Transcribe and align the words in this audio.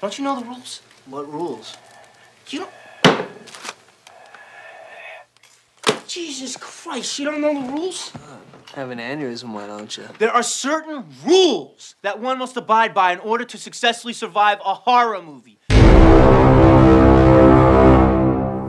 Don't 0.00 0.18
you 0.18 0.24
know 0.24 0.38
the 0.38 0.46
rules? 0.46 0.82
What 1.06 1.32
rules? 1.32 1.76
You 2.48 2.60
don't. 2.60 2.70
Jesus 6.06 6.56
Christ, 6.56 7.18
you 7.18 7.24
don't 7.24 7.40
know 7.40 7.66
the 7.66 7.72
rules? 7.72 8.12
Have 8.74 8.90
an 8.90 8.98
aneurysm, 8.98 9.52
why 9.52 9.66
don't 9.66 9.96
you? 9.96 10.04
There 10.18 10.30
are 10.30 10.42
certain 10.42 11.04
rules 11.24 11.94
that 12.02 12.20
one 12.20 12.38
must 12.38 12.56
abide 12.56 12.92
by 12.92 13.12
in 13.12 13.18
order 13.20 13.44
to 13.44 13.58
successfully 13.58 14.12
survive 14.12 14.58
a 14.64 14.74
horror 14.74 15.22
movie. 15.22 15.58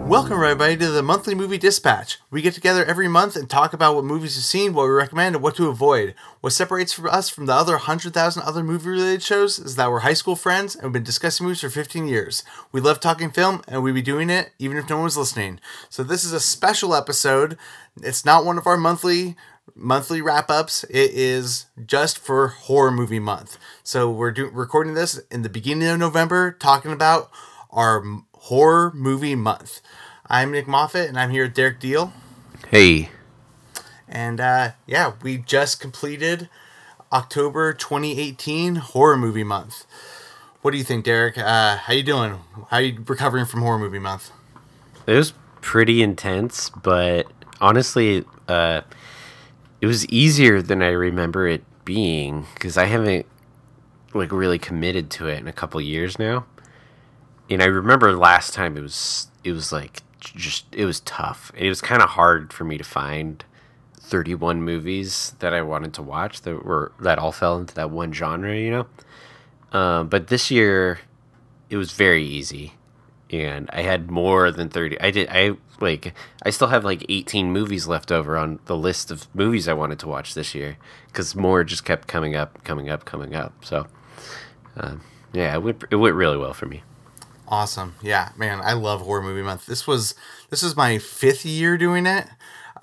Welcome, 0.08 0.36
everybody, 0.36 0.78
to 0.78 0.90
the 0.90 1.04
monthly 1.04 1.36
movie 1.36 1.58
dispatch. 1.58 2.18
We 2.32 2.42
get 2.42 2.54
together 2.54 2.86
every 2.86 3.10
month 3.10 3.36
and 3.36 3.50
talk 3.50 3.74
about 3.74 3.94
what 3.94 4.06
movies 4.06 4.38
we've 4.38 4.44
seen, 4.46 4.74
what 4.74 4.84
we 4.84 4.92
recommend, 4.92 5.36
and 5.36 5.44
what 5.44 5.58
to 5.58 5.68
avoid. 5.68 6.16
What 6.40 6.54
separates 6.54 6.98
us 6.98 7.28
from 7.28 7.46
the 7.46 7.54
other 7.54 7.74
100,000 7.74 8.42
other 8.42 8.64
movie 8.64 8.92
related 8.92 9.22
shows 9.22 9.60
is 9.60 9.76
that 9.76 9.92
we're 9.92 10.00
high 10.00 10.14
school 10.14 10.38
friends 10.38 10.76
and 10.76 10.86
we've 10.86 10.94
been 10.94 11.04
discussing 11.04 11.46
movies 11.46 11.60
for 11.60 11.70
15 11.70 12.08
years. 12.08 12.44
We 12.72 12.80
love 12.80 13.02
talking 13.02 13.32
film 13.32 13.62
and 13.68 13.84
we'd 13.84 13.96
be 13.96 14.02
doing 14.02 14.30
it 14.30 14.54
even 14.60 14.78
if 14.78 14.90
no 14.90 14.96
one 14.96 15.04
was 15.04 15.18
listening. 15.18 15.60
So, 15.90 16.04
this 16.04 16.24
is 16.24 16.32
a 16.32 16.40
special 16.40 16.96
episode. 16.96 17.58
It's 18.02 18.24
not 18.24 18.46
one 18.46 18.58
of 18.58 18.66
our 18.66 18.78
monthly 18.78 19.36
monthly 19.76 20.22
wrap 20.22 20.50
ups. 20.50 20.86
It 20.86 21.12
is 21.12 21.66
just 21.86 22.18
for 22.18 22.48
horror 22.48 22.92
movie 22.92 23.20
month. 23.20 23.58
So 23.84 24.10
we're 24.10 24.32
do- 24.32 24.50
recording 24.50 24.94
this 24.94 25.20
in 25.30 25.42
the 25.42 25.50
beginning 25.50 25.90
of 25.90 26.00
November, 26.00 26.54
talking 26.54 26.94
about 26.94 27.30
our 27.70 28.02
horror 28.48 28.94
movie 28.96 29.36
month. 29.36 29.82
I'm 30.30 30.52
Nick 30.52 30.70
Moffat, 30.70 31.10
and 31.10 31.20
I'm 31.20 31.32
here 31.32 31.44
with 31.44 31.54
Derek 31.54 31.82
Deal. 31.82 32.14
Hey, 32.70 33.10
And 34.08 34.40
uh, 34.40 34.72
yeah, 34.86 35.14
we 35.22 35.40
just 35.40 35.82
completed 35.82 36.48
October 37.12 37.74
2018 37.74 38.76
horror 38.76 39.18
movie 39.18 39.44
month. 39.44 39.86
What 40.62 40.72
do 40.72 40.78
you 40.78 40.86
think, 40.86 41.04
Derek? 41.04 41.38
Uh, 41.38 41.76
how 41.76 41.92
you 41.92 42.04
doing? 42.04 42.40
How 42.70 42.78
you 42.78 43.04
recovering 43.06 43.46
from 43.46 43.62
horror 43.64 43.80
movie 43.80 44.00
month? 44.00 44.32
it 45.06 45.16
was 45.16 45.34
pretty 45.60 46.02
intense, 46.02 46.70
but 46.70 47.28
honestly, 47.60 48.24
uh, 48.48 48.80
it 49.82 49.88
was 49.88 50.06
easier 50.08 50.62
than 50.62 50.82
I 50.82 50.92
remember 50.92 51.50
it 51.50 51.66
being 51.84 52.46
because 52.54 52.78
I 52.78 52.86
haven't 52.86 53.26
like 54.14 54.32
really 54.32 54.58
committed 54.58 55.10
to 55.12 55.28
it 55.28 55.40
in 55.40 55.50
a 55.50 55.54
couple 55.54 55.82
years 55.82 56.18
now. 56.18 56.46
And 57.50 57.62
I 57.62 57.66
remember 57.66 58.16
last 58.16 58.54
time 58.54 58.78
it 58.78 58.82
was 58.82 59.28
it 59.44 59.52
was 59.52 59.72
like 59.72 60.02
just 60.20 60.66
it 60.72 60.86
was 60.86 61.00
tough. 61.02 61.52
It 61.56 61.70
was 61.70 61.82
kind 61.82 62.02
of 62.02 62.10
hard 62.10 62.52
for 62.52 62.64
me 62.64 62.78
to 62.78 62.84
find 62.84 63.44
31 64.08 64.62
movies 64.62 65.34
that 65.40 65.54
I 65.54 65.62
wanted 65.62 65.94
to 65.96 66.02
watch 66.02 66.42
that 66.42 66.66
were 66.66 66.92
that 67.00 67.20
all 67.20 67.32
fell 67.32 67.58
into 67.58 67.76
that 67.76 67.92
one 67.92 68.14
genre, 68.14 68.56
you 68.56 68.72
know. 68.72 68.88
Um, 69.78 70.08
but 70.08 70.28
this 70.28 70.50
year, 70.50 71.00
it 71.70 71.78
was 71.78 71.92
very 71.92 72.24
easy, 72.24 72.74
and 73.30 73.70
I 73.74 73.82
had 73.82 74.10
more 74.10 74.52
than 74.52 74.70
30. 74.70 75.00
I 75.02 75.12
did 75.12 75.28
I 75.30 75.58
like 75.82 76.14
I 76.44 76.50
still 76.50 76.70
have 76.70 76.86
like 76.86 77.06
18 77.10 77.52
movies 77.52 77.88
left 77.88 78.12
over 78.12 78.38
on 78.38 78.60
the 78.66 78.78
list 78.78 79.12
of 79.12 79.34
movies 79.36 79.68
I 79.68 79.74
wanted 79.74 80.00
to 80.00 80.08
watch 80.08 80.34
this 80.34 80.56
year 80.56 80.78
because 81.08 81.36
more 81.36 81.64
just 81.64 81.86
kept 81.86 82.08
coming 82.08 82.36
up, 82.36 82.64
coming 82.64 82.90
up, 82.90 83.06
coming 83.06 83.36
up. 83.36 83.54
So, 83.64 83.88
um, 84.78 85.02
yeah, 85.34 85.54
it 85.54 85.64
went 85.64 85.84
it 85.92 85.96
went 85.98 86.16
really 86.16 86.38
well 86.38 86.54
for 86.54 86.66
me. 86.66 86.84
Awesome. 87.48 87.96
Yeah, 88.02 88.30
man, 88.36 88.60
I 88.62 88.74
love 88.74 89.02
horror 89.02 89.22
movie 89.22 89.42
month. 89.42 89.66
This 89.66 89.88
was 89.88 90.16
this 90.50 90.64
is 90.64 90.76
my 90.76 90.98
fifth 90.98 91.46
year 91.46 91.78
doing 91.78 92.06
it. 92.06 92.28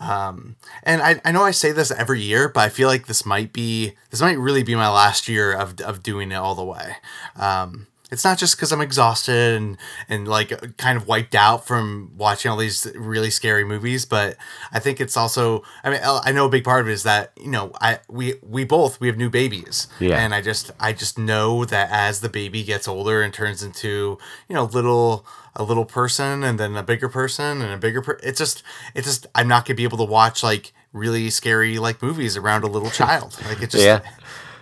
Um, 0.01 0.57
and 0.83 1.03
I, 1.03 1.20
I 1.25 1.33
know 1.33 1.43
I 1.43 1.51
say 1.51 1.70
this 1.70 1.91
every 1.91 2.20
year, 2.20 2.48
but 2.48 2.61
I 2.61 2.69
feel 2.69 2.89
like 2.89 3.07
this 3.07 3.25
might 3.27 3.53
be 3.53 3.95
this 4.11 4.20
might 4.20 4.39
really 4.39 4.62
be 4.62 4.75
my 4.75 4.89
last 4.89 5.29
year 5.29 5.53
of, 5.53 5.81
of 5.81 6.03
doing 6.03 6.33
it 6.33 6.37
all 6.37 6.55
the 6.55 6.65
way. 6.65 6.97
Um, 7.37 7.87
it's 8.15 8.25
not 8.25 8.39
just 8.39 8.57
because 8.57 8.73
I'm 8.73 8.81
exhausted 8.81 9.55
and 9.57 9.77
and 10.09 10.27
like 10.27 10.77
kind 10.79 10.97
of 10.97 11.07
wiped 11.07 11.34
out 11.34 11.67
from 11.67 12.12
watching 12.17 12.51
all 12.51 12.57
these 12.57 12.87
really 12.95 13.31
scary 13.31 13.65
movies, 13.65 14.05
but 14.07 14.37
I 14.73 14.79
think 14.79 15.01
it's 15.01 15.17
also 15.17 15.63
I 15.83 15.91
mean 15.91 16.01
I 16.02 16.33
know 16.33 16.47
a 16.47 16.48
big 16.48 16.64
part 16.64 16.80
of 16.80 16.89
it 16.89 16.92
is 16.92 17.02
that 17.02 17.33
you 17.36 17.51
know 17.51 17.73
I 17.80 17.98
we 18.08 18.35
we 18.42 18.64
both 18.64 19.01
we 19.01 19.08
have 19.08 19.19
new 19.19 19.30
babies, 19.30 19.89
Yeah. 20.01 20.19
and 20.23 20.35
I 20.35 20.41
just 20.41 20.70
I 20.80 20.92
just 20.92 21.19
know 21.19 21.64
that 21.67 21.89
as 21.91 22.20
the 22.20 22.29
baby 22.30 22.63
gets 22.64 22.86
older 22.89 23.20
and 23.23 23.35
turns 23.35 23.63
into 23.63 24.17
you 24.48 24.55
know 24.55 24.64
little 24.64 25.27
a 25.57 25.63
little 25.63 25.85
person 25.85 26.42
and 26.45 26.58
then 26.58 26.77
a 26.77 26.83
bigger 26.83 27.08
person 27.08 27.63
and 27.63 27.73
a 27.73 27.77
bigger 27.79 28.02
per- 28.02 28.20
it's 28.23 28.39
just 28.39 28.63
it's 28.95 29.07
just 29.07 29.27
I'm 29.35 29.48
not 29.48 29.64
gonna 29.67 29.77
be 29.77 29.85
able 29.85 29.98
to 29.98 30.11
watch 30.19 30.42
like 30.42 30.73
really 30.92 31.31
scary 31.31 31.79
like 31.79 32.02
movies 32.02 32.36
around 32.36 32.63
a 32.64 32.69
little 32.69 32.91
child 33.02 33.36
like 33.48 33.61
it 33.63 33.70
just 33.70 33.85
Yeah. 33.85 34.01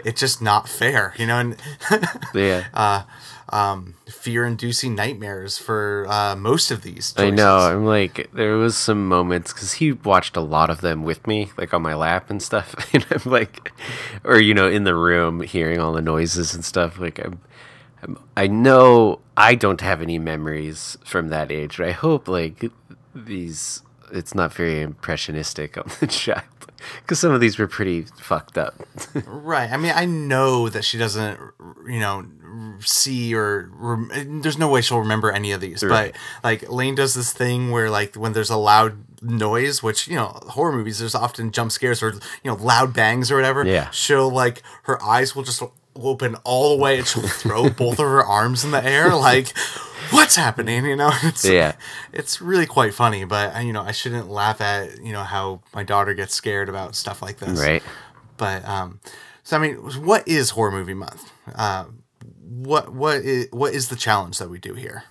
it's 0.04 0.20
just 0.20 0.40
not 0.42 0.68
fair 0.68 1.14
you 1.18 1.26
know 1.26 1.38
and 1.38 1.56
Yeah, 2.34 2.64
uh, 2.74 3.02
fear 4.08 4.46
inducing 4.46 4.94
nightmares 4.94 5.58
for 5.58 6.06
uh, 6.08 6.34
most 6.34 6.70
of 6.70 6.82
these 6.82 7.12
I 7.18 7.28
know. 7.28 7.58
I'm 7.58 7.84
like, 7.84 8.30
there 8.32 8.56
was 8.56 8.76
some 8.76 9.06
moments 9.06 9.52
because 9.52 9.74
he 9.74 9.92
watched 9.92 10.36
a 10.36 10.40
lot 10.40 10.70
of 10.70 10.80
them 10.80 11.04
with 11.04 11.26
me, 11.26 11.50
like 11.58 11.74
on 11.74 11.82
my 11.82 11.94
lap 11.94 12.30
and 12.30 12.42
stuff. 12.42 12.74
And 12.94 13.06
I'm 13.10 13.30
like, 13.30 13.72
or 14.24 14.38
you 14.38 14.54
know, 14.54 14.68
in 14.68 14.84
the 14.84 14.94
room, 14.94 15.40
hearing 15.40 15.78
all 15.78 15.92
the 15.92 16.02
noises 16.02 16.54
and 16.54 16.64
stuff. 16.64 16.98
Like, 16.98 17.18
I'm, 17.18 17.40
I'm 18.02 18.18
I 18.36 18.46
know 18.46 19.20
I 19.36 19.54
don't 19.54 19.80
have 19.80 20.02
any 20.02 20.18
memories 20.18 20.96
from 21.04 21.28
that 21.28 21.50
age, 21.50 21.76
but 21.76 21.88
I 21.88 21.92
hope 21.92 22.28
like 22.28 22.70
these. 23.14 23.82
It's 24.10 24.34
not 24.34 24.52
very 24.52 24.82
impressionistic 24.82 25.78
on 25.78 25.90
the 26.00 26.06
child 26.22 26.44
because 27.02 27.18
some 27.18 27.32
of 27.32 27.40
these 27.40 27.58
were 27.58 27.66
pretty 27.68 28.02
fucked 28.20 28.58
up. 28.58 28.74
Right. 29.24 29.70
I 29.70 29.76
mean, 29.76 29.92
I 29.94 30.04
know 30.04 30.68
that 30.68 30.84
she 30.84 30.96
doesn't, 30.98 31.38
you 31.86 32.00
know, 32.00 32.24
see 32.80 33.34
or 33.34 33.70
rem- 33.74 34.40
there's 34.42 34.58
no 34.58 34.68
way 34.68 34.80
she'll 34.80 34.98
remember 35.00 35.30
any 35.30 35.52
of 35.52 35.60
these. 35.60 35.82
Right. 35.82 36.12
But 36.12 36.20
like 36.44 36.70
Lane 36.70 36.94
does 36.94 37.14
this 37.14 37.32
thing 37.32 37.70
where 37.70 37.90
like 37.90 38.14
when 38.14 38.32
there's 38.32 38.50
a 38.50 38.56
loud 38.56 39.04
noise, 39.22 39.82
which 39.82 40.08
you 40.08 40.14
know, 40.16 40.38
horror 40.48 40.72
movies 40.72 40.98
there's 40.98 41.14
often 41.14 41.50
jump 41.50 41.72
scares 41.72 42.02
or 42.02 42.12
you 42.12 42.50
know 42.50 42.54
loud 42.54 42.94
bangs 42.94 43.30
or 43.30 43.36
whatever. 43.36 43.66
Yeah. 43.66 43.90
She'll 43.90 44.30
like 44.30 44.62
her 44.84 45.02
eyes 45.02 45.34
will 45.34 45.42
just 45.42 45.62
open 45.96 46.36
all 46.44 46.76
the 46.76 46.82
way 46.82 46.98
and 46.98 47.06
she'll 47.06 47.22
throw 47.28 47.68
both 47.84 47.98
of 47.98 48.06
her 48.06 48.24
arms 48.24 48.64
in 48.64 48.70
the 48.70 48.84
air 48.84 49.14
like. 49.14 49.52
What's 50.10 50.36
happening? 50.36 50.84
You 50.84 50.96
know, 50.96 51.10
it's 51.22 51.42
Yeah. 51.44 51.74
it's 52.12 52.40
really 52.42 52.66
quite 52.66 52.92
funny. 52.92 53.24
But 53.24 53.64
you 53.64 53.72
know, 53.72 53.80
I 53.82 53.92
shouldn't 53.92 54.28
laugh 54.28 54.60
at 54.60 55.00
you 55.02 55.12
know 55.12 55.22
how 55.22 55.62
my 55.74 55.84
daughter 55.84 56.12
gets 56.12 56.34
scared 56.34 56.68
about 56.68 56.94
stuff 56.94 57.22
like 57.22 57.38
this 57.38 57.58
right. 57.60 57.82
but 58.36 58.66
um 58.68 59.00
so 59.42 59.56
i 59.56 59.60
mean 59.60 59.74
what 60.04 60.26
is 60.28 60.50
horror 60.50 60.70
movie 60.70 60.92
month 60.94 61.30
uh 61.54 61.84
what 62.48 62.92
what 62.92 63.16
is 63.18 63.46
what 63.52 63.72
is 63.72 63.88
the 63.88 63.96
challenge 63.96 64.38
that 64.38 64.50
we 64.50 64.58
do 64.58 64.74
here 64.74 65.04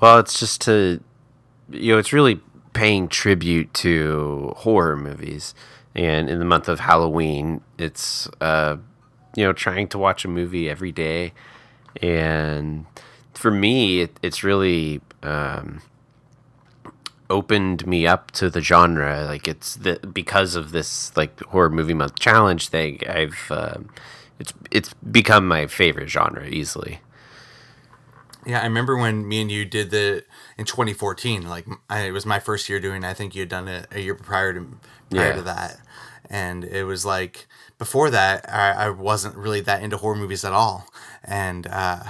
Well, 0.00 0.18
it's 0.18 0.38
just 0.40 0.60
to, 0.62 1.00
you 1.70 1.92
know, 1.92 1.98
it's 1.98 2.12
really 2.12 2.40
paying 2.72 3.08
tribute 3.08 3.72
to 3.74 4.52
horror 4.58 4.96
movies. 4.96 5.54
And 5.94 6.28
in 6.30 6.38
the 6.38 6.44
month 6.44 6.68
of 6.68 6.80
Halloween, 6.80 7.60
it's, 7.78 8.28
uh, 8.40 8.76
you 9.38 9.44
know, 9.46 9.52
trying 9.52 9.88
to 9.88 9.98
watch 9.98 10.24
a 10.24 10.28
movie 10.28 10.68
every 10.70 10.92
day. 10.92 11.32
And 12.02 12.86
for 13.34 13.50
me, 13.50 14.00
it, 14.02 14.18
it's 14.22 14.44
really 14.44 15.00
um, 15.22 15.82
opened 17.30 17.86
me 17.86 18.06
up 18.06 18.30
to 18.32 18.50
the 18.50 18.60
genre. 18.60 19.24
Like 19.26 19.46
it's 19.48 19.76
the 19.76 19.98
because 20.12 20.54
of 20.56 20.70
this 20.72 21.16
like 21.16 21.38
horror 21.40 21.70
movie 21.70 21.94
month 21.94 22.18
challenge 22.18 22.68
thing. 22.68 23.00
I've 23.08 23.50
um 23.50 23.90
it's 24.38 24.52
it's 24.70 24.94
become 24.94 25.46
my 25.48 25.66
favorite 25.66 26.08
genre 26.08 26.46
easily. 26.46 27.00
yeah 28.46 28.60
i 28.60 28.64
remember 28.64 28.96
when 28.96 29.26
me 29.28 29.40
and 29.42 29.50
you 29.50 29.64
did 29.64 29.90
the 29.90 30.24
in 30.56 30.64
2014 30.64 31.48
like 31.48 31.66
I, 31.90 32.02
it 32.02 32.12
was 32.12 32.24
my 32.26 32.38
first 32.38 32.68
year 32.68 32.80
doing 32.80 33.02
it. 33.04 33.08
i 33.08 33.14
think 33.14 33.34
you 33.34 33.42
had 33.42 33.48
done 33.48 33.68
it 33.68 33.86
a 33.90 34.00
year 34.00 34.14
prior 34.14 34.52
to 34.54 34.78
prior 35.10 35.32
Yeah. 35.32 35.32
to 35.34 35.42
that 35.42 35.80
and 36.30 36.64
it 36.64 36.84
was 36.84 37.04
like 37.04 37.46
before 37.78 38.10
that 38.10 38.48
I, 38.48 38.86
I 38.86 38.90
wasn't 38.90 39.36
really 39.36 39.60
that 39.62 39.82
into 39.82 39.96
horror 39.96 40.16
movies 40.16 40.44
at 40.44 40.52
all. 40.52 40.86
And 41.24 41.66
uh 41.66 42.02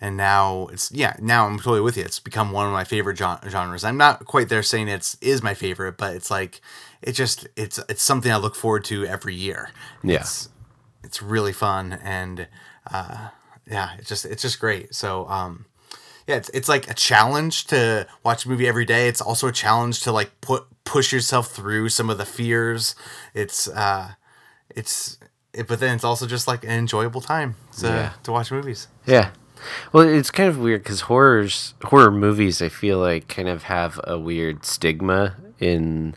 and 0.00 0.16
now 0.16 0.68
it's 0.72 0.90
yeah 0.92 1.14
now 1.20 1.46
i'm 1.46 1.58
totally 1.58 1.80
with 1.80 1.96
you. 1.96 2.04
It's 2.04 2.20
become 2.20 2.52
one 2.52 2.66
of 2.66 2.72
my 2.72 2.84
favorite 2.84 3.18
genres. 3.18 3.84
I'm 3.84 3.96
not 3.96 4.24
quite 4.24 4.48
there 4.48 4.62
saying 4.62 4.88
it's 4.88 5.16
is 5.20 5.42
my 5.42 5.54
favorite 5.54 5.96
but 5.96 6.14
it's 6.16 6.30
like 6.30 6.60
it 7.02 7.12
just 7.12 7.46
it's 7.56 7.78
it's 7.88 8.02
something 8.02 8.30
i 8.32 8.36
look 8.36 8.54
forward 8.54 8.84
to 8.86 9.04
every 9.06 9.34
year. 9.34 9.70
Yeah. 10.02 10.20
it's 10.20 10.48
it's 11.02 11.22
really 11.22 11.52
fun 11.52 11.92
and 12.02 12.48
uh 12.90 13.28
yeah 13.66 13.90
it's 13.98 14.08
just 14.08 14.24
it's 14.24 14.42
just 14.42 14.58
great. 14.58 14.94
So 14.94 15.26
um 15.28 15.66
yeah 16.30 16.36
it's, 16.36 16.48
it's 16.50 16.68
like 16.68 16.90
a 16.90 16.94
challenge 16.94 17.66
to 17.66 18.06
watch 18.24 18.44
a 18.46 18.48
movie 18.48 18.66
every 18.66 18.84
day 18.86 19.08
it's 19.08 19.20
also 19.20 19.46
a 19.48 19.52
challenge 19.52 20.00
to 20.00 20.10
like 20.12 20.30
put 20.40 20.64
push 20.84 21.12
yourself 21.12 21.50
through 21.52 21.88
some 21.88 22.08
of 22.10 22.16
the 22.18 22.24
fears 22.24 22.94
it's 23.34 23.68
uh 23.68 24.12
it's 24.74 25.18
it, 25.52 25.66
but 25.68 25.80
then 25.80 25.94
it's 25.96 26.04
also 26.04 26.26
just 26.26 26.46
like 26.48 26.62
an 26.64 26.70
enjoyable 26.70 27.20
time 27.20 27.56
to, 27.78 27.86
Yeah. 27.86 28.12
to 28.22 28.32
watch 28.32 28.50
movies 28.52 28.88
Yeah. 29.06 29.30
Well, 29.92 30.08
it's 30.08 30.30
kind 30.30 30.48
of 30.48 30.56
weird 30.58 30.82
because 30.84 31.02
horrors, 31.02 31.74
horror 31.84 32.10
movies, 32.10 32.62
I 32.62 32.70
feel 32.70 32.98
like 32.98 33.28
kind 33.28 33.46
of 33.48 33.64
have 33.64 34.00
a 34.04 34.18
weird 34.18 34.64
stigma 34.64 35.36
in 35.58 36.14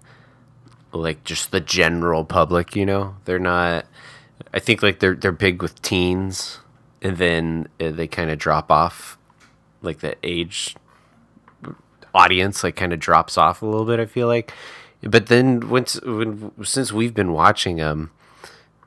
like 0.93 1.25
just 1.25 1.51
the 1.51 1.59
general 1.59 2.23
public. 2.23 2.73
You 2.73 2.85
know, 2.85 3.15
they're 3.25 3.39
not. 3.39 3.85
I 4.53 4.59
think 4.59 4.81
like 4.81 4.99
they're 4.99 5.15
they're 5.15 5.33
big 5.33 5.61
with 5.61 5.81
teens 5.81 6.59
and 7.01 7.17
then 7.17 7.67
uh, 7.81 7.91
they 7.91 8.07
kind 8.07 8.29
of 8.29 8.37
drop 8.39 8.71
off, 8.71 9.17
like 9.83 9.99
the 9.99 10.15
age 10.23 10.75
audience 12.13 12.63
like 12.63 12.75
kind 12.75 12.93
of 12.93 12.99
drops 12.99 13.37
off 13.37 13.61
a 13.61 13.65
little 13.65 13.85
bit. 13.85 13.99
I 13.99 14.05
feel 14.05 14.27
like, 14.27 14.53
but 15.01 15.27
then 15.27 15.69
once 15.69 15.99
when 16.01 16.51
since 16.63 16.91
we've 16.91 17.13
been 17.13 17.31
watching 17.31 17.77
them, 17.77 18.11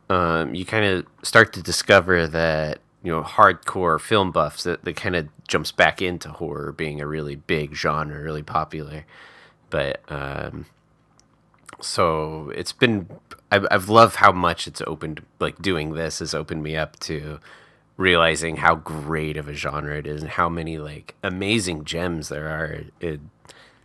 um, 0.08 0.54
you 0.54 0.64
kind 0.64 0.84
of 0.84 1.06
start 1.22 1.52
to 1.54 1.62
discover 1.62 2.26
that 2.26 2.78
you 3.02 3.12
know 3.12 3.22
hardcore 3.22 4.00
film 4.00 4.32
buffs 4.32 4.64
that, 4.64 4.84
that 4.84 4.96
kind 4.96 5.16
of 5.16 5.28
jumps 5.46 5.72
back 5.72 6.02
into 6.02 6.28
horror 6.28 6.72
being 6.72 7.00
a 7.00 7.06
really 7.06 7.36
big 7.36 7.74
genre, 7.74 8.20
really 8.20 8.42
popular. 8.42 9.04
But 9.70 10.00
um, 10.10 10.66
so 11.80 12.50
it's 12.54 12.72
been 12.72 13.08
I've, 13.50 13.66
I've 13.70 13.88
loved 13.88 14.16
how 14.16 14.32
much 14.32 14.66
it's 14.66 14.82
opened 14.86 15.22
like 15.40 15.60
doing 15.60 15.94
this 15.94 16.20
has 16.20 16.34
opened 16.34 16.62
me 16.62 16.76
up 16.76 16.98
to 17.00 17.38
realizing 17.96 18.56
how 18.56 18.74
great 18.74 19.36
of 19.36 19.48
a 19.48 19.54
genre 19.54 19.96
it 19.96 20.06
is 20.06 20.22
and 20.22 20.30
how 20.32 20.48
many 20.48 20.78
like 20.78 21.14
amazing 21.22 21.84
gems 21.84 22.28
there 22.28 22.48
are 22.48 22.82
in, 23.00 23.30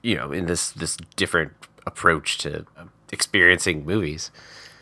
you 0.01 0.15
know 0.15 0.31
in 0.31 0.45
this 0.47 0.71
this 0.71 0.97
different 1.15 1.51
approach 1.87 2.37
to 2.37 2.65
experiencing 3.11 3.85
movies 3.85 4.31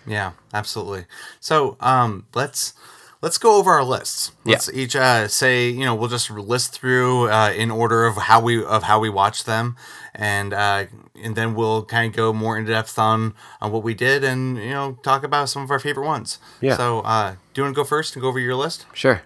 Yeah, 0.08 0.32
absolutely. 0.54 1.06
So, 1.40 1.78
um, 1.80 2.26
let's 2.34 2.74
let's 3.22 3.38
go 3.38 3.58
over 3.58 3.72
our 3.72 3.84
lists. 3.84 4.32
Let's 4.46 4.72
each 4.72 4.96
uh, 4.96 5.28
say, 5.28 5.70
you 5.70 5.86
know, 5.86 5.94
we'll 5.96 6.10
just 6.10 6.30
list 6.30 6.74
through 6.74 7.30
uh, 7.30 7.52
in 7.52 7.72
order 7.72 8.06
of 8.06 8.16
how 8.16 8.42
we 8.42 8.64
of 8.64 8.84
how 8.84 9.00
we 9.00 9.10
watch 9.10 9.44
them, 9.44 9.76
and 10.14 10.54
uh, 10.54 10.86
and 11.22 11.36
then 11.36 11.56
we'll 11.56 11.84
kind 11.84 12.10
of 12.10 12.16
go 12.16 12.34
more 12.34 12.58
in 12.58 12.66
depth 12.66 12.98
on 12.98 13.34
on 13.62 13.72
what 13.72 13.84
we 13.84 13.94
did, 13.94 14.24
and 14.24 14.58
you 14.58 14.70
know, 14.70 14.98
talk 15.04 15.24
about 15.24 15.50
some 15.50 15.64
of 15.64 15.72
our 15.72 15.80
favorite 15.80 16.06
ones. 16.06 16.40
Yeah. 16.62 16.78
So, 16.78 17.02
uh, 17.02 17.36
do 17.54 17.62
you 17.62 17.64
want 17.64 17.76
to 17.76 17.82
go 17.82 17.86
first 17.86 18.16
and 18.16 18.22
go 18.22 18.30
over 18.30 18.40
your 18.40 18.56
list? 18.56 18.86
Sure. 18.94 19.24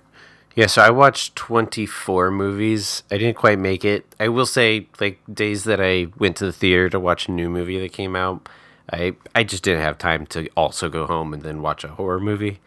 Yeah, 0.55 0.67
so 0.67 0.83
I 0.83 0.91
watched 0.91 1.35
24 1.35 2.29
movies. 2.29 3.01
I 3.09 3.17
didn't 3.17 3.37
quite 3.37 3.57
make 3.57 3.83
it. 3.83 4.05
I 4.19 4.27
will 4.27 4.45
say, 4.45 4.87
like, 4.99 5.19
days 5.33 5.63
that 5.63 5.81
I 5.81 6.09
went 6.19 6.37
to 6.37 6.45
the 6.45 6.51
theater 6.51 6.89
to 6.89 6.99
watch 6.99 7.27
a 7.27 7.31
new 7.31 7.49
movie 7.49 7.79
that 7.79 7.91
came 7.91 8.15
out, 8.15 8.47
I, 8.91 9.15
I 9.33 9.45
just 9.45 9.63
didn't 9.63 9.81
have 9.81 9.97
time 9.97 10.27
to 10.27 10.47
also 10.55 10.89
go 10.89 11.07
home 11.07 11.33
and 11.33 11.41
then 11.41 11.63
watch 11.63 11.83
a 11.83 11.87
horror 11.87 12.19
movie. 12.19 12.59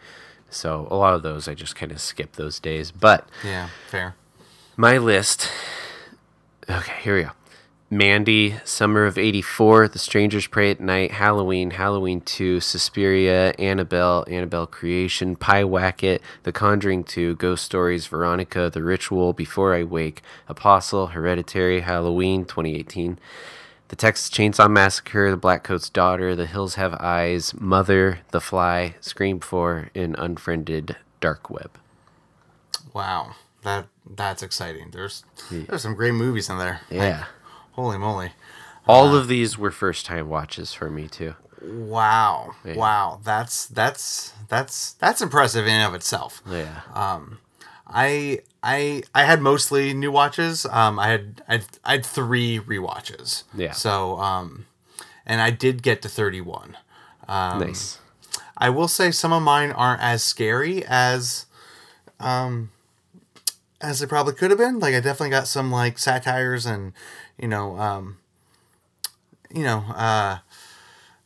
So 0.49 0.87
a 0.89 0.95
lot 0.95 1.13
of 1.13 1.23
those, 1.23 1.47
I 1.47 1.53
just 1.53 1.75
kind 1.75 1.91
of 1.91 1.99
skip 1.99 2.33
those 2.33 2.59
days. 2.59 2.91
But 2.91 3.27
Yeah, 3.43 3.69
fair. 3.89 4.15
my 4.75 4.97
list. 4.97 5.49
Okay, 6.69 6.93
here 7.01 7.15
we 7.15 7.23
go. 7.23 7.31
Mandy, 7.89 8.55
Summer 8.65 9.05
of 9.05 9.17
84, 9.17 9.87
The 9.87 9.97
Strangers 9.99 10.45
Prey 10.47 10.71
at 10.71 10.81
Night, 10.81 11.11
Halloween, 11.11 11.71
Halloween 11.71 12.19
2, 12.19 12.59
Suspiria, 12.59 13.51
Annabelle, 13.57 14.25
Annabelle 14.27 14.67
Creation, 14.67 15.37
Pyewacket, 15.37 16.19
The 16.43 16.51
Conjuring 16.51 17.05
2, 17.05 17.35
Ghost 17.35 17.63
Stories, 17.63 18.05
Veronica, 18.07 18.69
The 18.69 18.83
Ritual, 18.83 19.31
Before 19.31 19.73
I 19.73 19.83
Wake, 19.83 20.21
Apostle, 20.49 21.07
Hereditary, 21.07 21.79
Halloween 21.79 22.43
2018, 22.43 23.19
The 23.89 23.95
Texas 23.95 24.29
Chainsaw 24.29 24.69
Massacre, 24.69 25.31
The 25.31 25.37
Blackcoat's 25.37 25.89
Daughter, 25.89 26.35
The 26.35 26.45
Hills 26.45 26.75
Have 26.75 26.93
Eyes, 26.95 27.53
Mother, 27.57 28.19
The 28.31 28.41
Fly, 28.41 28.95
Scream 28.99 29.39
4, 29.39 29.89
and 29.95 30.15
Unfriended 30.17 30.97
Dark 31.21 31.49
Web. 31.49 31.71
Wow, 32.93 33.35
that 33.63 33.87
that's 34.09 34.43
exciting. 34.43 34.89
There's 34.91 35.23
there's 35.51 35.81
some 35.83 35.95
great 35.95 36.13
movies 36.13 36.49
in 36.49 36.57
there. 36.57 36.81
Like, 36.89 36.99
Yeah. 36.99 37.25
holy 37.71 37.97
moly. 37.97 38.31
All 38.87 39.15
of 39.15 39.27
these 39.27 39.57
were 39.57 39.71
first 39.71 40.05
time 40.05 40.29
watches 40.29 40.73
for 40.73 40.89
me 40.89 41.07
too. 41.07 41.35
Wow. 41.61 42.55
Wow. 42.65 43.19
That's 43.23 43.67
that's 43.67 44.33
that's 44.47 44.93
that's 44.93 45.21
impressive 45.21 45.65
in 45.65 45.71
and 45.73 45.87
of 45.87 45.93
itself. 45.93 46.41
Yeah. 46.49 46.81
Um 46.93 47.39
I 47.85 48.39
I 48.67 49.03
I 49.15 49.23
had 49.23 49.41
mostly 49.41 49.93
new 49.93 50.11
watches. 50.11 50.65
Um, 50.65 50.99
I 50.99 51.07
had 51.07 51.41
I 51.47 51.61
I 51.85 51.91
had 51.93 52.05
three 52.05 52.59
rewatches. 52.59 53.43
Yeah. 53.55 53.71
So 53.71 54.19
um, 54.19 54.65
and 55.25 55.41
I 55.41 55.51
did 55.51 55.81
get 55.81 56.01
to 56.01 56.09
thirty 56.09 56.41
one. 56.41 56.75
nice. 57.27 57.99
I 58.57 58.69
will 58.69 58.87
say 58.89 59.11
some 59.11 59.31
of 59.31 59.41
mine 59.41 59.71
aren't 59.71 60.01
as 60.01 60.21
scary 60.23 60.83
as 60.85 61.45
um 62.19 62.71
as 63.79 63.99
they 63.99 64.05
probably 64.07 64.33
could 64.33 64.49
have 64.51 64.57
been. 64.59 64.79
Like 64.79 64.95
I 64.95 64.99
definitely 64.99 65.29
got 65.29 65.47
some 65.47 65.71
like 65.71 65.97
satires 65.97 66.65
and 66.65 66.91
you 67.37 67.47
know 67.47 67.77
um 67.79 68.17
you 69.53 69.63
know 69.63 69.85
uh 69.95 70.39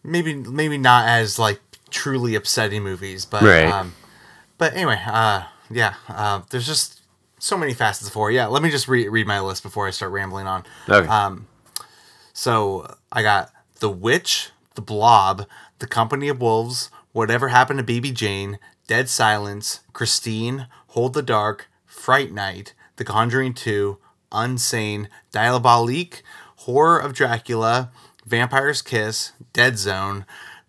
maybe 0.03 0.35
maybe 0.35 0.77
not 0.77 1.07
as 1.07 1.39
like 1.39 1.59
truly 1.89 2.35
upsetting 2.35 2.83
movies, 2.83 3.25
but 3.25 3.41
Right. 3.43 3.65
um 3.65 3.95
but 4.59 4.75
anyway, 4.75 5.01
uh 5.07 5.45
yeah, 5.71 5.95
uh 6.07 6.41
there's 6.51 6.67
just 6.67 7.00
so 7.41 7.57
many 7.57 7.73
facets 7.73 8.09
for 8.09 8.29
it. 8.29 8.35
Yeah, 8.35 8.45
let 8.45 8.61
me 8.61 8.69
just 8.69 8.87
re- 8.87 9.07
read 9.07 9.25
my 9.25 9.39
list 9.39 9.63
before 9.63 9.87
I 9.87 9.89
start 9.89 10.11
rambling 10.11 10.45
on. 10.45 10.63
Okay. 10.87 11.07
Um, 11.07 11.47
so 12.33 12.95
I 13.11 13.23
got 13.23 13.51
The 13.79 13.89
Witch, 13.89 14.51
The 14.75 14.81
Blob, 14.81 15.47
The 15.79 15.87
Company 15.87 16.29
of 16.29 16.39
Wolves, 16.39 16.91
Whatever 17.13 17.47
Happened 17.47 17.79
to 17.79 17.83
Baby 17.83 18.11
Jane, 18.11 18.59
Dead 18.85 19.09
Silence, 19.09 19.79
Christine, 19.91 20.67
Hold 20.89 21.13
the 21.13 21.23
Dark, 21.23 21.67
Fright 21.87 22.31
Night, 22.31 22.75
The 22.97 23.03
Conjuring 23.03 23.55
2, 23.55 23.97
Unsane, 24.31 25.07
Diabolique, 25.31 26.21
Horror 26.57 26.99
of 26.99 27.13
Dracula, 27.13 27.91
Vampire's 28.23 28.83
Kiss, 28.83 29.31
Dead 29.51 29.79
Zone, 29.79 30.25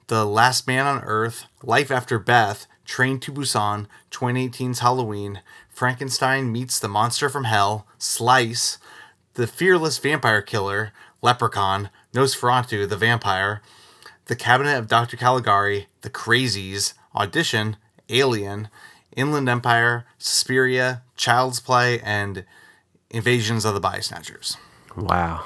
The 0.07 0.25
Last 0.25 0.67
Man 0.67 0.87
on 0.87 1.03
Earth, 1.05 1.45
Life 1.63 1.91
After 1.91 2.19
Beth, 2.19 2.67
Train 2.87 3.21
to 3.21 3.33
Busan, 3.33 3.87
2018's 4.11 4.81
Halloween, 4.81 5.41
Frankenstein 5.73 6.53
Meets 6.53 6.79
the 6.79 6.89
Monster 6.89 7.29
from 7.29 7.45
Hell, 7.45 7.87
Slice, 7.99 8.79
the 9.35 9.47
Fearless 9.47 9.99
Vampire 9.99 10.43
Killer, 10.43 10.93
Leprechaun, 11.23 11.91
Nosferatu 12.13 12.89
the 12.89 12.97
Vampire, 12.97 13.63
The 14.27 14.37
Cabinet 14.37 14.77
of 14.79 14.89
Dr. 14.89 15.17
Caligari, 15.17 15.87
The 16.03 16.11
Crazies, 16.11 16.95
Audition, 17.15 17.77
Alien, 18.09 18.69
Inland 19.17 19.49
Empire, 19.49 20.05
Suspiria, 20.19 21.03
Child's 21.17 21.61
Play, 21.61 22.01
and 22.01 22.45
Invasions 23.11 23.65
of 23.65 23.75
the 23.75 23.81
Body 23.81 24.03
Snatchers. 24.03 24.57
Wow. 24.97 25.45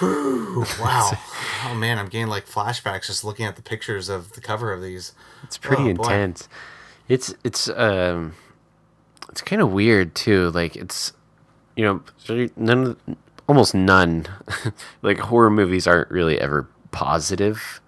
Wow. 0.00 1.12
oh 1.66 1.74
man, 1.76 1.98
I'm 1.98 2.08
getting 2.08 2.26
like 2.26 2.46
flashbacks 2.48 3.06
just 3.06 3.22
looking 3.24 3.46
at 3.46 3.54
the 3.56 3.62
pictures 3.62 4.08
of 4.08 4.32
the 4.32 4.40
cover 4.40 4.72
of 4.72 4.82
these. 4.82 5.12
It's 5.44 5.56
pretty 5.58 5.90
Oh, 5.90 5.94
boy. 5.94 6.02
intense. 6.04 6.48
It's 7.08 7.34
it's 7.44 7.68
um 7.68 8.34
it's 9.34 9.42
kind 9.42 9.60
of 9.60 9.72
weird 9.72 10.14
too. 10.14 10.50
Like 10.52 10.76
it's 10.76 11.12
you 11.74 11.84
know 11.84 12.48
none 12.56 12.96
of, 13.08 13.16
almost 13.48 13.74
none 13.74 14.26
like 15.02 15.18
horror 15.18 15.50
movies 15.50 15.88
aren't 15.88 16.08
really 16.08 16.40
ever 16.40 16.68
positive. 16.92 17.80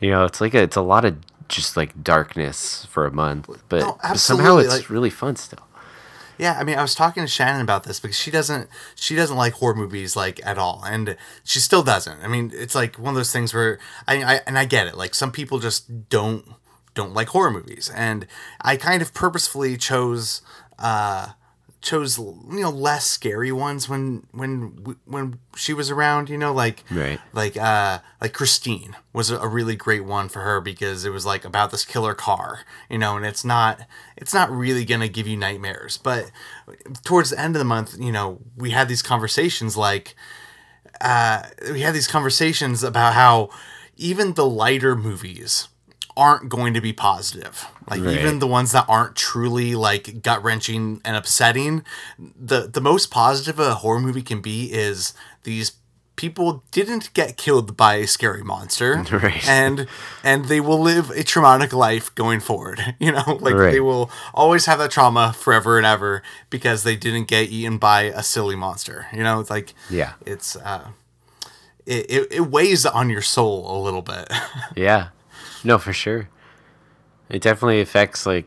You 0.00 0.10
know, 0.12 0.24
it's 0.26 0.40
like 0.40 0.54
a, 0.54 0.62
it's 0.62 0.76
a 0.76 0.80
lot 0.82 1.04
of 1.04 1.16
just 1.48 1.76
like 1.76 2.04
darkness 2.04 2.86
for 2.86 3.04
a 3.04 3.10
month, 3.12 3.50
but 3.68 3.80
No, 3.80 3.98
somehow 4.14 4.58
it's 4.58 4.68
like- 4.70 4.88
really 4.90 5.10
fun 5.10 5.34
still. 5.34 5.66
Yeah, 6.38 6.56
I 6.58 6.62
mean, 6.64 6.78
I 6.78 6.82
was 6.82 6.94
talking 6.94 7.22
to 7.24 7.26
Shannon 7.26 7.60
about 7.60 7.82
this 7.82 7.98
because 8.00 8.16
she 8.16 8.30
doesn't 8.30 8.70
she 8.94 9.14
doesn't 9.16 9.36
like 9.36 9.54
horror 9.54 9.74
movies 9.74 10.14
like 10.14 10.40
at 10.46 10.56
all, 10.56 10.82
and 10.86 11.16
she 11.44 11.58
still 11.58 11.82
doesn't. 11.82 12.22
I 12.22 12.28
mean, 12.28 12.52
it's 12.54 12.76
like 12.76 12.96
one 12.96 13.08
of 13.10 13.16
those 13.16 13.32
things 13.32 13.52
where 13.52 13.78
I, 14.06 14.22
I 14.22 14.40
and 14.46 14.56
I 14.56 14.64
get 14.66 14.86
it. 14.86 14.96
Like 14.96 15.14
some 15.16 15.32
people 15.32 15.58
just 15.58 16.08
don't 16.08 16.46
don't 16.94 17.14
like 17.14 17.28
horror 17.28 17.50
movies, 17.50 17.90
and 17.94 18.26
I 18.60 18.76
kind 18.76 19.02
of 19.02 19.14
purposefully 19.14 19.76
chose 19.76 20.42
uh 20.78 21.28
chose 21.82 22.18
you 22.18 22.60
know 22.60 22.68
less 22.70 23.06
scary 23.06 23.50
ones 23.50 23.88
when 23.88 24.26
when 24.32 24.96
when 25.06 25.38
she 25.56 25.72
was 25.72 25.90
around. 25.90 26.28
You 26.28 26.36
know, 26.36 26.52
like 26.52 26.84
Right. 26.90 27.18
like 27.32 27.56
uh 27.56 28.00
like 28.20 28.34
Christine 28.34 28.96
was 29.12 29.30
a, 29.30 29.48
really 29.48 29.76
great 29.76 30.04
one 30.04 30.28
for 30.28 30.40
her 30.40 30.60
because 30.60 31.04
it 31.04 31.10
was 31.10 31.24
like 31.24 31.44
about 31.44 31.70
this 31.70 31.84
killer 31.84 32.14
car, 32.14 32.60
you 32.90 32.98
know, 32.98 33.16
and 33.16 33.24
it's 33.24 33.44
not 33.44 33.80
it's 34.16 34.34
not 34.34 34.50
really 34.50 34.84
gonna 34.84 35.08
give 35.08 35.26
you 35.26 35.36
nightmares. 35.36 35.96
But 35.96 36.30
towards 37.04 37.30
the 37.30 37.40
end 37.40 37.56
of 37.56 37.60
the 37.60 37.64
month, 37.64 37.96
you 37.98 38.12
know, 38.12 38.40
we 38.56 38.70
had 38.70 38.88
these 38.88 39.02
conversations 39.02 39.76
like 39.76 40.14
uh 41.00 41.44
we 41.72 41.80
had 41.80 41.94
these 41.94 42.08
conversations 42.08 42.82
about 42.82 43.14
how 43.14 43.48
even 43.96 44.34
the 44.34 44.46
lighter 44.46 44.94
movies 44.94 45.68
aren't 46.20 46.48
going 46.48 46.74
to 46.74 46.80
be 46.80 46.92
positive. 46.92 47.54
Like 47.90 48.02
Right. 48.02 48.18
even 48.18 48.38
the 48.38 48.46
ones 48.58 48.70
that 48.72 48.84
aren't 48.88 49.16
truly 49.16 49.74
like 49.74 50.22
gut 50.22 50.40
wrenching 50.44 51.00
and 51.04 51.16
upsetting, 51.16 51.82
the 52.18 52.60
the 52.76 52.80
most 52.80 53.10
positive 53.10 53.58
a 53.58 53.74
horror 53.82 54.00
movie 54.00 54.22
can 54.22 54.40
be 54.40 54.58
is 54.72 55.14
these 55.44 55.72
people 56.16 56.62
didn't 56.70 57.06
get 57.14 57.38
killed 57.38 57.78
by 57.78 57.94
a 57.94 58.06
scary 58.06 58.42
monster 58.44 59.02
Right. 59.10 59.48
and 59.48 59.86
and 60.22 60.44
they 60.50 60.60
will 60.60 60.78
live 60.92 61.08
a 61.10 61.22
traumatic 61.24 61.72
life 61.72 62.14
going 62.14 62.40
forward 62.40 62.78
you 63.00 63.10
know 63.12 63.38
like 63.40 63.54
Right. 63.54 63.72
they 63.72 63.80
will 63.80 64.10
always 64.34 64.66
have 64.66 64.78
that 64.80 64.90
trauma 64.90 65.32
forever 65.32 65.78
and 65.78 65.86
ever 65.86 66.22
because 66.50 66.82
they 66.82 66.94
didn't 66.94 67.26
get 67.26 67.48
eaten 67.48 67.78
by 67.78 68.02
a 68.02 68.22
silly 68.22 68.54
monster 68.56 69.06
you 69.14 69.22
know 69.22 69.40
it's 69.40 69.48
like 69.48 69.72
Yeah. 69.88 70.12
it's 70.26 70.56
uh 70.56 70.88
it, 71.86 72.04
it, 72.10 72.22
it 72.38 72.44
weighs 72.50 72.84
on 72.84 73.08
your 73.08 73.22
soul 73.22 73.56
a 73.74 73.78
little 73.82 74.02
bit 74.02 74.28
Yeah. 74.76 75.08
No, 75.64 75.78
for 75.78 75.92
sure. 75.92 76.28
It 77.28 77.42
definitely 77.42 77.80
affects 77.80 78.26
like 78.26 78.46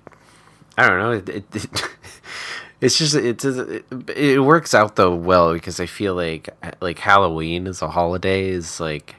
I 0.77 0.87
don't 0.87 0.99
know. 0.99 1.11
It, 1.11 1.29
it, 1.29 1.55
it 1.55 1.89
it's 2.81 2.97
just 2.97 3.15
it, 3.15 3.43
it 3.45 3.85
it 4.15 4.39
works 4.43 4.73
out 4.73 4.95
though 4.95 5.15
well 5.15 5.53
because 5.53 5.79
I 5.79 5.85
feel 5.85 6.15
like 6.15 6.49
like 6.81 6.99
Halloween 6.99 7.67
as 7.67 7.81
a 7.81 7.89
holiday 7.89 8.49
is 8.49 8.79
like 8.79 9.15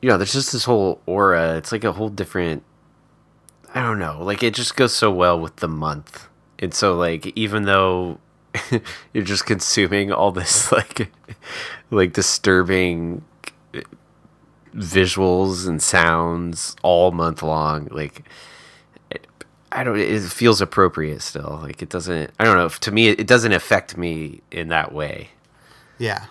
you 0.00 0.08
know 0.08 0.16
there's 0.16 0.32
just 0.32 0.52
this 0.52 0.64
whole 0.64 1.00
aura. 1.06 1.56
It's 1.56 1.72
like 1.72 1.84
a 1.84 1.92
whole 1.92 2.08
different. 2.08 2.62
I 3.74 3.82
don't 3.82 3.98
know. 3.98 4.22
Like 4.22 4.42
it 4.42 4.54
just 4.54 4.76
goes 4.76 4.94
so 4.94 5.10
well 5.10 5.38
with 5.38 5.56
the 5.56 5.68
month, 5.68 6.28
and 6.58 6.74
so 6.74 6.94
like 6.96 7.26
even 7.36 7.64
though 7.64 8.18
you're 9.12 9.24
just 9.24 9.46
consuming 9.46 10.12
all 10.12 10.32
this 10.32 10.70
like 10.72 11.12
like 11.90 12.12
disturbing 12.12 13.22
visuals 14.74 15.66
and 15.68 15.82
sounds 15.82 16.76
all 16.82 17.10
month 17.10 17.42
long 17.42 17.88
like 17.90 18.22
I 19.72 19.84
don't. 19.84 19.96
It 19.98 20.20
feels 20.22 20.60
appropriate 20.60 21.22
still. 21.22 21.60
Like 21.62 21.80
it 21.80 21.88
doesn't. 21.90 22.32
I 22.40 22.44
don't 22.44 22.56
know. 22.56 22.68
To 22.68 22.90
me, 22.90 23.08
it 23.08 23.26
doesn't 23.28 23.52
affect 23.52 23.96
me 23.96 24.40
in 24.50 24.66
that 24.68 24.92
way. 24.92 25.30
Yeah, 25.96 26.26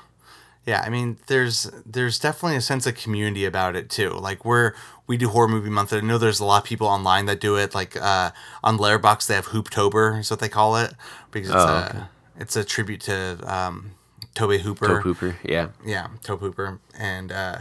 yeah. 0.65 0.81
I 0.85 0.89
mean, 0.89 1.17
there's 1.27 1.71
there's 1.85 2.19
definitely 2.19 2.57
a 2.57 2.61
sense 2.61 2.85
of 2.85 2.95
community 2.95 3.45
about 3.45 3.77
it 3.77 3.89
too. 3.89 4.09
Like 4.09 4.43
we're 4.43 4.73
we 5.07 5.15
do 5.15 5.29
horror 5.29 5.47
movie 5.47 5.69
month. 5.69 5.93
I 5.93 6.01
know 6.01 6.17
there's 6.17 6.41
a 6.41 6.45
lot 6.45 6.63
of 6.63 6.67
people 6.67 6.87
online 6.87 7.27
that 7.27 7.39
do 7.39 7.55
it. 7.55 7.73
Like 7.73 7.95
uh, 7.95 8.31
on 8.61 8.77
Letterboxd, 8.77 9.27
they 9.27 9.35
have 9.35 9.47
Hooptober, 9.47 10.19
is 10.19 10.29
what 10.29 10.41
they 10.41 10.49
call 10.49 10.75
it, 10.75 10.93
because 11.31 11.49
it's 11.49 11.55
Oh, 11.57 11.67
a 11.67 11.85
okay. 11.89 12.03
it's 12.39 12.55
a 12.57 12.65
tribute 12.65 12.99
to 13.03 13.39
um, 13.45 13.91
Tobe 14.33 14.59
Hooper. 14.59 15.01
Toe 15.01 15.13
pooper. 15.13 15.35
Yeah. 15.45 15.69
Yeah, 15.85 16.07
Tobe 16.23 16.41
Hooper, 16.41 16.79
and 16.97 17.31
uh, 17.31 17.59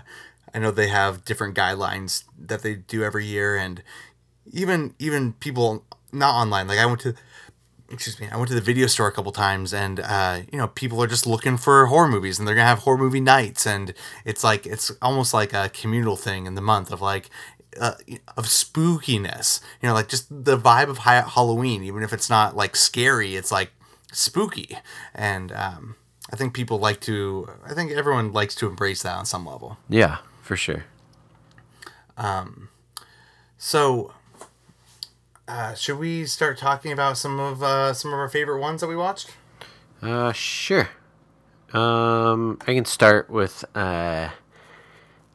I 0.59 0.61
know 0.61 0.73
they 0.73 0.89
have 0.89 1.25
different 1.25 1.55
guidelines 1.55 2.25
that 2.37 2.63
they 2.63 2.75
do 2.75 3.05
every 3.05 3.25
year, 3.25 3.57
and 3.57 3.81
even 4.51 4.93
even 4.99 5.35
people 5.35 5.85
not 6.11 6.35
online. 6.35 6.67
Like 6.67 6.81
I 6.81 6.87
went 6.87 6.99
to, 7.03 7.15
excuse 7.89 8.19
me, 8.19 8.27
I 8.29 8.37
went 8.37 8.49
to 8.49 8.57
the 8.57 8.61
video 8.61 8.89
store 8.89 9.07
a 9.07 9.13
couple 9.13 9.31
times, 9.31 9.73
and 9.73 10.01
uh, 10.01 10.41
you 10.51 10.59
know 10.59 10.67
people 10.67 11.01
are 11.01 11.07
just 11.07 11.29
looking 11.29 11.59
for 11.59 11.87
horror 11.87 12.09
movies, 12.09 12.41
and 12.41 12.49
they're 12.49 12.57
gonna 12.57 12.67
have 12.67 12.81
horror 12.81 12.99
movie 12.99 13.21
nights, 13.21 13.69
and 13.69 13.95
it's 14.25 14.43
like 14.43 14.67
it's 14.67 14.91
almost 15.01 15.33
like 15.33 15.53
a 15.53 15.69
communal 15.69 16.17
thing 16.17 16.47
in 16.47 16.57
the 16.57 16.61
month 16.61 16.91
of 16.91 17.01
like. 17.01 17.31
Uh, 17.79 17.95
of 18.37 18.47
spookiness, 18.47 19.61
you 19.81 19.89
know, 19.89 19.95
like 19.95 20.09
just 20.09 20.27
the 20.31 20.59
vibe 20.59 20.89
of 20.89 20.99
Halloween, 20.99 21.85
even 21.85 22.03
if 22.03 22.13
it's 22.13 22.29
not 22.29 22.57
like 22.57 22.75
scary, 22.75 23.37
it's 23.37 23.53
like 23.53 23.71
spooky, 24.11 24.79
and 25.15 25.53
um, 25.53 25.95
I 26.33 26.37
think 26.37 26.55
people 26.55 26.79
like 26.79 26.99
to. 27.03 27.49
I 27.65 27.75
think 27.75 27.93
everyone 27.93 28.33
likes 28.33 28.57
to 28.57 28.67
embrace 28.67 29.03
that 29.03 29.17
on 29.17 29.27
some 29.27 29.47
level. 29.47 29.77
Yeah. 29.89 30.17
For 30.49 30.57
sure. 30.57 30.87
So, 33.59 34.15
uh, 35.47 35.75
should 35.75 35.99
we 35.99 36.25
start 36.25 36.57
talking 36.57 36.91
about 36.91 37.19
some 37.19 37.39
of 37.39 37.63
uh, 37.63 37.93
some 37.93 38.15
of 38.15 38.19
our 38.19 38.31
favorite 38.31 38.61
ones 38.61 38.81
that 38.81 38.87
we 38.87 38.97
watched? 38.97 39.37
Uh, 40.01 40.33
sure. 40.33 40.89
Um, 41.75 42.57
I 42.63 42.73
can 42.73 42.87
start 42.87 43.29
with 43.29 43.63
uh, 43.75 44.31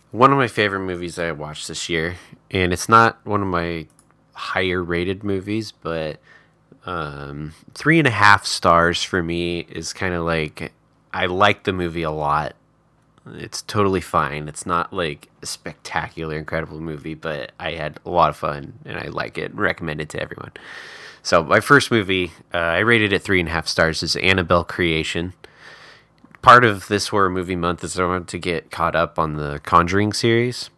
one 0.10 0.32
of 0.32 0.40
my 0.40 0.48
favorite 0.48 0.80
movies 0.80 1.20
I 1.20 1.32
watched 1.32 1.68
this 1.68 1.90
year, 1.90 2.16
and 2.50 2.74
it's 2.74 2.90
not 2.90 3.24
one 3.24 3.44
of 3.44 3.48
my 3.48 3.86
higher 4.34 4.84
rated 4.84 5.24
movies, 5.24 5.74
but 5.74 6.20
um, 6.88 7.54
three 7.76 8.00
and 8.00 8.08
a 8.08 8.12
half 8.12 8.48
stars 8.48 9.04
for 9.04 9.22
me 9.22 9.60
is 9.70 9.94
kind 9.94 10.16
of 10.16 10.26
like 10.26 10.74
I 11.14 11.28
like 11.28 11.66
the 11.66 11.74
movie 11.74 12.02
a 12.02 12.10
lot. 12.10 12.56
It's 13.26 13.62
totally 13.62 14.02
fine. 14.02 14.48
It's 14.48 14.66
not 14.66 14.92
like 14.92 15.30
a 15.42 15.46
spectacular, 15.46 16.38
incredible 16.38 16.80
movie, 16.82 17.14
but 17.14 17.54
I 17.60 17.72
had 17.72 18.00
a 18.06 18.10
lot 18.10 18.30
of 18.30 18.36
fun 18.36 18.80
and 18.86 18.98
I 18.98 19.08
like 19.08 19.38
it. 19.38 19.56
Recommend 19.56 20.02
it 20.02 20.10
to 20.10 20.22
everyone. 20.22 20.52
So 21.22 21.42
my 21.42 21.62
first 21.62 21.90
movie, 21.90 22.34
uh, 22.54 22.58
I 22.58 22.80
rated 22.80 23.14
it 23.14 23.22
three 23.22 23.40
and 23.40 23.48
a 23.48 23.52
half 23.54 23.66
stars, 23.68 24.04
is 24.04 24.18
Annabelle 24.18 24.66
Creation. 24.66 25.34
Part 26.42 26.66
of 26.66 26.90
this 26.90 27.08
horror 27.08 27.30
movie 27.30 27.56
month 27.56 27.82
is 27.86 27.98
I 27.98 28.06
want 28.06 28.28
to 28.28 28.38
get 28.38 28.70
caught 28.70 28.94
up 28.94 29.18
on 29.18 29.36
the 29.36 29.62
Conjuring 29.64 30.12
series, 30.12 30.70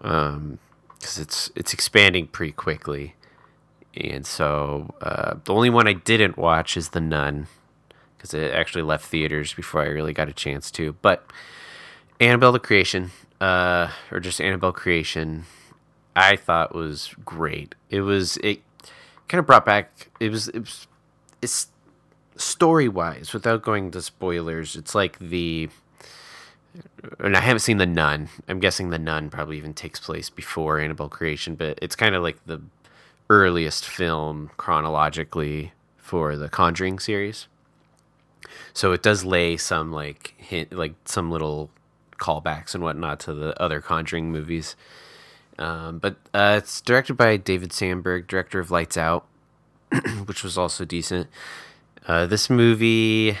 um, 0.00 0.58
because 0.98 1.18
it's 1.18 1.50
it's 1.54 1.74
expanding 1.74 2.28
pretty 2.28 2.52
quickly, 2.52 3.14
and 3.94 4.24
so 4.24 4.94
uh, 5.02 5.34
the 5.44 5.52
only 5.52 5.68
one 5.68 5.86
I 5.86 5.92
didn't 5.92 6.38
watch 6.38 6.78
is 6.78 6.88
The 6.88 7.02
Nun, 7.02 7.46
because 8.24 8.32
it 8.32 8.54
actually 8.54 8.82
left 8.82 9.06
theaters 9.06 9.52
before 9.52 9.82
I 9.82 9.86
really 9.86 10.14
got 10.14 10.30
a 10.30 10.32
chance 10.32 10.70
to. 10.72 10.94
But 11.02 11.26
Annabelle 12.18 12.52
the 12.52 12.58
Creation, 12.58 13.10
uh, 13.38 13.90
or 14.10 14.18
just 14.18 14.40
Annabelle 14.40 14.72
Creation, 14.72 15.44
I 16.16 16.36
thought 16.36 16.74
was 16.74 17.14
great. 17.24 17.74
It 17.90 18.00
was 18.00 18.38
it 18.38 18.62
kind 19.28 19.40
of 19.40 19.46
brought 19.46 19.66
back. 19.66 20.10
It 20.20 20.30
was 20.30 20.48
it 20.48 20.60
was 20.60 20.86
it's 21.42 21.68
story 22.36 22.88
wise 22.88 23.34
without 23.34 23.60
going 23.62 23.90
to 23.90 24.00
spoilers. 24.00 24.74
It's 24.74 24.94
like 24.94 25.18
the 25.18 25.68
and 27.18 27.36
I 27.36 27.40
haven't 27.40 27.60
seen 27.60 27.76
the 27.76 27.86
Nun. 27.86 28.30
I'm 28.48 28.58
guessing 28.58 28.88
the 28.88 28.98
Nun 28.98 29.28
probably 29.28 29.58
even 29.58 29.74
takes 29.74 30.00
place 30.00 30.30
before 30.30 30.80
Annabelle 30.80 31.10
Creation, 31.10 31.56
but 31.56 31.78
it's 31.82 31.94
kind 31.94 32.14
of 32.14 32.22
like 32.22 32.38
the 32.46 32.62
earliest 33.28 33.84
film 33.84 34.50
chronologically 34.56 35.72
for 35.98 36.36
the 36.36 36.48
Conjuring 36.48 36.98
series. 36.98 37.48
So 38.74 38.92
it 38.92 39.02
does 39.02 39.24
lay 39.24 39.56
some 39.56 39.92
like 39.92 40.34
hint, 40.36 40.72
like 40.72 40.94
some 41.04 41.30
little 41.30 41.70
callbacks 42.18 42.74
and 42.74 42.82
whatnot 42.82 43.20
to 43.20 43.32
the 43.32 43.60
other 43.60 43.80
Conjuring 43.80 44.30
movies. 44.30 44.76
Um, 45.58 45.98
but 46.00 46.16
uh, 46.34 46.56
it's 46.58 46.80
directed 46.80 47.14
by 47.14 47.36
David 47.36 47.72
Sandberg, 47.72 48.26
director 48.26 48.58
of 48.58 48.72
Lights 48.72 48.96
Out, 48.96 49.26
which 50.26 50.42
was 50.42 50.58
also 50.58 50.84
decent. 50.84 51.28
Uh, 52.06 52.26
this 52.26 52.50
movie, 52.50 53.38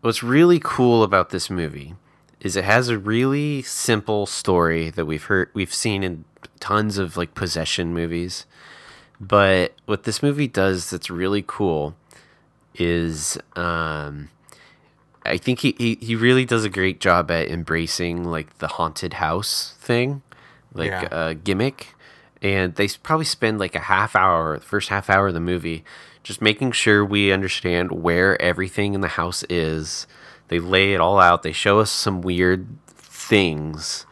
what's 0.00 0.24
really 0.24 0.60
cool 0.62 1.04
about 1.04 1.30
this 1.30 1.48
movie 1.48 1.94
is 2.40 2.56
it 2.56 2.64
has 2.64 2.88
a 2.88 2.98
really 2.98 3.62
simple 3.62 4.26
story 4.26 4.90
that 4.90 5.06
we've 5.06 5.24
heard, 5.24 5.48
we've 5.54 5.72
seen 5.72 6.02
in 6.02 6.24
tons 6.58 6.98
of 6.98 7.16
like 7.16 7.34
possession 7.34 7.94
movies. 7.94 8.44
But 9.20 9.74
what 9.86 10.02
this 10.02 10.22
movie 10.22 10.48
does 10.48 10.90
that's 10.90 11.08
really 11.08 11.44
cool 11.46 11.94
is 12.74 13.38
um, 13.56 14.28
I 15.24 15.36
think 15.38 15.60
he, 15.60 15.74
he, 15.78 15.98
he 16.00 16.16
really 16.16 16.44
does 16.44 16.64
a 16.64 16.68
great 16.70 17.00
job 17.00 17.30
at 17.30 17.48
embracing 17.48 18.24
like 18.24 18.58
the 18.58 18.68
haunted 18.68 19.14
house 19.14 19.74
thing, 19.78 20.22
like 20.72 20.90
Yeah. 20.90 21.08
uh, 21.10 21.34
gimmick. 21.34 21.88
And 22.42 22.74
they 22.74 22.88
probably 23.02 23.24
spend 23.24 23.58
like 23.58 23.74
a 23.74 23.80
half 23.80 24.14
hour, 24.14 24.58
the 24.58 24.64
first 24.64 24.90
half 24.90 25.08
hour 25.08 25.28
of 25.28 25.34
the 25.34 25.40
movie, 25.40 25.82
just 26.22 26.42
making 26.42 26.72
sure 26.72 27.02
we 27.04 27.32
understand 27.32 27.90
where 27.90 28.40
everything 28.40 28.92
in 28.92 29.00
the 29.00 29.08
house 29.08 29.44
is. 29.48 30.06
They 30.48 30.58
lay 30.58 30.92
it 30.92 31.00
all 31.00 31.18
out. 31.18 31.42
They 31.42 31.52
show 31.52 31.80
us 31.80 31.90
some 31.90 32.20
weird 32.20 32.66
things 32.88 34.04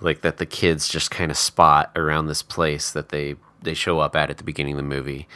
like 0.00 0.20
that 0.20 0.36
the 0.36 0.46
kids 0.46 0.88
just 0.88 1.10
kind 1.10 1.30
of 1.32 1.36
spot 1.36 1.90
around 1.96 2.26
this 2.26 2.42
place 2.42 2.92
that 2.92 3.08
they 3.08 3.34
they 3.62 3.74
show 3.74 3.98
up 3.98 4.14
at 4.14 4.30
at 4.30 4.36
the 4.36 4.44
beginning 4.44 4.74
of 4.74 4.76
the 4.76 4.82
movie. 4.84 5.26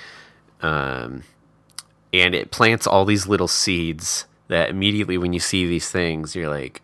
Um, 0.61 1.23
and 2.13 2.35
it 2.35 2.51
plants 2.51 2.87
all 2.87 3.05
these 3.05 3.27
little 3.27 3.49
seeds 3.49 4.27
that 4.49 4.71
immediately 4.71 5.19
when 5.19 5.33
you 5.33 5.41
see 5.41 5.67
these 5.67 5.91
things 5.91 6.35
you're 6.35 6.49
like 6.49 6.83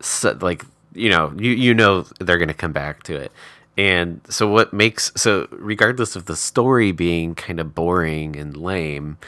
so, 0.00 0.36
like 0.40 0.64
you 0.94 1.10
know 1.10 1.32
you 1.36 1.50
you 1.50 1.74
know 1.74 2.06
they're 2.20 2.38
to 2.38 2.54
come 2.54 2.72
back 2.72 3.02
to 3.04 3.16
it. 3.16 3.32
And 3.76 4.20
so 4.28 4.48
what 4.48 4.72
makes 4.72 5.12
so 5.14 5.46
regardless 5.52 6.16
of 6.16 6.24
the 6.24 6.34
story 6.34 6.90
being 6.90 7.36
kind 7.36 7.60
of 7.60 7.74
boring 7.76 8.36
and 8.36 8.56
lame 8.56 9.18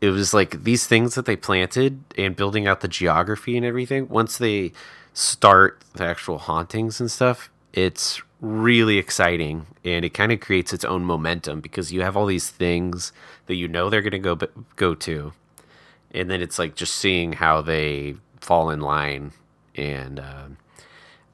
it 0.00 0.10
was 0.10 0.34
like 0.34 0.62
these 0.62 0.86
things 0.86 1.14
that 1.14 1.24
they 1.24 1.36
planted 1.36 2.00
and 2.16 2.36
building 2.36 2.66
out 2.66 2.80
the 2.80 2.88
geography 2.88 3.56
and 3.56 3.66
everything 3.66 4.08
once 4.08 4.38
they 4.38 4.72
start 5.14 5.82
the 5.94 6.04
actual 6.04 6.38
hauntings 6.38 7.00
and 7.00 7.10
stuff 7.10 7.50
it's 7.76 8.20
really 8.40 8.98
exciting 8.98 9.66
and 9.84 10.04
it 10.04 10.10
kind 10.10 10.32
of 10.32 10.40
creates 10.40 10.72
its 10.72 10.84
own 10.84 11.04
momentum 11.04 11.60
because 11.60 11.92
you 11.92 12.02
have 12.02 12.16
all 12.16 12.26
these 12.26 12.50
things 12.50 13.12
that 13.46 13.54
you 13.54 13.68
know 13.68 13.88
they're 13.88 14.02
going 14.02 14.10
to 14.10 14.18
go 14.18 14.38
go 14.74 14.94
to 14.94 15.32
and 16.10 16.28
then 16.30 16.42
it's 16.42 16.58
like 16.58 16.74
just 16.74 16.96
seeing 16.96 17.34
how 17.34 17.62
they 17.62 18.16
fall 18.40 18.70
in 18.70 18.80
line 18.80 19.32
and 19.76 20.18
um, 20.18 20.56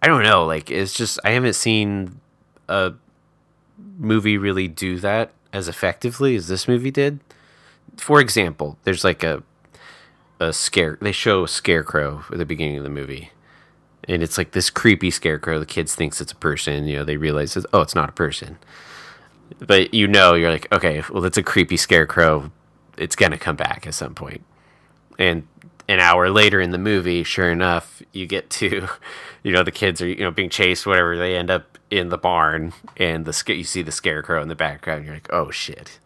i 0.03 0.07
don't 0.07 0.23
know 0.23 0.45
like 0.45 0.71
it's 0.71 0.93
just 0.93 1.19
i 1.25 1.31
haven't 1.31 1.55
seen 1.55 2.21
a 2.69 2.93
movie 3.99 4.39
really 4.39 4.69
do 4.69 4.99
that 4.99 5.33
as 5.53 5.69
effectively 5.69 6.35
as 6.35 6.49
this 6.49 6.67
movie 6.67 6.91
did. 6.91 7.21
For 7.97 8.21
example 8.21 8.79
there's 8.85 9.05
like 9.05 9.23
a 9.23 9.43
a 10.41 10.53
scare 10.53 10.99
they 11.01 11.13
show 11.13 11.45
a 11.45 11.49
scarecrow 11.49 12.25
at 12.33 12.39
the 12.39 12.47
beginning 12.47 12.77
of 12.77 12.83
the 12.83 12.91
movie 12.91 13.31
and 14.09 14.23
it's 14.23 14.39
like 14.39 14.53
this 14.53 14.71
creepy 14.71 15.11
scarecrow 15.11 15.59
the 15.59 15.67
kids 15.67 15.95
thinks 15.95 16.21
it's 16.21 16.33
a 16.33 16.37
person 16.37 16.87
you 16.87 16.97
know 16.97 17.05
they 17.05 17.17
realize 17.17 17.57
it's, 17.57 17.67
oh 17.73 17.81
it's 17.81 17.95
not 17.95 18.09
a 18.09 18.13
person 18.13 18.59
but 19.61 19.93
you 19.93 20.07
know 20.07 20.35
you're 20.35 20.51
like 20.51 20.71
okay 20.73 21.03
well 21.11 21.25
it's 21.25 21.39
a 21.39 21.43
creepy 21.43 21.77
scarecrow 21.77 22.51
it's 22.97 23.17
gonna 23.17 23.39
come 23.39 23.57
back 23.57 23.87
at 23.87 23.95
some 23.95 24.15
point 24.15 24.45
and 25.19 25.47
an 25.89 26.01
hour 26.01 26.31
later 26.31 26.61
in 26.61 26.71
the 26.71 26.79
movie, 26.79 27.23
sure 27.23 27.51
enough, 27.51 28.03
you 28.13 28.27
get 28.27 28.51
to, 28.51 28.89
you 29.43 29.53
know, 29.53 29.63
the 29.63 29.71
kids 29.71 30.01
are 30.01 30.09
you 30.09 30.17
know 30.17 30.31
being 30.31 30.51
chased, 30.51 30.87
whatever. 30.87 31.17
They 31.17 31.37
end 31.37 31.51
up 31.51 31.79
in 31.91 32.09
the 32.09 32.19
barn, 32.19 32.73
and 32.97 33.25
the 33.25 33.55
you 33.55 33.65
see 33.65 33.83
the 33.83 33.93
scarecrow 33.93 34.43
in 34.43 34.49
the 34.49 34.55
background. 34.55 35.05
You're 35.05 35.15
like, 35.15 35.33
oh 35.33 35.51
shit, 35.51 35.99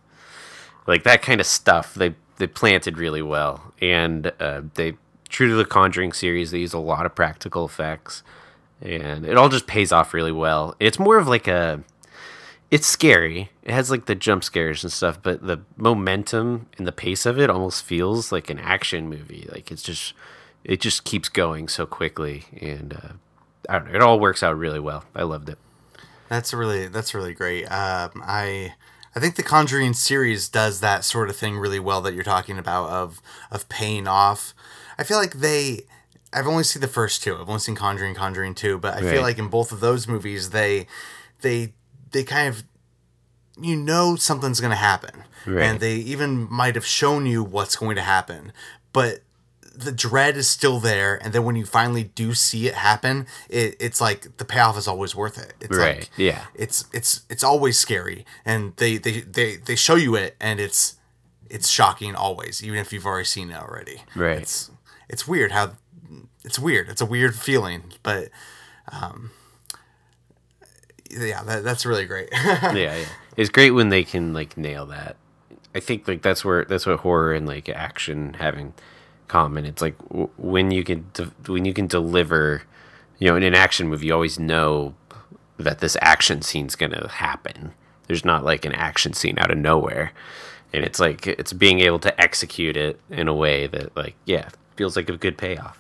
like 0.87 1.05
that 1.05 1.23
kind 1.23 1.41
of 1.41 1.47
stuff. 1.47 1.95
They 1.95 2.15
they 2.37 2.47
planted 2.47 2.99
really 2.99 3.23
well, 3.23 3.73
and 3.81 4.33
uh, 4.41 4.63
they 4.75 4.95
true 5.29 5.49
to 5.49 5.55
the 5.55 5.65
Conjuring 5.65 6.13
series. 6.13 6.51
They 6.51 6.59
use 6.59 6.73
a 6.73 6.79
lot 6.79 7.07
of 7.07 7.15
practical 7.15 7.65
effects, 7.65 8.23
and 8.81 9.25
it 9.25 9.37
all 9.37 9.49
just 9.49 9.67
pays 9.67 9.93
off 9.93 10.15
really 10.15 10.33
well. 10.33 10.75
It's 10.81 10.99
more 10.99 11.19
of 11.19 11.29
like 11.29 11.49
a 11.49 11.83
it's 12.71 12.87
scary. 12.87 13.51
It 13.63 13.73
has 13.73 13.91
like 13.91 14.07
the 14.07 14.15
jump 14.15 14.43
scares 14.43 14.83
and 14.83 14.93
stuff, 14.93 15.21
but 15.23 15.47
the 15.47 15.61
momentum 15.77 16.69
and 16.79 16.87
the 16.87 16.93
pace 16.93 17.27
of 17.27 17.39
it 17.39 17.51
almost 17.51 17.85
feels 17.85 18.33
like 18.33 18.51
an 18.51 18.59
action 18.59 19.09
movie. 19.09 19.49
Like 19.53 19.71
it's 19.71 19.83
just 19.83 20.15
it 20.65 20.81
just 20.81 21.05
keeps 21.05 21.29
going 21.29 21.69
so 21.69 21.87
quickly, 21.87 22.45
and 22.61 22.95
uh, 22.95 23.13
I 23.69 23.79
don't 23.79 23.89
know. 23.89 23.95
It 23.95 24.03
all 24.03 24.19
works 24.19 24.43
out 24.43 24.59
really 24.59 24.81
well. 24.81 25.05
I 25.15 25.23
loved 25.23 25.49
it. 25.49 25.59
That's 26.29 26.53
really 26.53 26.89
that's 26.89 27.15
really 27.15 27.35
great. 27.35 27.67
Um, 27.67 28.23
I 28.25 28.75
I 29.15 29.21
think 29.21 29.37
the 29.37 29.43
Conjuring 29.43 29.95
series 29.95 30.49
does 30.49 30.81
that 30.81 31.05
sort 31.05 31.31
of 31.31 31.37
thing 31.37 31.57
really 31.57 31.79
well 31.79 32.01
that 32.03 32.15
you're 32.15 32.25
talking 32.25 32.59
about 32.59 32.91
of 32.91 33.23
of 33.51 33.69
paying 33.69 34.09
off. 34.09 34.55
I 34.99 35.05
feel 35.05 35.19
like 35.19 35.35
they. 35.35 35.83
I've 36.33 36.47
only 36.47 36.65
seen 36.65 36.81
the 36.83 36.89
first 36.89 37.23
two. 37.23 37.35
I've 37.37 37.49
only 37.49 37.61
seen 37.61 37.75
Conjuring, 37.77 38.15
Conjuring 38.15 38.55
two, 38.55 38.79
but 38.79 38.95
I 38.95 39.01
Right. 39.01 39.11
feel 39.11 39.23
like 39.23 39.39
in 39.39 39.49
both 39.49 39.73
of 39.73 39.81
those 39.81 40.07
movies 40.09 40.51
they 40.51 40.87
they 41.41 41.73
they 42.11 42.25
kind 42.25 42.49
of 42.49 42.63
you 43.61 43.77
know 43.77 44.17
something's 44.17 44.61
going 44.61 44.71
to 44.73 44.77
happen, 44.77 45.25
Right. 45.47 45.63
and 45.65 45.81
they 45.81 45.95
even 45.97 46.51
might 46.51 46.75
have 46.75 46.85
shown 46.85 47.25
you 47.27 47.43
what's 47.43 47.77
going 47.77 47.97
to 47.97 48.03
happen, 48.03 48.53
but 48.93 49.21
the 49.79 49.93
dread 49.93 50.39
is 50.39 50.49
still 50.49 50.81
there 50.81 51.23
and 51.23 51.35
then 51.35 51.45
when 51.45 51.55
you 51.55 51.67
finally 51.67 52.03
do 52.05 52.33
see 52.33 52.67
it 52.67 52.73
happen 52.73 53.27
it, 53.51 53.77
it's 53.79 54.01
like 54.01 54.35
the 54.39 54.45
payoff 54.47 54.79
is 54.79 54.89
always 54.89 55.15
worth 55.15 55.37
it 55.37 55.53
it's 55.61 55.77
Right, 55.77 55.99
like 55.99 56.11
yeah. 56.17 56.47
it's 56.55 56.87
it's 56.95 57.21
it's 57.29 57.45
always 57.45 57.79
scary 57.79 58.25
and 58.47 58.75
they 58.77 58.97
they 58.97 59.21
they, 59.21 59.57
they 59.57 59.77
show 59.77 59.97
you 59.97 60.15
it 60.15 60.35
and 60.41 60.61
it's 60.61 60.95
it's 61.51 61.69
shocking 61.69 62.15
always 62.15 62.65
even 62.65 62.79
if 62.79 62.91
you've 62.91 63.05
already 63.05 63.27
seen 63.27 63.51
it 63.51 63.57
already 63.59 64.03
Right. 64.15 64.39
it's 64.39 64.71
it's 65.09 65.27
weird 65.27 65.53
how 65.53 65.73
it's 66.45 66.59
weird 66.59 66.89
it's 66.89 67.01
a 67.01 67.07
weird 67.07 67.35
feeling 67.35 67.83
but 68.03 68.29
um 68.93 69.31
yeah 71.11 71.43
that, 71.45 71.63
that's 71.65 71.87
really 71.87 72.05
great 72.05 72.29
yeah, 72.33 72.73
yeah. 72.73 73.05
It's 73.37 73.51
great 73.51 73.73
when 73.73 73.91
they 73.91 74.03
can 74.03 74.33
like 74.33 74.57
nail 74.57 74.87
that. 74.87 75.17
I 75.75 75.81
think 75.81 76.09
like 76.09 76.23
that's 76.23 76.43
where 76.43 76.65
that's 76.65 76.87
what 76.87 77.01
horror 77.01 77.35
and 77.35 77.47
like 77.47 77.69
action 77.69 78.33
having 78.35 78.73
common. 79.29 79.67
It's 79.67 79.83
like 79.83 79.99
w- 80.09 80.31
when 80.39 80.71
you 80.71 80.83
can 80.85 81.05
de- 81.13 81.31
when 81.47 81.67
you 81.67 81.75
can 81.75 81.87
deliver, 81.87 82.63
you 83.19 83.29
know, 83.29 83.37
in 83.37 83.43
an 83.43 83.55
action 83.55 83.89
movie, 83.89 84.07
you 84.07 84.15
always 84.15 84.39
know 84.39 84.95
that 85.59 85.81
this 85.81 85.99
action 86.01 86.41
scene's 86.41 86.77
gonna 86.77 87.09
happen. 87.09 87.73
There's 88.07 88.25
not 88.25 88.43
like 88.43 88.65
an 88.65 88.73
action 88.73 89.13
scene 89.13 89.39
out 89.39 89.51
of 89.51 89.59
nowhere, 89.59 90.13
and 90.73 90.83
it's 90.83 90.99
like 90.99 91.27
it's 91.27 91.53
being 91.53 91.81
able 91.81 91.99
to 91.99 92.19
execute 92.19 92.75
it 92.79 92.99
in 93.11 93.29
a 93.29 93.35
way 93.35 93.67
that 93.67 93.95
like 93.95 94.15
yeah 94.25 94.49
feels 94.77 94.97
like 94.97 95.09
a 95.09 95.17
good 95.17 95.37
payoff. 95.39 95.79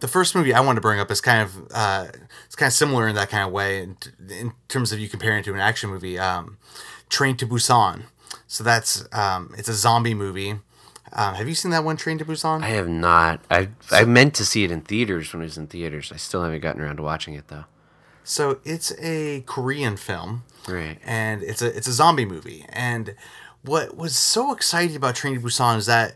the 0.00 0.08
first 0.08 0.34
movie 0.34 0.52
I 0.52 0.60
want 0.60 0.76
to 0.76 0.80
bring 0.82 1.00
up 1.00 1.10
is 1.10 1.20
kind 1.20 1.42
of 1.42 1.68
uh, 1.72 2.06
it's 2.46 2.56
kind 2.56 2.68
of 2.68 2.74
similar 2.74 3.08
in 3.08 3.14
that 3.16 3.30
kind 3.30 3.44
of 3.46 3.52
way 3.52 3.82
in, 3.82 3.96
in 4.30 4.52
terms 4.68 4.92
of 4.92 4.98
you 4.98 5.08
comparing 5.08 5.38
it 5.40 5.44
to 5.44 5.54
an 5.54 5.60
action 5.60 5.90
movie. 5.90 6.18
Um, 6.18 6.58
Train 7.08 7.36
to 7.38 7.46
Busan. 7.46 8.04
So 8.46 8.64
that's 8.64 9.06
um, 9.12 9.54
it's 9.56 9.68
a 9.68 9.74
zombie 9.74 10.14
movie. 10.14 10.56
Um, 11.16 11.34
have 11.34 11.46
you 11.48 11.54
seen 11.54 11.70
that 11.70 11.84
one, 11.84 11.96
Train 11.96 12.18
to 12.18 12.24
Busan? 12.24 12.62
I 12.62 12.68
have 12.68 12.88
not. 12.88 13.40
I 13.50 13.68
I 13.90 14.04
meant 14.04 14.34
to 14.34 14.44
see 14.44 14.64
it 14.64 14.70
in 14.70 14.80
theaters 14.80 15.32
when 15.32 15.42
it 15.42 15.46
was 15.46 15.56
in 15.58 15.68
theaters. 15.68 16.10
I 16.12 16.16
still 16.16 16.42
haven't 16.42 16.60
gotten 16.60 16.82
around 16.82 16.96
to 16.96 17.02
watching 17.02 17.34
it 17.34 17.48
though. 17.48 17.64
so 18.24 18.58
it's 18.64 18.92
a 19.00 19.42
Korean 19.46 19.96
film. 19.96 20.44
Right. 20.66 20.98
and 21.04 21.42
it's 21.42 21.60
a 21.62 21.76
it's 21.76 21.86
a 21.86 21.92
zombie 21.92 22.24
movie. 22.24 22.64
And 22.70 23.14
what 23.62 23.96
was 23.96 24.16
so 24.16 24.50
exciting 24.52 24.96
about 24.96 25.14
Train 25.14 25.34
to 25.34 25.40
Busan 25.40 25.76
is 25.78 25.86
that 25.86 26.14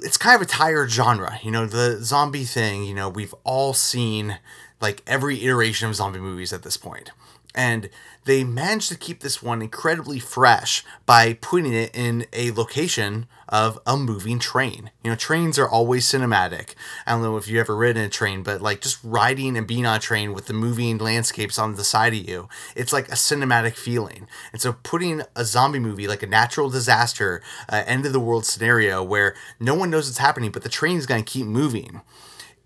it's 0.00 0.16
kind 0.16 0.36
of 0.36 0.42
a 0.42 0.50
tired 0.50 0.90
genre. 0.90 1.38
You 1.42 1.50
know, 1.50 1.66
the 1.66 1.98
zombie 2.02 2.44
thing. 2.44 2.84
You 2.84 2.94
know, 2.94 3.08
we've 3.08 3.34
all 3.44 3.72
seen 3.72 4.38
like 4.80 5.02
every 5.06 5.42
iteration 5.44 5.88
of 5.88 5.94
zombie 5.94 6.20
movies 6.20 6.52
at 6.52 6.62
this 6.62 6.76
point, 6.76 7.10
and 7.54 7.88
they 8.24 8.42
managed 8.42 8.88
to 8.88 8.96
keep 8.96 9.20
this 9.20 9.42
one 9.42 9.62
incredibly 9.62 10.18
fresh 10.18 10.84
by 11.06 11.34
putting 11.34 11.72
it 11.72 11.90
in 11.94 12.26
a 12.32 12.50
location 12.52 13.26
of 13.48 13.78
a 13.86 13.96
moving 13.96 14.38
train. 14.38 14.90
You 15.02 15.10
know, 15.10 15.16
trains 15.16 15.58
are 15.58 15.68
always 15.68 16.06
cinematic. 16.06 16.74
I 17.06 17.12
don't 17.12 17.22
know 17.22 17.36
if 17.36 17.46
you've 17.46 17.60
ever 17.60 17.76
ridden 17.76 18.02
a 18.02 18.08
train, 18.08 18.42
but 18.42 18.62
like 18.62 18.80
just 18.80 18.98
riding 19.04 19.56
and 19.56 19.66
being 19.66 19.84
on 19.84 19.96
a 19.96 20.00
train 20.00 20.32
with 20.32 20.46
the 20.46 20.54
moving 20.54 20.98
landscapes 20.98 21.58
on 21.58 21.74
the 21.74 21.84
side 21.84 22.14
of 22.14 22.28
you, 22.28 22.48
it's 22.74 22.92
like 22.92 23.08
a 23.08 23.12
cinematic 23.12 23.76
feeling. 23.76 24.26
And 24.52 24.60
so 24.60 24.76
putting 24.82 25.22
a 25.36 25.44
zombie 25.44 25.78
movie, 25.78 26.08
like 26.08 26.22
a 26.22 26.26
natural 26.26 26.70
disaster, 26.70 27.42
uh, 27.68 27.84
end 27.86 28.06
of 28.06 28.12
the 28.12 28.20
world 28.20 28.46
scenario 28.46 29.02
where 29.02 29.34
no 29.60 29.74
one 29.74 29.90
knows 29.90 30.08
what's 30.08 30.18
happening, 30.18 30.50
but 30.50 30.62
the 30.62 30.68
train 30.68 30.96
is 30.96 31.06
going 31.06 31.22
to 31.22 31.30
keep 31.30 31.46
moving, 31.46 32.00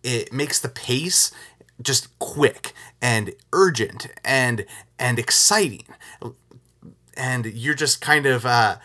it 0.05 0.33
makes 0.33 0.61
the 0.61 0.69
pace 0.69 1.33
just 1.83 2.17
quick 2.19 2.73
and 3.01 3.33
urgent 3.53 4.09
and 4.25 4.67
and 4.99 5.19
exciting. 5.19 5.85
And 7.17 7.47
you're 7.47 7.75
just 7.75 8.01
kind 8.01 8.27
of 8.27 8.47
uh 8.47 8.77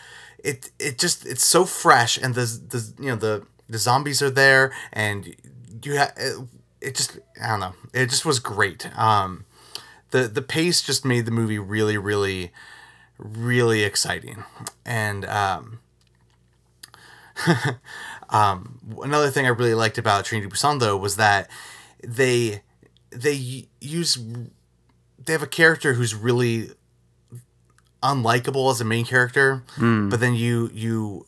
it 0.43 0.71
it 0.79 0.97
just 0.97 1.25
it's 1.25 1.45
so 1.45 1.65
fresh 1.65 2.17
and 2.17 2.35
the 2.35 2.45
the 2.45 2.93
you 3.03 3.09
know 3.09 3.15
the 3.15 3.45
the 3.69 3.77
zombies 3.77 4.21
are 4.21 4.29
there 4.29 4.73
and 4.91 5.35
you 5.83 5.97
ha- 5.97 6.11
it, 6.17 6.37
it 6.81 6.95
just 6.95 7.19
I 7.41 7.49
don't 7.49 7.59
know 7.59 7.73
it 7.93 8.09
just 8.09 8.25
was 8.25 8.39
great. 8.39 8.89
Um 8.97 9.45
the 10.11 10.27
the 10.27 10.41
pace 10.41 10.81
just 10.81 11.05
made 11.05 11.25
the 11.25 11.31
movie 11.31 11.59
really 11.59 11.97
really 11.97 12.51
really 13.17 13.83
exciting. 13.83 14.43
And 14.85 15.25
um 15.25 15.79
um 18.29 18.79
another 19.01 19.29
thing 19.29 19.45
I 19.45 19.49
really 19.49 19.73
liked 19.73 19.97
about 19.97 20.25
Train 20.25 20.43
to 20.43 20.49
Busan 20.49 20.79
though 20.79 20.97
was 20.97 21.15
that 21.15 21.49
they 22.03 22.61
they 23.15 23.67
use 23.79 24.17
they 25.25 25.33
have 25.33 25.43
a 25.43 25.47
character 25.47 25.93
who's 25.93 26.13
really 26.15 26.71
unlikable 28.01 28.69
as 28.71 28.81
a 28.81 28.85
main 28.85 29.05
character, 29.05 29.63
but 29.77 30.19
then 30.19 30.33
you 30.35 30.69
you 30.73 31.25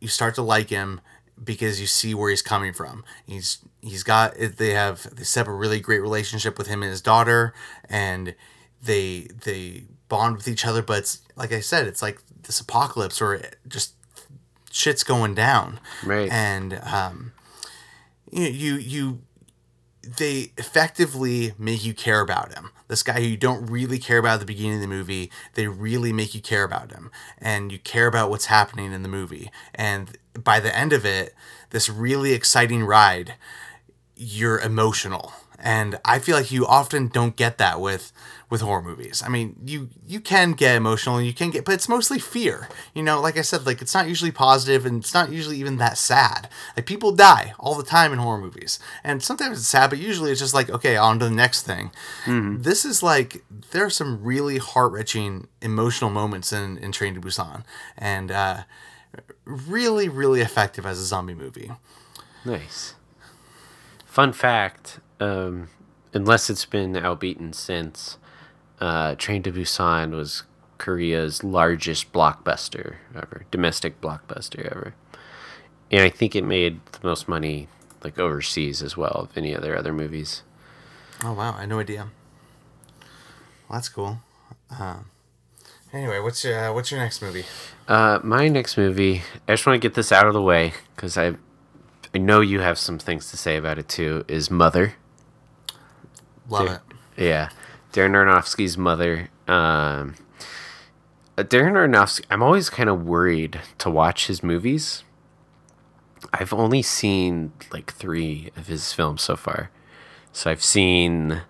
you 0.00 0.08
start 0.08 0.34
to 0.36 0.42
like 0.42 0.70
him 0.70 1.00
because 1.42 1.80
you 1.80 1.86
see 1.86 2.14
where 2.14 2.30
he's 2.30 2.42
coming 2.42 2.72
from. 2.72 3.04
He's 3.26 3.58
he's 3.82 4.02
got 4.02 4.34
they 4.38 4.70
have 4.70 5.14
they 5.14 5.24
set 5.24 5.42
up 5.42 5.48
a 5.48 5.52
really 5.52 5.80
great 5.80 6.00
relationship 6.00 6.56
with 6.58 6.66
him 6.66 6.82
and 6.82 6.90
his 6.90 7.02
daughter, 7.02 7.52
and 7.88 8.34
they 8.82 9.28
they 9.44 9.84
bond 10.08 10.36
with 10.36 10.48
each 10.48 10.64
other. 10.64 10.82
But 10.82 10.98
it's, 10.98 11.22
like 11.36 11.52
I 11.52 11.60
said, 11.60 11.86
it's 11.86 12.00
like 12.02 12.20
this 12.44 12.60
apocalypse 12.60 13.20
or 13.20 13.40
just 13.68 13.94
shit's 14.70 15.04
going 15.04 15.34
down, 15.34 15.80
Right. 16.04 16.30
and 16.30 16.80
um, 16.84 17.32
you 18.32 18.44
you 18.46 18.74
you 18.76 19.20
they 20.04 20.52
effectively 20.56 21.54
make 21.58 21.84
you 21.84 21.94
care 21.94 22.20
about 22.20 22.54
him. 22.54 22.70
This 22.88 23.02
guy 23.02 23.20
who 23.20 23.26
you 23.26 23.36
don't 23.36 23.66
really 23.66 23.98
care 23.98 24.18
about 24.18 24.34
at 24.34 24.40
the 24.40 24.46
beginning 24.46 24.76
of 24.76 24.80
the 24.80 24.86
movie, 24.86 25.30
they 25.54 25.66
really 25.66 26.12
make 26.12 26.34
you 26.34 26.40
care 26.40 26.64
about 26.64 26.92
him. 26.92 27.10
And 27.38 27.72
you 27.72 27.78
care 27.78 28.06
about 28.06 28.30
what's 28.30 28.46
happening 28.46 28.92
in 28.92 29.02
the 29.02 29.08
movie. 29.08 29.50
And 29.74 30.16
by 30.38 30.60
the 30.60 30.76
end 30.76 30.92
of 30.92 31.04
it, 31.04 31.34
this 31.70 31.88
really 31.88 32.32
exciting 32.32 32.84
ride, 32.84 33.34
you're 34.16 34.58
emotional. 34.58 35.32
And 35.58 35.98
I 36.04 36.18
feel 36.18 36.36
like 36.36 36.52
you 36.52 36.66
often 36.66 37.08
don't 37.08 37.36
get 37.36 37.58
that 37.58 37.80
with 37.80 38.12
with 38.54 38.62
horror 38.62 38.82
movies. 38.82 39.22
I 39.26 39.28
mean, 39.28 39.56
you 39.66 39.90
you 40.06 40.20
can 40.20 40.52
get 40.52 40.76
emotional 40.76 41.16
and 41.16 41.26
you 41.26 41.34
can 41.34 41.50
get 41.50 41.64
but 41.64 41.74
it's 41.74 41.88
mostly 41.88 42.20
fear. 42.20 42.68
You 42.94 43.02
know, 43.02 43.20
like 43.20 43.36
I 43.36 43.42
said, 43.42 43.66
like 43.66 43.82
it's 43.82 43.92
not 43.92 44.08
usually 44.08 44.30
positive 44.30 44.86
and 44.86 45.02
it's 45.02 45.12
not 45.12 45.32
usually 45.32 45.58
even 45.58 45.78
that 45.78 45.98
sad. 45.98 46.48
Like 46.76 46.86
people 46.86 47.10
die 47.10 47.54
all 47.58 47.74
the 47.74 47.82
time 47.82 48.12
in 48.12 48.20
horror 48.20 48.40
movies. 48.40 48.78
And 49.02 49.22
sometimes 49.22 49.58
it's 49.58 49.66
sad, 49.66 49.90
but 49.90 49.98
usually 49.98 50.30
it's 50.30 50.40
just 50.40 50.54
like, 50.54 50.70
okay, 50.70 50.96
on 50.96 51.18
to 51.18 51.24
the 51.24 51.30
next 51.32 51.62
thing. 51.62 51.90
This 52.62 52.84
is 52.84 53.02
like 53.02 53.44
there 53.72 53.84
are 53.84 53.90
some 53.90 54.22
really 54.22 54.58
heart-wrenching 54.58 55.48
emotional 55.60 56.10
moments 56.10 56.52
in, 56.52 56.78
in 56.78 56.92
Train 56.92 57.14
to 57.14 57.20
Busan. 57.20 57.64
And 57.98 58.30
uh 58.30 58.62
really, 59.44 60.08
really 60.08 60.40
effective 60.40 60.86
as 60.86 60.98
a 60.98 61.04
zombie 61.04 61.34
movie. 61.34 61.70
Nice. 62.44 62.94
Fun 64.06 64.32
fact: 64.32 65.00
um, 65.20 65.68
unless 66.12 66.48
it's 66.50 66.64
been 66.64 66.94
outbeaten 66.94 67.52
since, 67.54 68.18
uh, 68.80 69.14
Train 69.16 69.42
to 69.44 69.52
Busan 69.52 70.12
was 70.12 70.44
Korea's 70.78 71.44
largest 71.44 72.12
blockbuster 72.12 72.96
ever, 73.14 73.44
domestic 73.50 74.00
blockbuster 74.00 74.66
ever, 74.70 74.94
and 75.90 76.02
I 76.02 76.10
think 76.10 76.34
it 76.34 76.44
made 76.44 76.80
the 76.92 77.00
most 77.02 77.28
money 77.28 77.68
like 78.02 78.18
overseas 78.18 78.82
as 78.82 78.96
well 78.96 79.28
of 79.30 79.36
any 79.36 79.52
of 79.52 79.62
their 79.62 79.76
other 79.76 79.92
movies. 79.92 80.42
Oh 81.22 81.32
wow, 81.32 81.54
I 81.56 81.60
had 81.60 81.68
no 81.68 81.78
idea. 81.80 82.08
Well, 83.68 83.78
that's 83.78 83.88
cool. 83.88 84.18
Uh, 84.70 84.98
anyway, 85.92 86.18
what's 86.20 86.44
your 86.44 86.58
uh, 86.58 86.72
what's 86.74 86.90
your 86.90 87.00
next 87.00 87.22
movie? 87.22 87.44
Uh, 87.88 88.18
my 88.22 88.48
next 88.48 88.76
movie, 88.76 89.22
I 89.48 89.52
just 89.52 89.66
want 89.66 89.80
to 89.80 89.88
get 89.88 89.94
this 89.94 90.12
out 90.12 90.26
of 90.26 90.34
the 90.34 90.42
way 90.42 90.72
because 90.94 91.16
I, 91.16 91.34
I 92.14 92.18
know 92.18 92.40
you 92.40 92.60
have 92.60 92.78
some 92.78 92.98
things 92.98 93.30
to 93.30 93.36
say 93.36 93.56
about 93.56 93.78
it 93.78 93.88
too. 93.88 94.24
Is 94.28 94.50
Mother? 94.50 94.94
Love 96.48 96.68
it. 96.68 96.80
Yeah, 97.16 97.48
Darren 97.94 98.10
Aronofsky's 98.10 98.76
Mother. 98.76 99.28
Um, 99.46 100.16
uh, 101.38 101.42
Darren 101.44 101.72
Aronofsky. 101.72 102.24
I'm 102.28 102.42
always 102.42 102.68
kind 102.68 102.88
of 102.88 103.04
worried 103.06 103.60
to 103.78 103.88
watch 103.88 104.26
his 104.26 104.42
movies. 104.42 105.04
I've 106.32 106.52
only 106.52 106.82
seen 106.82 107.52
like 107.72 107.92
three 107.92 108.50
of 108.56 108.66
his 108.66 108.92
films 108.92 109.22
so 109.22 109.36
far. 109.36 109.70
So 110.32 110.50
I've 110.50 110.62
seen 110.62 111.42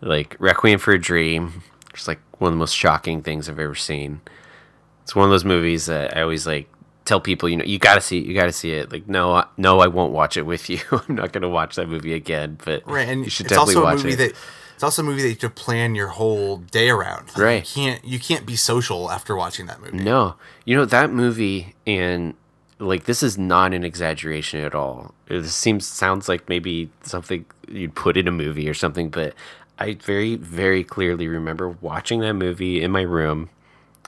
like 0.00 0.36
Requiem 0.38 0.78
for 0.78 0.92
a 0.92 0.98
Dream, 0.98 1.62
which 1.92 2.00
is 2.02 2.08
like 2.08 2.20
one 2.38 2.48
of 2.48 2.54
the 2.54 2.58
most 2.58 2.74
shocking 2.74 3.22
things 3.22 3.48
I've 3.48 3.58
ever 3.58 3.74
seen. 3.74 4.22
It's 5.02 5.14
one 5.14 5.24
of 5.26 5.30
those 5.30 5.44
movies 5.44 5.86
that 5.86 6.16
I 6.16 6.22
always 6.22 6.46
like 6.46 6.66
tell 7.04 7.20
people, 7.20 7.48
you 7.50 7.56
know, 7.58 7.64
you 7.64 7.78
gotta 7.78 8.00
see 8.00 8.18
it, 8.20 8.24
you 8.24 8.32
gotta 8.34 8.52
see 8.52 8.70
it. 8.72 8.90
Like, 8.90 9.06
no, 9.08 9.34
I- 9.34 9.46
no, 9.58 9.80
I 9.80 9.88
won't 9.88 10.12
watch 10.12 10.38
it 10.38 10.46
with 10.46 10.70
you. 10.70 10.78
I'm 11.08 11.16
not 11.16 11.32
gonna 11.32 11.48
watch 11.50 11.76
that 11.76 11.88
movie 11.88 12.14
again. 12.14 12.56
But 12.64 12.86
Right, 12.88 13.08
and 13.08 13.24
you 13.24 13.30
should 13.30 13.44
it's 13.46 13.50
definitely 13.54 13.74
also 13.74 13.82
a 13.82 13.94
watch 13.94 14.04
movie 14.04 14.12
it. 14.14 14.16
that 14.16 14.34
it's 14.80 14.84
also 14.84 15.02
a 15.02 15.04
movie 15.04 15.20
that 15.20 15.28
you 15.28 15.32
have 15.32 15.40
to 15.40 15.50
plan 15.50 15.94
your 15.94 16.06
whole 16.06 16.56
day 16.56 16.88
around. 16.88 17.28
Like, 17.28 17.36
Right. 17.36 17.76
You 17.76 17.82
can't 17.82 18.02
you 18.02 18.18
can't 18.18 18.46
be 18.46 18.56
social 18.56 19.10
after 19.10 19.36
watching 19.36 19.66
that 19.66 19.78
movie. 19.78 19.98
No, 19.98 20.36
you 20.64 20.74
know 20.74 20.86
that 20.86 21.12
movie, 21.12 21.74
and 21.86 22.32
like 22.78 23.04
this 23.04 23.22
is 23.22 23.36
not 23.36 23.74
an 23.74 23.84
exaggeration 23.84 24.60
at 24.60 24.74
all. 24.74 25.12
It 25.28 25.44
seems 25.44 25.86
sounds 25.86 26.30
like 26.30 26.48
maybe 26.48 26.88
something 27.02 27.44
you'd 27.68 27.94
put 27.94 28.16
in 28.16 28.26
a 28.26 28.30
movie 28.30 28.70
or 28.70 28.72
something, 28.72 29.10
but 29.10 29.34
I 29.78 29.96
very 29.96 30.36
very 30.36 30.82
clearly 30.82 31.28
remember 31.28 31.68
watching 31.82 32.20
that 32.20 32.32
movie 32.32 32.82
in 32.82 32.90
my 32.90 33.02
room 33.02 33.50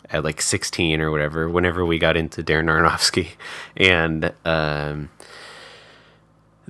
at 0.08 0.24
like 0.24 0.40
16 0.40 1.02
or 1.02 1.10
whatever. 1.10 1.50
Whenever 1.50 1.84
we 1.84 1.98
got 1.98 2.16
into 2.16 2.42
Darren 2.42 2.64
Aronofsky, 2.64 3.32
and 3.76 4.32
um, 4.46 5.10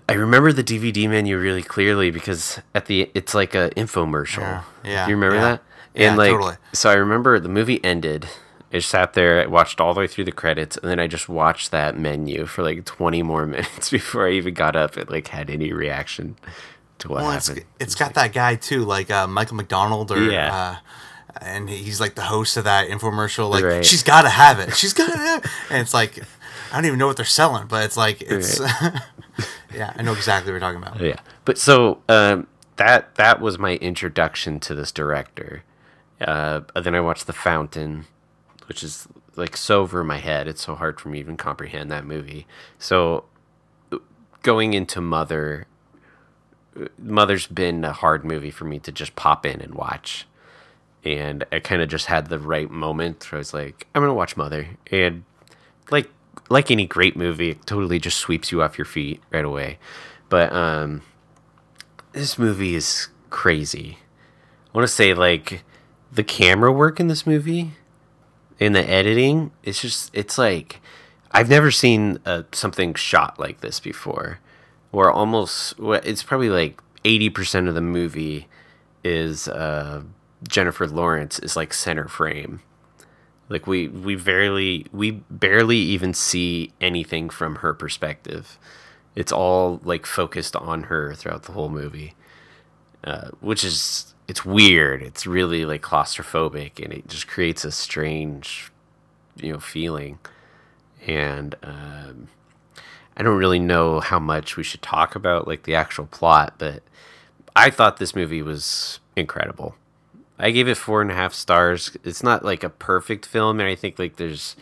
I 0.08 0.14
remember 0.14 0.52
the 0.52 0.64
DVD 0.64 1.08
menu 1.08 1.38
really 1.38 1.62
clearly 1.62 2.10
because 2.10 2.60
at 2.74 2.86
the 2.86 3.10
it's 3.14 3.34
like 3.34 3.54
a 3.54 3.70
infomercial. 3.76 4.40
Yeah, 4.40 4.62
yeah, 4.84 5.04
Do 5.06 5.10
you 5.10 5.16
remember 5.16 5.36
yeah. 5.36 5.42
that? 5.42 5.62
Yeah, 5.94 6.08
And 6.08 6.18
like, 6.18 6.30
totally. 6.30 6.56
so 6.72 6.90
I 6.90 6.94
remember 6.94 7.38
the 7.38 7.48
movie 7.48 7.82
ended. 7.84 8.26
I 8.72 8.76
just 8.76 8.88
sat 8.88 9.12
there, 9.12 9.42
I 9.42 9.46
watched 9.46 9.80
all 9.80 9.92
the 9.92 10.00
way 10.00 10.06
through 10.06 10.24
the 10.24 10.32
credits, 10.32 10.78
and 10.78 10.90
then 10.90 10.98
I 10.98 11.06
just 11.06 11.28
watched 11.28 11.70
that 11.72 11.98
menu 11.98 12.46
for 12.46 12.62
like 12.62 12.84
20 12.86 13.22
more 13.22 13.46
minutes 13.56 13.90
before 13.90 14.26
I 14.26 14.32
even 14.32 14.54
got 14.54 14.74
up 14.76 14.96
and 14.96 15.08
like 15.10 15.28
had 15.28 15.50
any 15.50 15.72
reaction 15.72 16.36
to 17.00 17.08
what 17.08 17.22
Well, 17.22 17.32
it's, 17.32 17.48
happened. 17.48 17.66
it's 17.78 17.94
got 17.94 18.14
that 18.14 18.32
guy 18.32 18.54
too, 18.54 18.84
like 18.84 19.10
uh, 19.10 19.26
Michael 19.26 19.56
McDonald, 19.56 20.10
or 20.10 20.18
Yeah. 20.22 20.54
uh, 20.54 20.76
and 21.42 21.68
he's 21.68 22.00
like 22.00 22.14
the 22.14 22.22
host 22.22 22.56
of 22.56 22.64
that 22.64 22.88
infomercial. 22.88 23.50
Like 23.50 23.64
Right. 23.64 23.84
she's 23.84 24.02
got 24.02 24.22
to 24.22 24.28
have 24.30 24.58
it. 24.58 24.74
She's 24.74 24.92
got 24.94 25.10
to 25.10 25.16
have, 25.18 25.44
it. 25.44 25.50
and 25.70 25.80
it's 25.82 25.92
like 25.94 26.18
I 26.72 26.76
don't 26.76 26.86
even 26.86 26.98
know 26.98 27.06
what 27.06 27.16
they're 27.16 27.26
selling, 27.26 27.66
but 27.66 27.84
it's 27.84 27.96
like 27.96 28.22
it's 28.22 28.58
yeah, 29.74 29.92
I 29.94 30.02
know 30.02 30.12
exactly 30.12 30.50
what 30.50 30.60
you're 30.60 30.72
talking 30.72 30.82
about. 30.82 31.00
Yeah, 31.00 31.20
but 31.44 31.58
so 31.58 32.00
um, 32.08 32.46
that 32.76 33.14
that 33.16 33.40
was 33.40 33.58
my 33.58 33.76
introduction 33.76 34.58
to 34.60 34.74
this 34.74 34.90
director. 34.90 35.64
Uh, 36.20 36.60
then 36.80 36.94
I 36.94 37.00
watched 37.00 37.26
The 37.26 37.32
Fountain, 37.32 38.06
which 38.66 38.82
is 38.82 39.06
like 39.36 39.56
so 39.56 39.82
over 39.82 40.02
my 40.02 40.18
head. 40.18 40.48
It's 40.48 40.64
so 40.64 40.74
hard 40.74 41.00
for 41.00 41.08
me 41.08 41.18
to 41.18 41.20
even 41.20 41.36
comprehend 41.36 41.90
that 41.90 42.06
movie. 42.06 42.46
So 42.78 43.24
going 44.42 44.74
into 44.74 45.00
Mother, 45.00 45.66
Mother's 46.98 47.46
been 47.46 47.84
a 47.84 47.92
hard 47.92 48.24
movie 48.24 48.50
for 48.50 48.64
me 48.64 48.78
to 48.80 48.92
just 48.92 49.14
pop 49.16 49.44
in 49.44 49.60
and 49.60 49.74
watch. 49.74 50.26
And 51.04 51.44
I 51.50 51.58
kind 51.58 51.82
of 51.82 51.88
just 51.88 52.06
had 52.06 52.28
the 52.28 52.38
right 52.38 52.70
moment 52.70 53.30
where 53.30 53.38
I 53.38 53.40
was 53.40 53.52
like, 53.52 53.86
I'm 53.94 54.02
gonna 54.02 54.14
watch 54.14 54.36
Mother, 54.36 54.68
and 54.90 55.24
like 55.90 56.08
like 56.48 56.70
any 56.70 56.86
great 56.86 57.16
movie, 57.16 57.50
it 57.50 57.66
totally 57.66 57.98
just 57.98 58.18
sweeps 58.18 58.52
you 58.52 58.62
off 58.62 58.78
your 58.78 58.84
feet 58.84 59.22
right 59.30 59.44
away. 59.44 59.78
But 60.28 60.52
um, 60.52 61.02
this 62.12 62.38
movie 62.38 62.74
is 62.74 63.08
crazy. 63.30 63.98
I 64.72 64.78
want 64.78 64.88
to 64.88 64.94
say 64.94 65.14
like 65.14 65.64
the 66.10 66.24
camera 66.24 66.72
work 66.72 67.00
in 67.00 67.08
this 67.08 67.26
movie 67.26 67.72
and 68.60 68.74
the 68.74 68.88
editing. 68.88 69.50
It's 69.62 69.80
just 69.80 70.10
it's 70.14 70.38
like 70.38 70.80
I've 71.30 71.48
never 71.48 71.70
seen 71.70 72.18
uh, 72.26 72.42
something 72.52 72.94
shot 72.94 73.38
like 73.38 73.60
this 73.60 73.80
before. 73.80 74.38
Where 74.90 75.10
almost 75.10 75.74
it's 75.78 76.22
probably 76.22 76.50
like 76.50 76.80
eighty 77.04 77.30
percent 77.30 77.68
of 77.68 77.74
the 77.74 77.80
movie 77.80 78.48
is 79.02 79.48
uh, 79.48 80.02
Jennifer 80.46 80.86
Lawrence 80.86 81.38
is 81.38 81.56
like 81.56 81.72
center 81.72 82.08
frame. 82.08 82.60
Like 83.52 83.66
we 83.66 83.86
we 83.88 84.16
barely 84.16 84.86
we 84.92 85.10
barely 85.30 85.76
even 85.76 86.14
see 86.14 86.72
anything 86.80 87.28
from 87.28 87.56
her 87.56 87.74
perspective. 87.74 88.58
It's 89.14 89.30
all 89.30 89.78
like 89.84 90.06
focused 90.06 90.56
on 90.56 90.84
her 90.84 91.12
throughout 91.14 91.42
the 91.42 91.52
whole 91.52 91.68
movie, 91.68 92.14
uh, 93.04 93.28
which 93.40 93.62
is 93.62 94.14
it's 94.26 94.42
weird. 94.42 95.02
It's 95.02 95.26
really 95.26 95.66
like 95.66 95.82
claustrophobic, 95.82 96.82
and 96.82 96.94
it 96.94 97.08
just 97.08 97.28
creates 97.28 97.62
a 97.66 97.70
strange, 97.72 98.72
you 99.36 99.52
know, 99.52 99.60
feeling. 99.60 100.18
And 101.06 101.54
um, 101.62 102.28
I 103.18 103.22
don't 103.22 103.36
really 103.36 103.58
know 103.58 104.00
how 104.00 104.18
much 104.18 104.56
we 104.56 104.62
should 104.62 104.80
talk 104.80 105.14
about 105.14 105.46
like 105.46 105.64
the 105.64 105.74
actual 105.74 106.06
plot, 106.06 106.54
but 106.56 106.82
I 107.54 107.68
thought 107.68 107.98
this 107.98 108.16
movie 108.16 108.40
was 108.40 108.98
incredible. 109.14 109.74
I 110.42 110.50
gave 110.50 110.68
it 110.68 110.76
four 110.76 111.00
and 111.00 111.10
a 111.10 111.14
half 111.14 111.32
stars. 111.32 111.96
It's 112.04 112.22
not 112.22 112.44
like 112.44 112.64
a 112.64 112.68
perfect 112.68 113.24
film, 113.24 113.60
and 113.60 113.68
I 113.68 113.74
think 113.76 113.98
like 113.98 114.16
there's, 114.16 114.56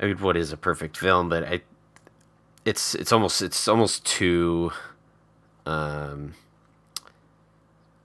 I 0.00 0.06
mean, 0.06 0.18
what 0.18 0.36
is 0.36 0.52
a 0.52 0.56
perfect 0.56 0.96
film? 0.96 1.28
But 1.28 1.44
I, 1.44 1.60
it's 2.64 2.94
it's 2.94 3.12
almost 3.12 3.40
it's 3.40 3.68
almost 3.68 4.04
too, 4.04 4.72
um, 5.66 6.34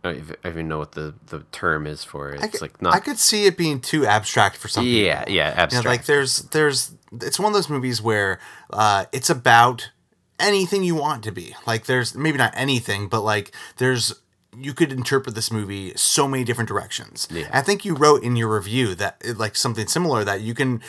I 0.04 0.10
don't 0.10 0.18
even- 0.18 0.36
I 0.36 0.38
don't 0.44 0.54
even 0.54 0.68
know 0.68 0.78
what 0.80 0.92
the 0.94 1.16
the 1.28 1.40
term 1.52 1.88
is 1.88 2.04
for 2.04 2.32
it. 2.32 2.42
It's 2.44 2.52
could, 2.54 2.62
like 2.62 2.82
not. 2.82 2.94
I 2.94 3.00
could 3.00 3.18
see 3.20 3.46
it 3.46 3.58
being 3.58 3.80
too 3.82 4.06
abstract 4.06 4.58
for 4.58 4.68
some 4.68 4.84
people. 4.84 5.00
yeah, 5.06 5.24
yeah, 5.28 5.50
You 5.50 5.56
know, 5.56 5.62
abstract. 5.64 5.86
like 5.88 6.06
there's 6.06 6.40
there's 6.52 6.92
it's 7.12 7.40
one 7.40 7.48
of 7.48 7.54
those 7.54 7.70
movies 7.70 8.02
where 8.02 8.40
uh, 8.70 9.06
it's 9.12 9.30
about 9.30 9.92
anything 10.40 10.84
you 10.84 10.96
want 10.96 11.24
to 11.24 11.32
be. 11.32 11.56
Like 11.66 11.86
there's 11.86 12.16
maybe 12.16 12.38
not 12.38 12.54
anything, 12.56 13.08
but 13.08 13.22
like 13.22 13.52
there's 13.78 14.14
you 14.58 14.74
could 14.74 14.92
interpret 14.92 15.36
this 15.36 15.52
movie 15.52 15.94
so 15.96 16.28
many 16.28 16.44
different 16.44 16.68
directions. 16.68 17.28
Yeah. 17.32 17.50
I 17.52 17.62
think 17.62 17.86
you 17.86 17.96
wrote 17.96 18.24
in 18.24 18.36
your 18.36 18.54
review 18.54 18.96
that 18.96 19.22
like 19.38 19.56
something 19.56 19.88
similar 19.88 20.24
that 20.24 20.42
you 20.42 20.54
can 20.54 20.82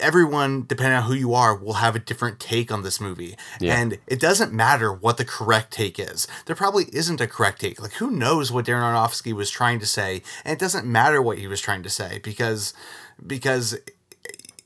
everyone 0.00 0.64
depending 0.66 0.96
on 0.96 1.04
who 1.04 1.14
you 1.14 1.34
are 1.34 1.54
will 1.54 1.74
have 1.74 1.94
a 1.94 1.98
different 1.98 2.40
take 2.40 2.72
on 2.72 2.82
this 2.82 3.00
movie. 3.00 3.36
Yeah. 3.60 3.78
and 3.78 3.98
it 4.06 4.18
doesn't 4.18 4.52
matter 4.52 4.92
what 4.92 5.16
the 5.18 5.24
correct 5.24 5.72
take 5.72 5.98
is. 5.98 6.26
There 6.46 6.56
probably 6.56 6.86
isn't 6.92 7.20
a 7.20 7.26
correct 7.26 7.60
take. 7.60 7.80
Like 7.80 7.94
who 7.94 8.10
knows 8.10 8.50
what 8.50 8.64
darren 8.64 8.82
aronofsky 8.82 9.32
was 9.32 9.50
trying 9.50 9.78
to 9.80 9.86
say? 9.86 10.22
And 10.44 10.52
it 10.52 10.58
doesn't 10.58 10.86
matter 10.86 11.20
what 11.20 11.38
he 11.38 11.46
was 11.46 11.60
trying 11.60 11.82
to 11.82 11.90
say 11.90 12.20
because 12.22 12.72
because 13.26 13.78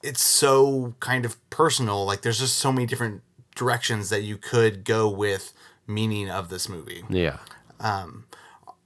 it's 0.02 0.22
so 0.22 0.94
kind 1.00 1.24
of 1.24 1.36
personal. 1.50 2.04
Like 2.04 2.22
there's 2.22 2.38
just 2.38 2.56
so 2.56 2.70
many 2.70 2.86
different 2.86 3.22
directions 3.56 4.10
that 4.10 4.22
you 4.22 4.36
could 4.36 4.84
go 4.84 5.08
with 5.08 5.52
meaning 5.86 6.30
of 6.30 6.48
this 6.48 6.68
movie. 6.68 7.02
Yeah, 7.08 7.38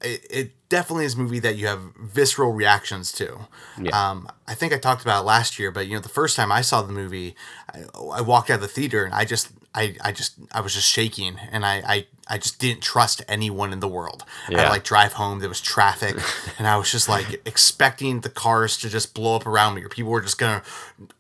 it, 0.01 0.27
it 0.31 0.69
definitely 0.69 1.05
is 1.05 1.15
a 1.15 1.19
movie 1.19 1.41
that 1.41 1.57
you 1.57 1.67
have 1.67 1.81
visceral 2.01 2.53
reactions 2.53 3.11
to. 3.13 3.49
Yeah. 3.81 4.11
Um, 4.11 4.29
I 4.47 4.55
think 4.55 4.73
I 4.73 4.79
talked 4.79 5.03
about 5.03 5.23
it 5.23 5.27
last 5.27 5.59
year, 5.59 5.71
but 5.71 5.87
you 5.87 5.95
know, 5.95 6.01
the 6.01 6.09
first 6.09 6.37
time 6.37 6.53
I 6.53 6.61
saw 6.61 6.83
the 6.83 6.93
movie, 6.93 7.35
I, 7.73 7.83
I 8.13 8.21
walked 8.21 8.51
out 8.51 8.57
of 8.57 8.61
the 8.61 8.69
theater 8.69 9.05
and 9.05 9.15
I 9.15 9.25
just, 9.25 9.51
I, 9.75 9.97
I 10.03 10.13
just, 10.13 10.35
I 10.53 10.61
was 10.61 10.75
just 10.75 10.89
shaking, 10.89 11.37
and 11.53 11.65
I, 11.65 11.83
I, 11.87 12.07
I 12.27 12.39
just 12.39 12.59
didn't 12.59 12.83
trust 12.83 13.23
anyone 13.29 13.73
in 13.73 13.81
the 13.81 13.87
world. 13.89 14.25
I 14.67 14.71
like 14.71 14.83
drive 14.83 15.13
home, 15.13 15.41
there 15.41 15.49
was 15.49 15.61
traffic, 15.61 16.17
and 16.59 16.67
I 16.67 16.77
was 16.77 16.91
just 16.91 17.09
like 17.09 17.41
expecting 17.47 18.21
the 18.21 18.31
cars 18.31 18.77
to 18.79 18.89
just 18.89 19.15
blow 19.15 19.37
up 19.37 19.47
around 19.47 19.75
me, 19.75 19.85
or 19.85 19.89
people 19.89 20.11
were 20.11 20.23
just 20.23 20.39
gonna, 20.39 20.63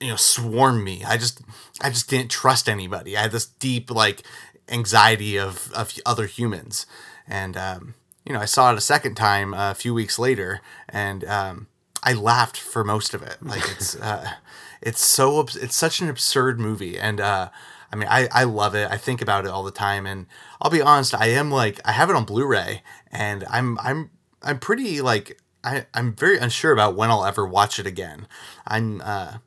you 0.00 0.08
know, 0.08 0.16
swarm 0.16 0.82
me. 0.82 1.04
I 1.04 1.18
just, 1.18 1.40
I 1.80 1.90
just 1.90 2.08
didn't 2.08 2.30
trust 2.30 2.68
anybody. 2.68 3.16
I 3.16 3.22
had 3.22 3.32
this 3.32 3.46
deep 3.46 3.90
like 3.90 4.22
anxiety 4.68 5.38
of 5.38 5.70
of 5.72 5.92
other 6.04 6.26
humans, 6.26 6.86
and 7.28 7.56
um, 7.56 7.94
you 8.24 8.32
know, 8.32 8.40
I 8.40 8.46
saw 8.46 8.72
it 8.72 8.78
a 8.78 8.82
second 8.82 9.14
time 9.14 9.54
uh, 9.54 9.70
a 9.70 9.74
few 9.74 9.94
weeks 9.94 10.18
later, 10.18 10.60
and 10.88 11.24
um, 11.24 11.66
I 12.02 12.12
laughed 12.12 12.56
for 12.56 12.84
most 12.84 13.14
of 13.14 13.22
it. 13.22 13.36
Like 13.42 13.68
it's 13.70 13.96
uh, 13.96 14.32
it's 14.82 15.04
so 15.04 15.40
it's 15.40 15.76
such 15.76 16.00
an 16.00 16.08
absurd 16.08 16.60
movie, 16.60 16.98
and 16.98 17.20
uh, 17.20 17.50
I 17.92 17.96
mean, 17.96 18.08
I 18.10 18.28
I 18.32 18.44
love 18.44 18.74
it. 18.74 18.90
I 18.90 18.96
think 18.96 19.22
about 19.22 19.44
it 19.44 19.50
all 19.50 19.62
the 19.62 19.70
time, 19.70 20.06
and 20.06 20.26
I'll 20.60 20.70
be 20.70 20.82
honest, 20.82 21.14
I 21.14 21.26
am 21.28 21.50
like 21.50 21.80
I 21.84 21.92
have 21.92 22.10
it 22.10 22.16
on 22.16 22.24
Blu-ray, 22.24 22.82
and 23.10 23.44
I'm 23.50 23.78
I'm 23.80 24.10
I'm 24.42 24.58
pretty 24.58 25.00
like 25.00 25.40
I 25.64 25.86
I'm 25.94 26.14
very 26.14 26.38
unsure 26.38 26.72
about 26.72 26.96
when 26.96 27.10
I'll 27.10 27.24
ever 27.24 27.46
watch 27.46 27.78
it 27.78 27.86
again. 27.86 28.26
I'm 28.66 29.00
uh, 29.04 29.38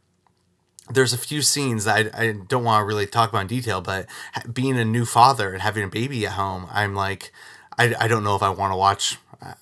there's 0.90 1.14
a 1.14 1.18
few 1.18 1.42
scenes 1.42 1.86
that 1.86 2.16
I, 2.16 2.24
I 2.24 2.32
don't 2.48 2.64
want 2.64 2.82
to 2.82 2.86
really 2.86 3.06
talk 3.06 3.30
about 3.30 3.44
in 3.44 3.48
detail, 3.48 3.82
but 3.82 4.08
being 4.52 4.78
a 4.78 4.86
new 4.86 5.06
father 5.06 5.54
and 5.54 5.62
having 5.62 5.84
a 5.84 5.88
baby 5.88 6.26
at 6.26 6.34
home, 6.34 6.68
I'm 6.72 6.96
like, 6.96 7.32
I, 7.78 7.96
I 8.00 8.08
don't 8.08 8.24
know 8.24 8.36
if 8.36 8.44
I 8.44 8.50
want 8.50 8.72
to 8.74 8.78
watch. 8.78 9.18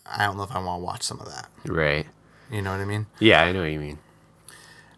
I- 0.05 0.25
don't 0.25 0.37
know 0.37 0.43
if 0.43 0.51
I 0.55 0.59
want 0.59 0.81
to 0.81 0.85
watch 0.85 1.03
some 1.03 1.19
of 1.19 1.27
that. 1.27 1.47
right. 1.65 2.05
You 2.51 2.61
know 2.63 2.71
what 2.71 2.79
I 2.81 2.85
mean? 2.85 3.05
Yeah, 3.19 3.43
I 3.43 3.51
know 3.51 3.61
what 3.61 3.71
you 3.71 3.79
mean. 3.79 3.99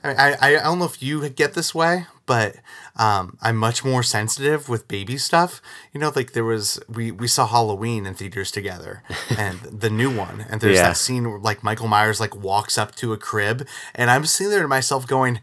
I, 0.04 0.34
I 0.34 0.36
I 0.41 0.52
don't 0.63 0.80
know 0.80 0.86
if 0.86 1.04
you 1.04 1.28
get 1.30 1.54
this 1.54 1.76
way, 1.76 2.06
but 2.26 2.56
but 2.95 3.04
um, 3.04 3.38
I'm 3.41 3.58
much 3.58 3.84
more 3.84 4.02
sensitive 4.04 4.69
with 4.69 4.88
baby 4.88 5.17
stuff. 5.17 5.62
You 5.93 6.00
know, 6.00 6.12
like 6.15 6.32
there 6.32 6.45
was 6.45 6.80
we 6.88 7.12
we 7.12 7.28
saw 7.28 7.45
Halloween 7.45 8.06
in 8.06 8.13
theaters 8.15 8.52
together, 8.52 9.04
and 9.38 9.60
the 9.60 9.89
new 9.89 10.10
one, 10.15 10.45
and 10.50 10.62
there's 10.62 10.78
Yeah. 10.78 10.84
that 10.89 10.97
scene 10.97 11.30
where 11.30 11.39
like 11.39 11.62
Michael 11.62 11.88
Myers 11.89 12.19
like 12.21 12.36
walks 12.36 12.78
up 12.78 12.95
to 12.95 13.12
a 13.13 13.17
crib, 13.17 13.67
and 13.93 14.10
I'm 14.10 14.26
sitting 14.26 14.50
there 14.52 14.62
to 14.62 14.67
myself 14.67 15.06
going. 15.06 15.39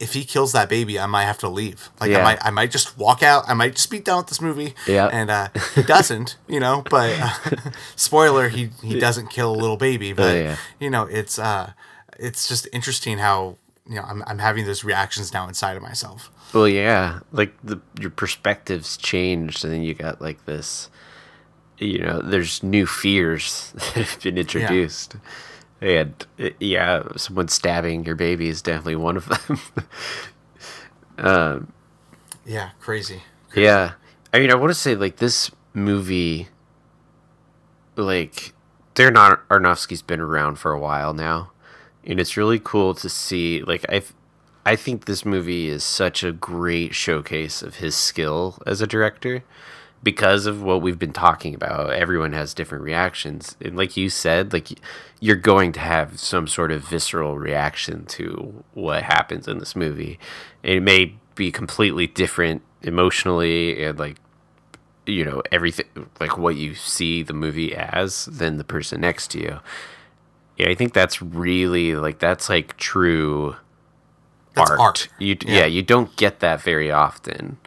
If 0.00 0.14
he 0.14 0.24
kills 0.24 0.52
that 0.52 0.68
baby, 0.68 0.98
I 0.98 1.06
might 1.06 1.24
have 1.24 1.38
to 1.38 1.48
leave. 1.48 1.90
Like 2.00 2.10
I 2.12 2.22
might, 2.22 2.38
I 2.42 2.50
might 2.50 2.70
just 2.70 2.96
walk 2.98 3.22
out. 3.22 3.44
I 3.46 3.54
might 3.54 3.76
just 3.76 3.90
be 3.90 4.00
done 4.00 4.18
with 4.18 4.28
this 4.28 4.40
movie. 4.40 4.74
Yeah. 4.86 5.06
And 5.06 5.30
uh, 5.30 5.48
he 5.74 5.82
doesn't, 5.82 6.36
you 6.48 6.58
know. 6.58 6.82
But 6.88 7.18
uh, 7.20 7.70
spoiler, 7.96 8.48
he 8.48 8.70
he 8.82 8.98
doesn't 8.98 9.28
kill 9.28 9.54
a 9.54 9.58
little 9.58 9.76
baby. 9.76 10.12
But 10.12 10.36
yeah. 10.36 10.56
you 10.80 10.90
know, 10.90 11.04
it's 11.04 11.38
uh, 11.38 11.74
it's 12.18 12.48
just 12.48 12.66
interesting 12.72 13.18
how 13.18 13.58
you 13.86 13.96
know 13.96 14.02
I'm 14.02 14.22
I'm 14.26 14.38
having 14.38 14.66
those 14.66 14.84
reactions 14.84 15.32
now 15.32 15.48
inside 15.48 15.76
of 15.76 15.82
myself. 15.82 16.30
Well, 16.52 16.68
yeah, 16.68 17.20
like 17.32 17.54
the 17.62 17.80
your 17.98 18.10
perspectives 18.10 18.96
changed, 18.96 19.64
and 19.64 19.72
then 19.72 19.82
you 19.82 19.94
got 19.94 20.20
like 20.20 20.44
this. 20.46 20.88
You 21.78 21.98
know, 21.98 22.20
there's 22.20 22.62
new 22.62 22.86
fears 22.86 23.72
that 23.74 24.06
have 24.06 24.22
been 24.22 24.38
introduced, 24.38 25.16
and 25.80 26.26
uh, 26.38 26.50
yeah, 26.60 27.02
someone 27.16 27.48
stabbing 27.48 28.04
your 28.04 28.16
baby 28.16 28.48
is 28.48 28.62
definitely 28.62 28.96
one 28.96 29.16
of 29.16 29.28
them. 29.28 29.60
Yeah, 32.44 32.70
crazy. 32.80 33.22
Yeah. 33.54 33.92
I 34.32 34.40
mean, 34.40 34.50
I 34.50 34.54
want 34.54 34.70
to 34.70 34.74
say 34.74 34.94
like 34.94 35.16
this 35.16 35.50
movie, 35.74 36.48
like 37.96 38.54
Darren 38.94 39.16
Ar- 39.16 39.42
Aronofsky's 39.50 40.02
been 40.02 40.20
around 40.20 40.56
for 40.56 40.72
a 40.72 40.78
while 40.78 41.14
now, 41.14 41.52
and 42.04 42.18
it's 42.20 42.36
really 42.36 42.58
cool 42.58 42.94
to 42.94 43.08
see. 43.08 43.62
Like 43.62 43.84
I, 43.88 44.02
I 44.64 44.76
think 44.76 45.04
this 45.04 45.24
movie 45.24 45.68
is 45.68 45.84
such 45.84 46.24
a 46.24 46.32
great 46.32 46.94
showcase 46.94 47.62
of 47.62 47.76
his 47.76 47.94
skill 47.94 48.58
as 48.66 48.80
a 48.80 48.86
director 48.86 49.44
because 50.02 50.46
of 50.46 50.62
what 50.62 50.80
we've 50.82 50.98
been 50.98 51.12
talking 51.12 51.54
about. 51.54 51.92
Everyone 51.92 52.32
has 52.32 52.54
different 52.54 52.84
reactions, 52.84 53.56
and 53.60 53.76
like 53.76 53.96
you 53.96 54.08
said, 54.10 54.52
like 54.52 54.68
you're 55.20 55.36
going 55.36 55.72
to 55.72 55.80
have 55.80 56.18
some 56.18 56.46
sort 56.46 56.72
of 56.72 56.82
visceral 56.82 57.38
reaction 57.38 58.06
to 58.06 58.64
what 58.74 59.02
happens 59.02 59.46
in 59.46 59.58
this 59.58 59.76
movie. 59.76 60.18
And 60.64 60.74
it 60.74 60.80
may 60.82 61.14
be 61.34 61.52
completely 61.52 62.06
different 62.06 62.62
emotionally 62.82 63.82
and 63.84 63.98
like 63.98 64.16
you 65.06 65.24
know 65.24 65.42
everything 65.52 65.86
like 66.20 66.38
what 66.38 66.56
you 66.56 66.74
see 66.74 67.22
the 67.22 67.32
movie 67.34 67.74
as 67.74 68.26
than 68.26 68.56
the 68.56 68.64
person 68.64 69.00
next 69.00 69.28
to 69.32 69.38
you. 69.40 69.60
Yeah, 70.56 70.68
I 70.70 70.74
think 70.74 70.92
that's 70.92 71.22
really 71.22 71.94
like 71.94 72.18
that's 72.18 72.48
like 72.48 72.76
true 72.76 73.56
That's 74.54 74.70
art. 74.70 74.80
art. 74.80 75.08
You 75.18 75.36
Yeah. 75.44 75.60
yeah. 75.60 75.66
you 75.66 75.82
don't 75.82 76.14
get 76.16 76.40
that 76.40 76.60
very 76.60 76.90
often. 76.90 77.58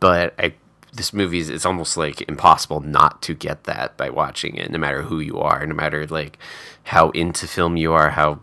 But 0.00 0.34
I 0.38 0.54
this 0.92 1.12
movie 1.12 1.38
is 1.38 1.48
it's 1.48 1.66
almost 1.66 1.96
like 1.96 2.22
impossible 2.28 2.80
not 2.80 3.22
to 3.22 3.34
get 3.34 3.64
that 3.64 3.96
by 3.96 4.10
watching 4.10 4.56
it, 4.56 4.70
no 4.70 4.78
matter 4.78 5.02
who 5.02 5.20
you 5.20 5.38
are, 5.38 5.64
no 5.66 5.74
matter 5.74 6.06
like 6.06 6.38
how 6.84 7.10
into 7.10 7.46
film 7.46 7.76
you 7.76 7.92
are, 7.92 8.10
how 8.10 8.40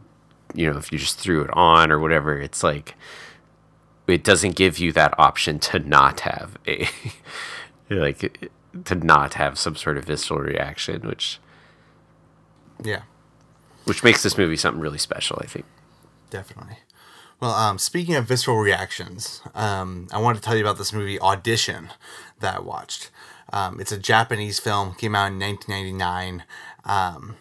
you 0.53 0.71
know, 0.71 0.77
if 0.77 0.91
you 0.91 0.97
just 0.97 1.19
threw 1.19 1.41
it 1.43 1.49
on 1.53 1.91
or 1.91 1.99
whatever, 1.99 2.39
it's 2.39 2.63
like 2.63 2.95
it 4.07 4.23
doesn't 4.23 4.55
give 4.55 4.79
you 4.79 4.91
that 4.93 5.13
option 5.19 5.59
to 5.59 5.79
not 5.79 6.21
have 6.21 6.57
a 6.67 6.87
like 7.89 8.49
to 8.85 8.95
not 8.95 9.33
have 9.35 9.57
some 9.59 9.75
sort 9.75 9.97
of 9.97 10.05
visceral 10.05 10.39
reaction, 10.39 11.01
which 11.07 11.39
Yeah, 12.83 13.01
which 13.85 14.03
makes 14.03 14.21
this 14.23 14.37
movie 14.37 14.57
something 14.57 14.81
really 14.81 14.97
special, 14.97 15.39
I 15.41 15.47
think. 15.47 15.65
definitely. 16.29 16.77
Well, 17.39 17.51
um, 17.51 17.77
speaking 17.77 18.15
of 18.15 18.25
visceral 18.25 18.57
reactions, 18.57 19.41
um, 19.53 20.07
I 20.11 20.19
wanted 20.19 20.39
to 20.39 20.45
tell 20.45 20.55
you 20.55 20.63
about 20.63 20.79
this 20.79 20.91
movie 20.91 21.19
Audition 21.19 21.89
that 22.39 22.55
I 22.55 22.59
watched. 22.59 23.11
Um, 23.53 23.79
it's 23.79 23.91
a 23.91 23.97
Japanese 23.97 24.59
film, 24.59 24.95
came 24.95 25.15
out 25.15 25.31
in 25.31 25.39
1999. 25.39 26.43
Um, 26.85 27.35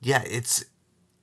yeah, 0.00 0.22
it's 0.26 0.64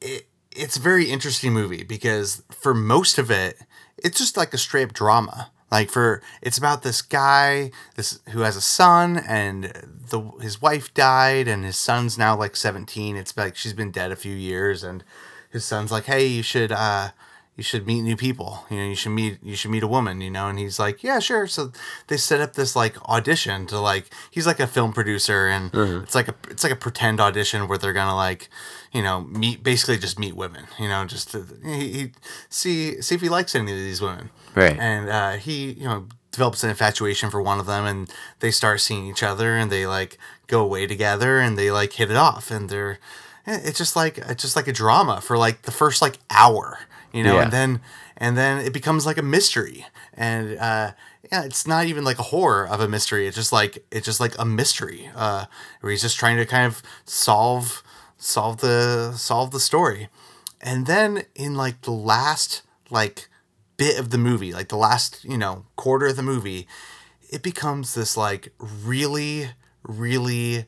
it, 0.01 0.27
it's 0.51 0.75
a 0.75 0.81
very 0.81 1.09
interesting 1.09 1.53
movie 1.53 1.83
because 1.83 2.43
for 2.49 2.73
most 2.73 3.17
of 3.17 3.31
it, 3.31 3.57
it's 3.97 4.17
just 4.17 4.35
like 4.35 4.53
a 4.53 4.57
straight 4.57 4.83
up 4.89 4.93
drama. 4.93 5.51
Like 5.71 5.89
for 5.89 6.21
it's 6.41 6.57
about 6.57 6.83
this 6.83 7.01
guy 7.01 7.71
this 7.95 8.19
who 8.29 8.41
has 8.41 8.55
a 8.55 8.61
son 8.61 9.17
and 9.17 9.65
the 10.09 10.21
his 10.41 10.61
wife 10.61 10.93
died 10.93 11.47
and 11.47 11.65
his 11.65 11.77
son's 11.77 12.17
now 12.17 12.37
like 12.37 12.55
17. 12.55 13.15
It's 13.15 13.35
like 13.35 13.55
she's 13.55 13.73
been 13.73 13.91
dead 13.91 14.11
a 14.11 14.15
few 14.15 14.35
years 14.35 14.83
and 14.83 15.03
his 15.49 15.65
son's 15.65 15.91
like, 15.91 16.05
"Hey, 16.05 16.25
you 16.27 16.43
should 16.43 16.71
uh 16.71 17.09
you 17.57 17.63
should 17.63 17.87
meet 17.87 18.01
new 18.01 18.15
people. 18.15 18.65
You 18.69 18.77
know, 18.77 18.85
you 18.85 18.95
should 18.95 19.11
meet 19.11 19.39
you 19.43 19.55
should 19.55 19.71
meet 19.71 19.83
a 19.83 19.87
woman, 19.87 20.21
you 20.21 20.29
know." 20.29 20.47
And 20.47 20.59
he's 20.59 20.79
like, 20.79 21.03
"Yeah, 21.03 21.19
sure." 21.19 21.47
So 21.47 21.71
they 22.07 22.17
set 22.17 22.39
up 22.39 22.53
this 22.53 22.75
like 22.75 23.01
audition 23.09 23.65
to 23.67 23.79
like 23.79 24.13
he's 24.29 24.45
like 24.45 24.59
a 24.59 24.67
film 24.67 24.93
producer 24.93 25.47
and 25.47 25.71
it's 26.03 26.15
like 26.15 26.27
a 26.27 26.35
it's 26.49 26.63
like 26.63 26.71
a 26.71 26.77
pretend 26.77 27.19
audition 27.19 27.67
where 27.67 27.77
they're 27.77 27.93
going 27.93 28.07
to 28.07 28.15
like, 28.15 28.49
you 28.93 29.01
know, 29.01 29.21
meet 29.21 29.63
basically 29.63 29.97
just 29.97 30.19
meet 30.19 30.35
women, 30.35 30.67
you 30.79 30.87
know, 30.87 31.03
just 31.05 31.31
to, 31.31 31.45
he, 31.65 31.91
he 31.91 32.11
see 32.49 33.01
see 33.01 33.15
if 33.15 33.21
he 33.21 33.29
likes 33.29 33.55
any 33.55 33.71
of 33.71 33.77
these 33.77 34.01
women. 34.01 34.29
Right. 34.55 34.77
And 34.79 35.09
uh, 35.09 35.31
he, 35.33 35.71
you 35.71 35.85
know, 35.85 36.07
develops 36.37 36.63
an 36.63 36.69
infatuation 36.69 37.31
for 37.31 37.41
one 37.41 37.59
of 37.59 37.65
them 37.65 37.85
and 37.85 38.13
they 38.39 38.51
start 38.51 38.79
seeing 38.79 39.07
each 39.07 39.23
other 39.23 39.55
and 39.55 39.71
they 39.71 39.87
like 39.87 40.19
go 40.45 40.61
away 40.61 40.85
together 40.85 41.39
and 41.39 41.57
they 41.57 41.71
like 41.71 41.93
hit 41.93 42.11
it 42.11 42.15
off 42.15 42.51
and 42.51 42.69
they're 42.69 42.99
eh, 43.47 43.59
it's 43.63 43.79
just 43.79 43.95
like 43.95 44.19
it's 44.19 44.43
just 44.43 44.55
like 44.55 44.67
a 44.67 44.71
drama 44.71 45.19
for 45.19 45.35
like 45.35 45.63
the 45.63 45.71
first 45.71 45.99
like 45.99 46.19
hour 46.29 46.77
you 47.13 47.23
know 47.23 47.35
Yeah. 47.35 47.43
and 47.43 47.51
then 47.51 47.81
and 48.17 48.37
then 48.37 48.59
it 48.65 48.73
becomes 48.73 49.05
like 49.05 49.17
a 49.17 49.21
mystery. 49.23 49.85
And 50.13 50.57
uh 50.57 50.91
yeah 51.31 51.43
it's 51.43 51.67
not 51.67 51.85
even 51.85 52.03
like 52.03 52.19
a 52.19 52.23
horror 52.23 52.67
of 52.67 52.79
a 52.79 52.87
mystery. 52.87 53.27
It's 53.27 53.35
just 53.35 53.51
like 53.51 53.85
it's 53.91 54.05
just 54.05 54.19
like 54.19 54.35
a 54.39 54.45
mystery 54.45 55.09
uh 55.15 55.45
where 55.81 55.91
he's 55.91 56.01
just 56.01 56.17
trying 56.17 56.37
to 56.37 56.45
kind 56.45 56.65
of 56.65 56.81
solve 57.05 57.83
solve 58.17 58.57
the 58.61 59.13
solve 59.15 59.51
the 59.51 59.59
story. 59.59 60.09
And 60.61 60.85
then 60.87 61.23
in 61.35 61.55
like 61.55 61.81
the 61.81 61.91
last 61.91 62.63
like 62.89 63.29
bit 63.77 63.99
of 63.99 64.09
the 64.09 64.17
movie 64.17 64.53
like 64.53 64.69
the 64.69 64.77
last 64.77 65.23
you 65.23 65.37
know 65.37 65.65
quarter 65.75 66.07
of 66.07 66.15
the 66.15 66.23
movie 66.23 66.67
it 67.29 67.43
becomes 67.43 67.93
this 67.93 68.17
like 68.17 68.51
really 68.83 69.49
really 69.83 70.65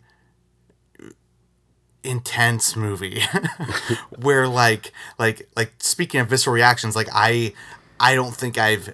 intense 2.04 2.76
movie 2.76 3.22
where 4.22 4.48
like 4.48 4.94
like 5.18 5.50
like 5.56 5.74
speaking 5.80 6.22
of 6.22 6.28
visceral 6.28 6.54
reactions 6.54 6.96
like 6.96 7.10
i 7.14 7.54
i 8.00 8.16
don't 8.16 8.34
think 8.34 8.58
i've 8.58 8.94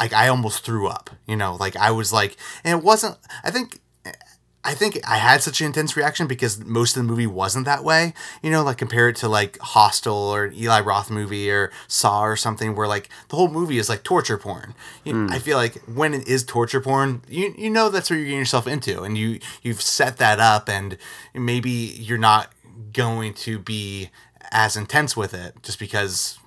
like 0.00 0.14
i 0.14 0.28
almost 0.28 0.64
threw 0.64 0.86
up 0.86 1.10
you 1.26 1.36
know? 1.36 1.56
Like 1.56 1.76
i 1.76 1.90
was 1.90 2.12
like 2.12 2.36
and 2.64 2.78
it 2.78 2.84
wasn't 2.84 3.18
i 3.44 3.50
think 3.50 3.80
I 4.66 4.74
think 4.74 4.98
I 5.08 5.18
had 5.18 5.42
such 5.42 5.60
an 5.60 5.66
intense 5.66 5.96
reaction 5.96 6.26
because 6.26 6.64
most 6.64 6.96
of 6.96 7.02
the 7.02 7.08
movie 7.08 7.26
wasn't 7.26 7.66
that 7.66 7.84
way. 7.84 8.14
You 8.42 8.50
know, 8.50 8.62
like 8.64 8.78
compare 8.78 9.08
it 9.08 9.16
to 9.16 9.28
like 9.28 9.58
Hostel 9.60 10.14
or 10.16 10.44
an 10.46 10.54
Eli 10.54 10.80
Roth 10.80 11.10
movie 11.10 11.50
or 11.50 11.70
Saw 11.88 12.22
or 12.24 12.36
something 12.36 12.74
where 12.74 12.88
like 12.88 13.08
the 13.28 13.36
whole 13.36 13.48
movie 13.48 13.78
is 13.78 13.88
like 13.88 14.02
torture 14.02 14.36
porn. 14.38 14.74
You, 15.04 15.12
hmm. 15.14 15.28
I 15.30 15.38
feel 15.38 15.56
like 15.56 15.76
when 15.84 16.14
it 16.14 16.26
is 16.26 16.42
torture 16.44 16.80
porn, 16.80 17.22
you 17.28 17.54
you 17.56 17.70
know 17.70 17.88
that's 17.90 18.10
what 18.10 18.16
you're 18.16 18.24
getting 18.24 18.40
yourself 18.40 18.66
into, 18.66 19.02
and 19.02 19.16
you 19.16 19.38
you've 19.62 19.80
set 19.80 20.16
that 20.18 20.40
up, 20.40 20.68
and 20.68 20.98
maybe 21.32 21.70
you're 21.70 22.18
not 22.18 22.52
going 22.92 23.34
to 23.34 23.58
be 23.58 24.10
as 24.50 24.76
intense 24.76 25.16
with 25.16 25.32
it 25.34 25.54
just 25.62 25.78
because 25.78 26.38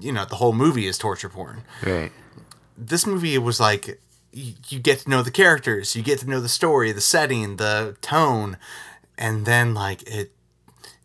you 0.00 0.12
know 0.12 0.24
the 0.24 0.36
whole 0.36 0.52
movie 0.52 0.86
is 0.86 0.96
torture 0.98 1.28
porn 1.28 1.62
Right. 1.82 2.10
this 2.76 3.06
movie 3.06 3.36
was 3.38 3.60
like 3.60 4.00
you, 4.32 4.54
you 4.68 4.78
get 4.80 5.00
to 5.00 5.10
know 5.10 5.22
the 5.22 5.30
characters, 5.30 5.94
you 5.94 6.02
get 6.02 6.18
to 6.20 6.28
know 6.28 6.40
the 6.40 6.48
story, 6.48 6.92
the 6.92 7.00
setting, 7.00 7.56
the 7.56 7.96
tone, 8.00 8.56
and 9.18 9.44
then 9.44 9.74
like 9.74 10.02
it 10.04 10.32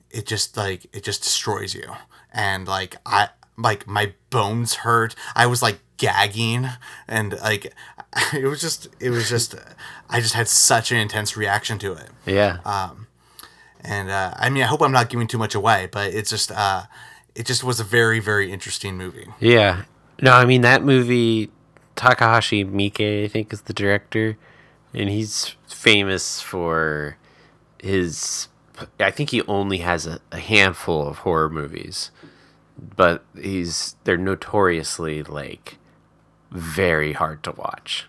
it 0.09 0.25
just 0.25 0.57
like 0.57 0.85
it 0.93 1.03
just 1.03 1.23
destroys 1.23 1.73
you. 1.75 1.85
And 2.33 2.67
like 2.67 2.95
I 3.05 3.29
like 3.57 3.87
my 3.87 4.13
bones 4.29 4.75
hurt. 4.75 5.15
I 5.35 5.45
was 5.47 5.61
like 5.61 5.79
gagging 5.97 6.67
and 7.07 7.33
like 7.41 7.73
it 8.33 8.45
was 8.45 8.61
just 8.61 8.87
it 8.99 9.09
was 9.09 9.29
just 9.29 9.55
I 10.09 10.21
just 10.21 10.33
had 10.33 10.47
such 10.47 10.91
an 10.91 10.97
intense 10.97 11.35
reaction 11.35 11.79
to 11.79 11.93
it. 11.93 12.09
Yeah. 12.25 12.59
Um 12.65 13.07
and 13.81 14.09
uh, 14.09 14.33
I 14.37 14.49
mean 14.49 14.63
I 14.63 14.67
hope 14.67 14.81
I'm 14.81 14.91
not 14.91 15.09
giving 15.09 15.27
too 15.27 15.37
much 15.37 15.55
away, 15.55 15.89
but 15.91 16.13
it's 16.13 16.29
just 16.29 16.51
uh 16.51 16.83
it 17.35 17.45
just 17.45 17.63
was 17.63 17.79
a 17.79 17.83
very 17.83 18.19
very 18.19 18.51
interesting 18.51 18.95
movie. 18.95 19.27
Yeah. 19.39 19.83
No, 20.21 20.31
I 20.31 20.45
mean 20.45 20.61
that 20.61 20.83
movie 20.83 21.51
Takahashi 21.97 22.63
Miike, 22.63 23.25
I 23.25 23.27
think 23.27 23.51
is 23.51 23.61
the 23.63 23.73
director, 23.73 24.37
and 24.93 25.09
he's 25.09 25.55
famous 25.67 26.39
for 26.41 27.17
his 27.81 28.47
I 28.99 29.11
think 29.11 29.31
he 29.31 29.41
only 29.43 29.79
has 29.79 30.05
a, 30.05 30.19
a 30.31 30.39
handful 30.39 31.07
of 31.07 31.19
horror 31.19 31.49
movies. 31.49 32.11
But 32.95 33.25
he's 33.35 33.95
they're 34.03 34.17
notoriously 34.17 35.23
like 35.23 35.77
very 36.51 37.13
hard 37.13 37.43
to 37.43 37.51
watch 37.51 38.07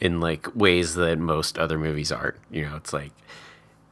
in 0.00 0.20
like 0.20 0.54
ways 0.54 0.94
that 0.94 1.18
most 1.18 1.58
other 1.58 1.78
movies 1.78 2.12
aren't. 2.12 2.36
You 2.50 2.66
know, 2.68 2.76
it's 2.76 2.92
like 2.92 3.10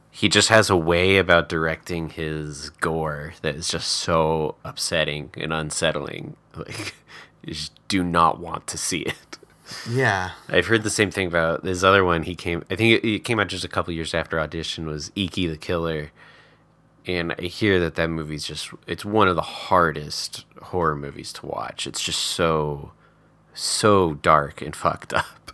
he 0.09 0.29
just 0.29 0.47
has 0.49 0.69
a 0.69 0.77
way 0.77 1.17
about 1.17 1.49
directing 1.49 2.09
his 2.09 2.69
gore 2.69 3.33
that 3.41 3.55
is 3.55 3.67
just 3.67 3.89
so 3.89 4.55
upsetting 4.63 5.31
and 5.35 5.53
unsettling. 5.53 6.35
Like 6.53 6.95
you 7.43 7.53
just 7.53 7.73
do 7.87 8.03
not 8.03 8.39
want 8.39 8.67
to 8.67 8.77
see 8.77 8.99
it. 8.99 9.37
Yeah. 9.89 10.31
I've 10.49 10.67
heard 10.67 10.83
the 10.83 10.89
same 10.89 11.11
thing 11.11 11.27
about 11.27 11.63
this 11.63 11.81
other 11.81 12.03
one. 12.03 12.23
He 12.23 12.35
came, 12.35 12.63
I 12.69 12.75
think 12.75 13.03
it, 13.03 13.07
it 13.07 13.23
came 13.23 13.39
out 13.39 13.47
just 13.47 13.63
a 13.63 13.69
couple 13.69 13.93
years 13.93 14.13
after 14.13 14.39
Audition. 14.39 14.85
Was 14.85 15.11
Ichi 15.15 15.47
the 15.47 15.57
Killer, 15.57 16.11
and 17.07 17.33
I 17.39 17.43
hear 17.43 17.79
that 17.79 17.95
that 17.95 18.09
movie's 18.09 18.45
just 18.45 18.69
it's 18.85 19.05
one 19.05 19.27
of 19.27 19.35
the 19.35 19.41
hardest 19.41 20.45
horror 20.61 20.95
movies 20.95 21.31
to 21.33 21.45
watch. 21.45 21.87
It's 21.87 22.03
just 22.03 22.19
so, 22.19 22.91
so 23.53 24.15
dark 24.15 24.61
and 24.61 24.75
fucked 24.75 25.13
up. 25.13 25.53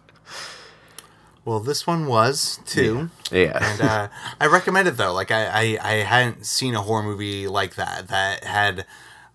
Well, 1.46 1.62
this 1.62 1.88
one 1.88 2.08
was 2.08 2.60
too. 2.66 3.10
Yeah, 3.32 3.58
and 3.62 3.82
uh, 3.82 4.08
I 4.42 4.48
recommend 4.48 4.90
it 4.90 4.98
though. 4.98 5.14
Like 5.14 5.32
I, 5.32 5.46
I, 5.46 5.78
I 5.82 5.94
hadn't 6.04 6.46
seen 6.46 6.76
a 6.76 6.82
horror 6.82 7.04
movie 7.04 7.48
like 7.48 7.76
that 7.76 8.10
that 8.10 8.44
had, 8.44 8.86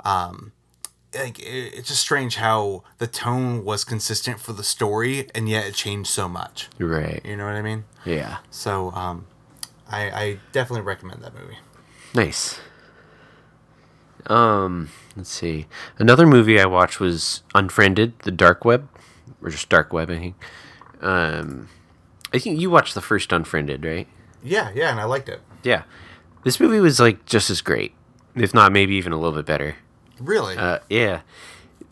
um, 0.05 0.53
like 1.15 1.39
it, 1.39 1.75
it's 1.75 1.89
just 1.89 2.01
strange 2.01 2.37
how 2.37 2.83
the 2.99 3.07
tone 3.07 3.65
was 3.65 3.85
consistent 3.85 4.41
for 4.41 4.53
the 4.53 4.65
story 4.65 5.29
and 5.35 5.49
yet 5.49 5.67
it 5.67 5.75
changed 5.75 6.11
so 6.11 6.29
much. 6.29 6.69
right. 6.79 7.21
You 7.25 7.37
know 7.37 7.45
what 7.45 7.55
I 7.55 7.63
mean? 7.63 7.85
Yeah, 8.05 8.39
So, 8.51 8.91
um, 8.93 9.27
I, 9.89 10.11
I 10.11 10.39
definitely 10.53 10.81
recommend 10.83 11.23
that 11.23 11.35
movie. 11.35 11.59
nice. 12.15 12.59
Um, 14.27 14.89
let's 15.17 15.31
see. 15.31 15.67
Another 15.99 16.27
movie 16.27 16.61
I 16.61 16.67
watched 16.67 17.01
was 17.01 17.43
Unfriended, 17.55 18.19
The 18.21 18.31
Dark 18.31 18.65
Web, 18.65 18.89
or 19.43 19.51
just 19.51 19.69
Dark 19.69 19.93
Web. 19.93 20.11
I 20.11 20.19
think. 20.19 20.37
Um, 21.01 21.69
I 22.33 22.39
think 22.39 22.61
you 22.61 22.71
watched 22.71 22.95
the 22.95 23.01
first 23.01 23.33
Unfriended, 23.33 23.85
right? 23.85 24.07
Yeah, 24.43 24.71
yeah, 24.75 24.91
and 24.91 25.01
I 25.01 25.05
liked 25.05 25.29
it. 25.29 25.41
Yeah. 25.65 25.83
This 26.45 26.59
movie 26.61 26.81
was 26.81 26.99
like 27.01 27.25
just 27.27 27.51
as 27.51 27.61
great, 27.61 27.95
if 28.35 28.55
not 28.55 28.73
maybe 28.73 28.95
even 28.95 29.13
a 29.13 29.17
little 29.19 29.37
bit 29.37 29.47
better. 29.47 29.77
Really? 30.25 30.57
Uh, 30.57 30.79
yeah. 30.89 31.21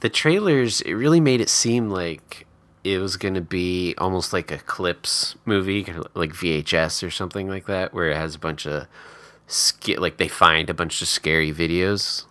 The 0.00 0.08
trailers, 0.08 0.80
it 0.82 0.94
really 0.94 1.20
made 1.20 1.40
it 1.40 1.48
seem 1.48 1.90
like 1.90 2.46
it 2.84 2.98
was 2.98 3.16
going 3.18 3.34
to 3.34 3.40
be 3.42 3.94
almost 3.98 4.32
like 4.32 4.50
a 4.50 4.58
clips 4.58 5.34
movie, 5.44 5.84
like 6.14 6.30
VHS 6.32 7.06
or 7.06 7.10
something 7.10 7.48
like 7.48 7.66
that, 7.66 7.92
where 7.92 8.10
it 8.10 8.16
has 8.16 8.34
a 8.34 8.38
bunch 8.38 8.66
of 8.66 8.86
sca- 9.46 10.00
like 10.00 10.16
they 10.16 10.28
find 10.28 10.70
a 10.70 10.74
bunch 10.74 11.02
of 11.02 11.08
scary 11.08 11.52
videos 11.52 12.24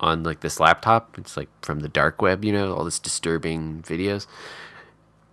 on 0.00 0.24
like 0.24 0.40
this 0.40 0.58
laptop. 0.58 1.16
It's 1.18 1.36
like 1.36 1.48
from 1.62 1.80
the 1.80 1.88
dark 1.88 2.20
web, 2.20 2.44
you 2.44 2.52
know, 2.52 2.74
all 2.74 2.84
this 2.84 2.98
disturbing 2.98 3.82
videos. 3.86 4.26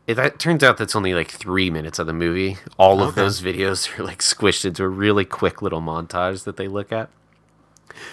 It 0.08 0.16
that 0.16 0.40
turns 0.40 0.64
out 0.64 0.78
that's 0.78 0.96
only 0.96 1.14
like 1.14 1.30
three 1.32 1.70
minutes 1.72 1.98
of 1.98 2.06
the 2.06 2.14
movie. 2.14 2.58
All 2.78 3.02
of 3.02 3.10
Okay. 3.10 3.22
those 3.22 3.42
videos 3.42 3.98
are 3.98 4.04
like 4.04 4.20
squished 4.20 4.66
into 4.66 4.84
a 4.84 4.88
really 4.88 5.26
quick 5.26 5.62
little 5.64 5.82
montage 5.82 6.44
that 6.44 6.58
they 6.58 6.68
look 6.68 6.92
at. 6.92 7.10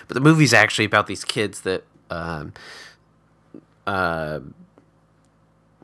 But 0.06 0.14
the 0.14 0.20
movie's 0.20 0.52
actually 0.54 0.84
about 0.84 1.06
these 1.06 1.24
kids 1.24 1.62
that, 1.62 1.84
um, 2.10 2.52
uh, 3.86 4.40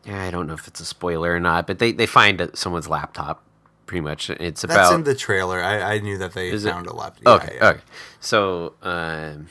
I 0.07 0.31
don't 0.31 0.47
know 0.47 0.55
if 0.55 0.69
it's 0.69 0.81
a 0.81 0.85
spoiler 0.85 1.35
or 1.35 1.41
not, 1.41 1.67
but 1.67 1.79
they, 1.79 1.93
they 1.93 2.07
find 2.07 2.51
someone's 2.55 2.89
laptop. 2.89 3.43
Pretty 3.87 4.01
much, 4.01 4.31
it's 4.31 4.65
about. 4.65 4.77
That's 4.77 4.95
in 4.95 5.05
the 5.05 5.15
trailer. 5.15 5.63
I, 5.63 5.97
I 5.97 5.99
knew 5.99 6.17
that 6.17 6.33
they 6.33 6.49
Is 6.49 6.65
it? 6.65 6.71
found 6.71 6.87
a 6.87 6.95
laptop. 6.95 7.23
Yeah, 7.23 7.33
okay, 7.49 7.57
yeah. 7.61 7.69
okay. 7.69 7.81
So, 8.19 8.73
um, 8.83 9.49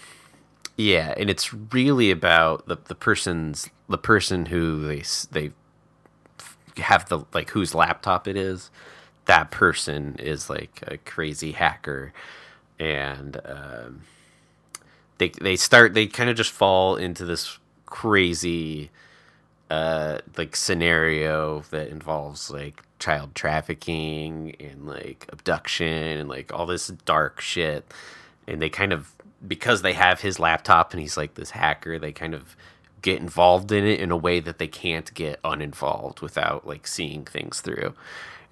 yeah, 0.75 1.13
and 1.17 1.29
it's 1.29 1.53
really 1.53 2.10
about 2.10 2.67
the 2.67 2.77
the 2.86 2.95
person's 2.95 3.69
the 3.88 3.97
person 3.97 4.47
who 4.47 4.88
they 4.88 5.03
they 5.32 5.51
have 6.82 7.08
the 7.10 7.25
like 7.34 7.51
whose 7.51 7.75
laptop 7.75 8.27
it 8.27 8.36
is. 8.36 8.71
That 9.25 9.51
person 9.51 10.15
is 10.17 10.49
like 10.49 10.79
a 10.88 10.97
crazy 10.97 11.51
hacker, 11.51 12.12
and 12.79 13.39
um, 13.45 14.01
they 15.17 15.30
they 15.30 15.56
start 15.56 15.93
they 15.93 16.08
kind 16.08 16.30
of 16.30 16.36
just 16.36 16.52
fall 16.52 16.95
into 16.95 17.26
this 17.26 17.60
crazy 17.86 18.89
uh 19.69 20.19
like 20.38 20.56
scenario 20.56 21.62
that 21.69 21.89
involves 21.89 22.49
like 22.49 22.82
child 23.04 23.36
trafficking 23.36 24.56
and 24.62 24.88
like 24.88 25.28
abduction 25.30 25.88
and 25.88 26.30
like 26.30 26.54
all 26.54 26.65
this 26.65 26.88
dark 26.88 27.41
shit. 27.41 27.86
And 28.47 28.62
they 28.62 28.69
kind 28.69 28.93
of 28.93 29.12
because 29.45 29.82
they 29.82 29.93
have 29.93 30.21
his 30.21 30.39
laptop 30.39 30.93
and 30.93 31.02
he's 31.02 31.17
like 31.17 31.34
this 31.34 31.52
hacker 31.52 31.99
they 31.99 32.13
kind 32.13 32.34
of 32.34 32.56
get 33.02 33.19
involved 33.19 33.73
in 33.73 33.84
it 33.86 33.99
in 33.99 34.10
a 34.10 34.15
way 34.17 34.39
that 34.39 34.58
they 34.58 34.67
can't 34.67 35.13
get 35.13 35.38
uninvolved 35.43 36.21
without 36.21 36.65
like 36.65 36.88
seeing 36.88 37.26
things 37.26 37.60
through. 37.60 37.93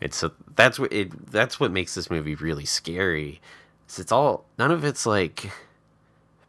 And 0.01 0.13
so 0.13 0.31
that's 0.55 0.77
what 0.77 0.91
it 0.91 1.31
that's 1.31 1.59
what 1.59 1.71
makes 1.71 1.95
this 1.95 2.11
movie 2.11 2.35
really 2.35 2.65
scary. 2.65 3.39
It's 3.97 4.11
all 4.11 4.45
none 4.59 4.71
of 4.71 4.83
it's 4.83 5.05
like 5.05 5.49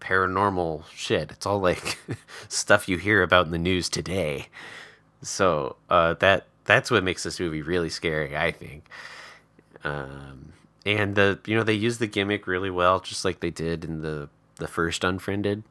paranormal 0.02 0.84
shit. 0.94 1.30
It's 1.30 1.46
all 1.46 1.60
like 1.60 1.98
stuff 2.48 2.88
you 2.88 2.98
hear 2.98 3.22
about 3.22 3.46
in 3.46 3.52
the 3.52 3.58
news 3.58 3.88
today. 3.88 4.48
So 5.22 5.76
uh, 5.88 6.14
that 6.14 6.46
that's 6.64 6.90
what 6.90 7.04
makes 7.04 7.22
this 7.22 7.38
movie 7.38 7.62
really 7.62 7.88
scary, 7.88 8.36
I 8.36 8.50
think. 8.50 8.88
Um, 9.84 10.52
and 10.84 11.14
the 11.14 11.38
you 11.46 11.54
know 11.56 11.62
they 11.62 11.74
use 11.74 11.98
the 11.98 12.06
gimmick 12.06 12.46
really 12.46 12.70
well, 12.70 13.00
just 13.00 13.24
like 13.24 13.40
they 13.40 13.50
did 13.50 13.84
in 13.84 14.02
the 14.02 14.28
the 14.56 14.68
first 14.68 15.04
Unfriended. 15.04 15.62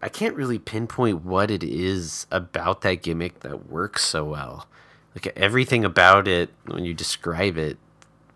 I 0.00 0.08
can't 0.08 0.36
really 0.36 0.60
pinpoint 0.60 1.24
what 1.24 1.50
it 1.50 1.64
is 1.64 2.26
about 2.30 2.82
that 2.82 3.02
gimmick 3.02 3.40
that 3.40 3.68
works 3.68 4.04
so 4.04 4.24
well. 4.24 4.68
Like 5.14 5.36
everything 5.36 5.84
about 5.84 6.28
it, 6.28 6.50
when 6.66 6.84
you 6.84 6.94
describe 6.94 7.58
it, 7.58 7.78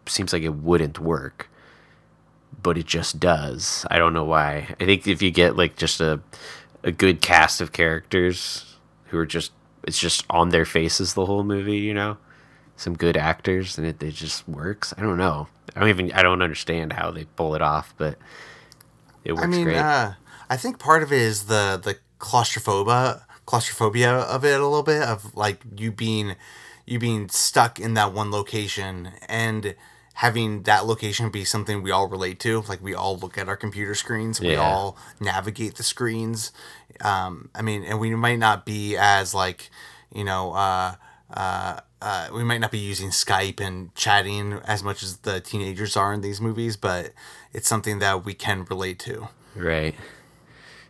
seems 0.07 0.33
like 0.33 0.43
it 0.43 0.57
wouldn't 0.57 0.99
work 0.99 1.49
but 2.63 2.79
it 2.79 2.87
just 2.87 3.21
does. 3.21 3.87
I 3.91 3.99
don't 3.99 4.13
know 4.13 4.25
why. 4.25 4.75
I 4.81 4.85
think 4.85 5.07
if 5.07 5.23
you 5.23 5.31
get 5.31 5.57
like 5.57 5.77
just 5.77 6.01
a 6.01 6.21
a 6.85 6.93
good 6.93 7.21
cast 7.21 7.61
of 7.61 7.73
characters 7.73 8.77
who 9.07 9.19
are 9.19 9.27
just 9.27 9.53
it's 9.85 9.99
just 9.99 10.25
on 10.31 10.51
their 10.51 10.65
faces 10.65 11.15
the 11.15 11.27
whole 11.27 11.45
movie, 11.45 11.79
you 11.79 11.95
know, 11.95 12.17
some 12.77 12.97
good 12.97 13.17
actors, 13.17 13.79
and 13.79 13.87
it, 13.87 14.03
it 14.03 14.15
just 14.15 14.49
works. 14.49 14.95
I 14.97 15.03
don't 15.03 15.19
know. 15.19 15.49
I 15.75 15.81
don't 15.81 15.89
even 15.89 16.13
I 16.13 16.23
don't 16.23 16.43
understand 16.43 16.93
how 16.93 17.11
they 17.11 17.25
pull 17.25 17.55
it 17.55 17.63
off, 17.63 17.95
but 17.97 18.19
it 19.25 19.33
works 19.33 19.45
I 19.45 19.47
mean, 19.49 19.65
great. 19.65 19.77
uh, 19.79 20.13
I 20.49 20.57
think 20.57 20.79
part 20.79 21.03
of 21.03 21.13
it 21.13 21.21
is 21.21 21.45
the 21.45 21.81
the 21.83 21.99
claustrophobia 22.19 23.27
claustrophobia 23.47 24.11
of 24.11 24.45
it 24.45 24.61
a 24.61 24.65
little 24.65 24.85
bit 24.85 25.03
of 25.03 25.35
like 25.35 25.61
you 25.77 25.91
being 25.91 26.37
you 26.87 26.99
being 26.99 27.29
stuck 27.29 27.81
in 27.81 27.95
that 27.95 28.13
one 28.13 28.31
location 28.31 29.11
and 29.29 29.75
having 30.15 30.63
that 30.65 30.87
location 30.87 31.31
be 31.31 31.45
something 31.45 31.83
we 31.83 31.91
all 31.91 32.07
relate 32.09 32.39
to 32.41 32.63
like 32.69 32.83
we 32.83 32.95
all 32.95 33.17
look 33.17 33.37
at 33.39 33.49
our 33.49 33.57
computer 33.57 33.95
screens 33.95 34.41
we 34.41 34.53
Yeah. 34.53 34.61
all 34.63 34.97
navigate 35.21 35.77
the 35.77 35.83
screens 35.83 36.53
um, 37.01 37.49
i 37.55 37.63
mean 37.63 37.83
and 37.85 37.99
we 37.99 38.15
might 38.15 38.39
not 38.39 38.65
be 38.67 38.97
as 38.97 39.35
like 39.35 39.71
you 40.15 40.25
know 40.25 40.53
uh, 40.53 40.95
uh, 41.33 41.81
uh, 42.03 42.29
we 42.35 42.45
might 42.45 42.59
not 42.61 42.71
be 42.71 42.79
using 42.79 43.09
Skype 43.11 43.59
and 43.61 43.95
chatting 43.95 44.55
as 44.67 44.83
much 44.83 45.03
as 45.03 45.19
the 45.19 45.41
teenagers 45.41 45.97
are 45.97 46.13
in 46.13 46.21
these 46.21 46.41
movies, 46.41 46.77
but 46.77 47.13
it's 47.55 47.69
something 47.69 48.01
that 48.01 48.25
we 48.25 48.35
can 48.35 48.65
relate 48.65 48.99
to. 48.99 49.29
Right. 49.55 49.95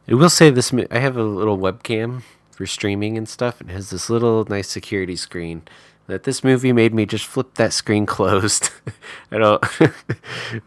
I 0.09 0.15
will 0.15 0.31
say 0.31 0.49
this. 0.51 0.73
I 0.91 0.99
have 0.99 1.17
a 1.19 1.23
little 1.23 1.59
webcam 1.59 2.23
for 2.51 2.67
streaming 2.67 3.17
and 3.19 3.29
stuff, 3.29 3.61
and 3.61 3.71
it 3.71 3.75
has 3.75 3.91
this 3.91 4.09
little 4.11 4.45
nice 4.47 4.69
security 4.69 5.15
screen. 5.15 5.63
That 6.13 6.25
this 6.25 6.45
movie 6.45 6.75
made 6.75 6.93
me 6.93 7.07
just 7.07 7.25
flip 7.25 7.55
that 7.55 7.73
screen 7.73 8.05
closed. 8.19 8.69
I 9.31 9.39
don't 9.39 9.65
I'm 9.81 9.93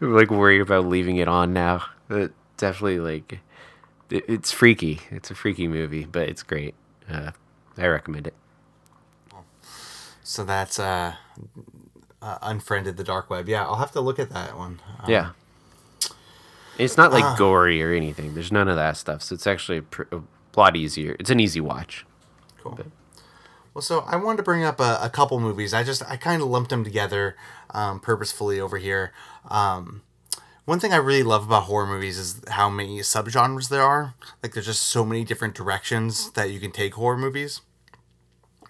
like 0.00 0.28
worried 0.28 0.60
about 0.60 0.86
leaving 0.86 1.18
it 1.18 1.28
on 1.28 1.52
now. 1.52 1.84
But 2.08 2.32
definitely 2.56 2.98
like 2.98 3.38
it, 4.10 4.24
it's 4.26 4.50
freaky. 4.50 5.02
It's 5.08 5.30
a 5.30 5.36
freaky 5.36 5.68
movie, 5.68 6.04
but 6.04 6.28
it's 6.28 6.42
great. 6.42 6.74
Uh, 7.08 7.30
I 7.78 7.86
recommend 7.86 8.26
it. 8.26 8.34
So 10.24 10.44
that's 10.44 10.80
uh, 10.80 11.14
uh, 12.20 12.38
unfriended 12.42 12.96
the 12.96 13.04
dark 13.04 13.30
web. 13.30 13.48
Yeah, 13.48 13.64
I'll 13.66 13.76
have 13.76 13.92
to 13.92 14.00
look 14.00 14.18
at 14.18 14.30
that 14.30 14.58
one. 14.58 14.80
Um, 14.98 15.08
Yeah. 15.08 15.30
It's 16.76 16.96
not 16.96 17.12
like 17.12 17.38
gory 17.38 17.80
or 17.84 17.92
anything. 17.92 18.34
There's 18.34 18.50
none 18.50 18.66
of 18.66 18.74
that 18.74 18.96
stuff. 18.96 19.22
So 19.22 19.36
it's 19.36 19.46
actually 19.46 19.78
a, 19.78 19.82
pr- 19.82 20.12
a 20.12 20.22
lot 20.56 20.74
easier. 20.74 21.14
It's 21.20 21.30
an 21.30 21.38
easy 21.38 21.60
watch. 21.60 22.04
Cool. 22.60 22.80
Well, 23.76 23.82
so 23.82 24.04
I 24.06 24.16
wanted 24.16 24.38
to 24.38 24.42
bring 24.42 24.64
up 24.64 24.80
a, 24.80 24.98
a 25.02 25.10
couple 25.10 25.38
movies. 25.38 25.74
I 25.74 25.82
just 25.82 26.02
I 26.10 26.16
kind 26.16 26.40
of 26.40 26.48
lumped 26.48 26.70
them 26.70 26.82
together 26.82 27.36
um, 27.74 28.00
purposefully 28.00 28.58
over 28.58 28.78
here. 28.78 29.12
Um, 29.50 30.00
one 30.64 30.80
thing 30.80 30.94
I 30.94 30.96
really 30.96 31.22
love 31.22 31.44
about 31.44 31.64
horror 31.64 31.86
movies 31.86 32.16
is 32.16 32.42
how 32.48 32.70
many 32.70 33.00
subgenres 33.00 33.68
there 33.68 33.82
are. 33.82 34.14
Like 34.42 34.54
there's 34.54 34.64
just 34.64 34.80
so 34.80 35.04
many 35.04 35.24
different 35.24 35.54
directions 35.54 36.30
that 36.30 36.50
you 36.50 36.58
can 36.58 36.70
take 36.70 36.94
horror 36.94 37.18
movies. 37.18 37.60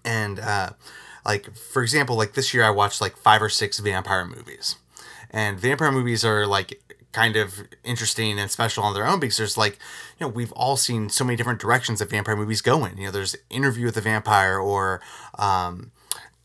And 0.04 0.40
uh, 0.40 0.70
like 1.24 1.54
for 1.54 1.84
example, 1.84 2.16
like 2.16 2.32
this 2.32 2.52
year 2.52 2.64
I 2.64 2.70
watched 2.70 3.00
like 3.00 3.16
five 3.16 3.40
or 3.40 3.48
six 3.48 3.78
vampire 3.78 4.24
movies. 4.24 4.74
And 5.30 5.56
vampire 5.56 5.92
movies 5.92 6.24
are 6.24 6.48
like 6.48 6.82
kind 7.12 7.36
of 7.36 7.62
interesting 7.82 8.38
and 8.38 8.50
special 8.50 8.84
on 8.84 8.92
their 8.94 9.06
own 9.06 9.18
because 9.20 9.38
there's 9.38 9.56
like, 9.56 9.78
you 10.18 10.26
know, 10.26 10.28
we've 10.28 10.52
all 10.52 10.76
seen 10.76 11.08
so 11.08 11.24
many 11.24 11.36
different 11.36 11.60
directions 11.60 11.98
that 11.98 12.10
vampire 12.10 12.36
movies 12.36 12.60
go 12.60 12.84
in. 12.84 12.98
You 12.98 13.06
know, 13.06 13.10
there's 13.10 13.34
Interview 13.48 13.86
with 13.86 13.94
the 13.94 14.00
Vampire 14.02 14.58
or 14.58 15.00
um, 15.38 15.92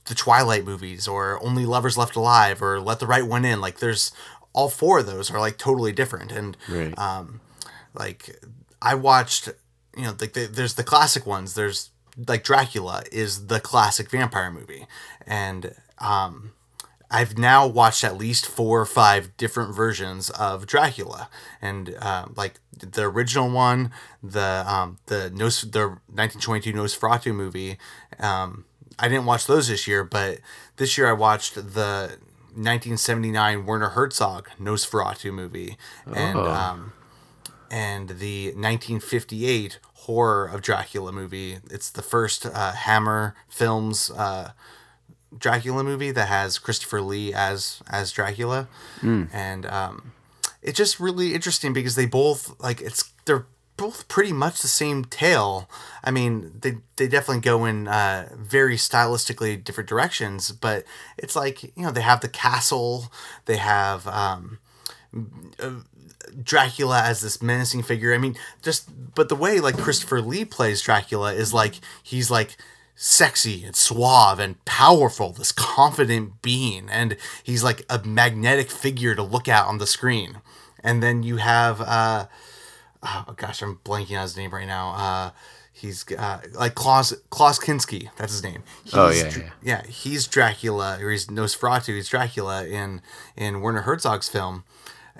the 0.06 0.16
Twilight 0.16 0.64
movies 0.66 1.08
or 1.08 1.44
Only 1.44 1.66
Lovers 1.66 1.98
Left 1.98 2.16
Alive 2.16 2.62
or 2.62 2.80
Let 2.80 3.00
the 3.00 3.08
Right 3.08 3.26
One 3.26 3.44
In. 3.44 3.60
Like 3.60 3.80
there's 3.80 4.12
all 4.54 4.70
four 4.70 5.00
of 5.00 5.06
those 5.06 5.30
are 5.32 5.40
like 5.40 5.58
totally 5.58 5.92
different. 5.92 6.32
And 6.32 6.56
Right. 6.70 6.98
um, 6.98 7.42
like 7.94 8.40
I 8.82 8.96
watched, 8.96 9.50
you 9.98 10.04
know, 10.04 10.16
like 10.20 10.34
the, 10.34 10.46
there's 10.46 10.76
the 10.76 10.84
classic 10.84 11.26
ones. 11.26 11.54
There's 11.56 11.90
like 12.28 12.44
Dracula 12.44 13.04
is 13.12 13.48
the 13.48 13.60
classic 13.60 14.10
vampire 14.10 14.52
movie, 14.52 14.86
and 15.28 15.76
um, 16.00 16.52
I've 17.14 17.38
now 17.38 17.68
watched 17.68 18.04
at 18.06 18.18
least 18.18 18.48
four 18.48 18.80
or 18.82 18.86
five 18.86 19.36
different 19.36 19.76
versions 19.76 20.30
of 20.32 20.66
Dracula, 20.66 21.30
and 21.62 21.94
uh, 22.00 22.28
like 22.36 22.60
the 22.80 23.04
original 23.04 23.52
one, 23.52 23.92
the 24.24 24.64
um, 24.66 24.98
the 25.08 25.30
Nos- 25.30 25.62
the 25.64 25.88
1922 26.08 26.72
Nosferatu 26.74 27.36
movie. 27.36 27.78
Um, 28.18 28.66
I 28.98 29.08
didn't 29.10 29.26
watch 29.26 29.46
those 29.46 29.68
this 29.68 29.88
year, 29.88 30.04
but 30.04 30.40
this 30.78 30.98
year 30.98 31.08
I 31.10 31.14
watched 31.14 31.56
the 31.56 32.18
1979 32.54 33.66
Werner 33.66 33.90
Herzog 33.90 34.50
Nosferatu 34.60 35.34
movie, 35.34 35.78
and 36.06 36.38
Oh. 36.38 36.50
um, 36.52 36.94
and 37.70 38.10
the 38.20 38.48
1958 38.56 39.80
horror 40.06 40.46
of 40.48 40.62
Dracula 40.62 41.12
movie. 41.12 41.60
It's 41.70 41.90
the 41.90 42.02
first 42.02 42.46
uh, 42.46 42.72
Hammer 42.74 43.36
Films 43.48 44.10
uh, 44.12 44.52
Dracula 45.38 45.84
movie 45.84 46.12
that 46.12 46.28
has 46.28 46.60
Christopher 46.60 47.02
Lee 47.02 47.34
as 47.34 47.82
as 47.90 48.12
Dracula, 48.12 48.68
and 49.34 49.66
um, 49.66 50.12
it's 50.62 50.78
just 50.78 51.00
really 51.00 51.34
interesting 51.34 51.74
because 51.74 51.96
they 51.96 52.06
both 52.06 52.60
like 52.60 52.82
it's 52.82 53.12
they're 53.26 53.46
both 53.78 54.08
pretty 54.08 54.34
much 54.34 54.62
the 54.62 54.68
same 54.68 55.06
tale. 55.06 55.68
I 56.04 56.12
mean, 56.12 56.52
they 56.62 56.78
they 56.98 57.08
definitely 57.08 57.42
go 57.42 57.66
in 57.66 57.88
uh, 57.88 58.30
very 58.38 58.76
stylistically 58.76 59.64
different 59.64 59.90
directions, 59.90 60.52
but 60.52 60.84
it's 61.18 61.36
like 61.36 61.64
you 61.64 61.84
know 61.84 61.92
they 61.92 62.02
have 62.02 62.22
the 62.22 62.30
castle, 62.30 63.12
they 63.46 63.58
have. 63.58 64.08
Um, 64.08 64.60
Dracula 66.44 67.02
as 67.02 67.22
this 67.22 67.42
menacing 67.42 67.84
figure. 67.84 68.14
I 68.14 68.18
mean, 68.18 68.38
just 68.62 68.90
but 69.16 69.30
the 69.30 69.36
way 69.36 69.60
like 69.60 69.78
Christopher 69.78 70.22
Lee 70.22 70.46
plays 70.46 70.82
Dracula 70.82 71.34
is 71.34 71.54
like 71.54 71.76
he's 72.04 72.32
like 72.32 72.56
sexy 73.04 73.64
and 73.64 73.76
suave 73.76 74.38
and 74.38 74.64
powerful, 74.64 75.32
this 75.34 75.52
confident 75.52 76.40
being, 76.44 76.88
and 76.88 77.18
he's 77.44 77.64
like 77.64 77.84
a 77.90 78.00
magnetic 78.06 78.70
figure 78.70 79.16
to 79.16 79.24
look 79.24 79.48
at 79.48 79.66
on 79.66 79.80
the 79.80 79.88
screen. 79.88 80.38
And 80.84 81.02
then 81.02 81.24
you 81.24 81.38
have 81.38 81.82
uh 81.82 82.28
oh 83.02 83.34
gosh, 83.36 83.64
I'm 83.64 83.80
blanking 83.84 84.16
on 84.18 84.22
his 84.22 84.38
name 84.38 84.52
right 84.52 84.68
now. 84.68 84.92
Uh 84.92 85.32
he's 85.74 86.06
uh 86.16 86.42
like 86.54 86.76
Klaus 86.76 87.12
Klaus 87.32 87.58
Kinski, 87.58 88.10
that's 88.18 88.34
his 88.34 88.44
name. 88.44 88.62
He's, 88.84 88.94
Oh, 88.94 89.10
yeah, 89.10 89.32
yeah. 89.36 89.50
yeah, 89.64 89.84
he's 89.88 90.28
Dracula, 90.28 91.00
or 91.02 91.10
he's 91.10 91.26
Nosferatu. 91.26 91.96
He's 91.96 92.08
Dracula 92.08 92.66
in 92.68 93.02
in 93.36 93.62
Werner 93.62 93.82
Herzog's 93.82 94.30
film, 94.30 94.64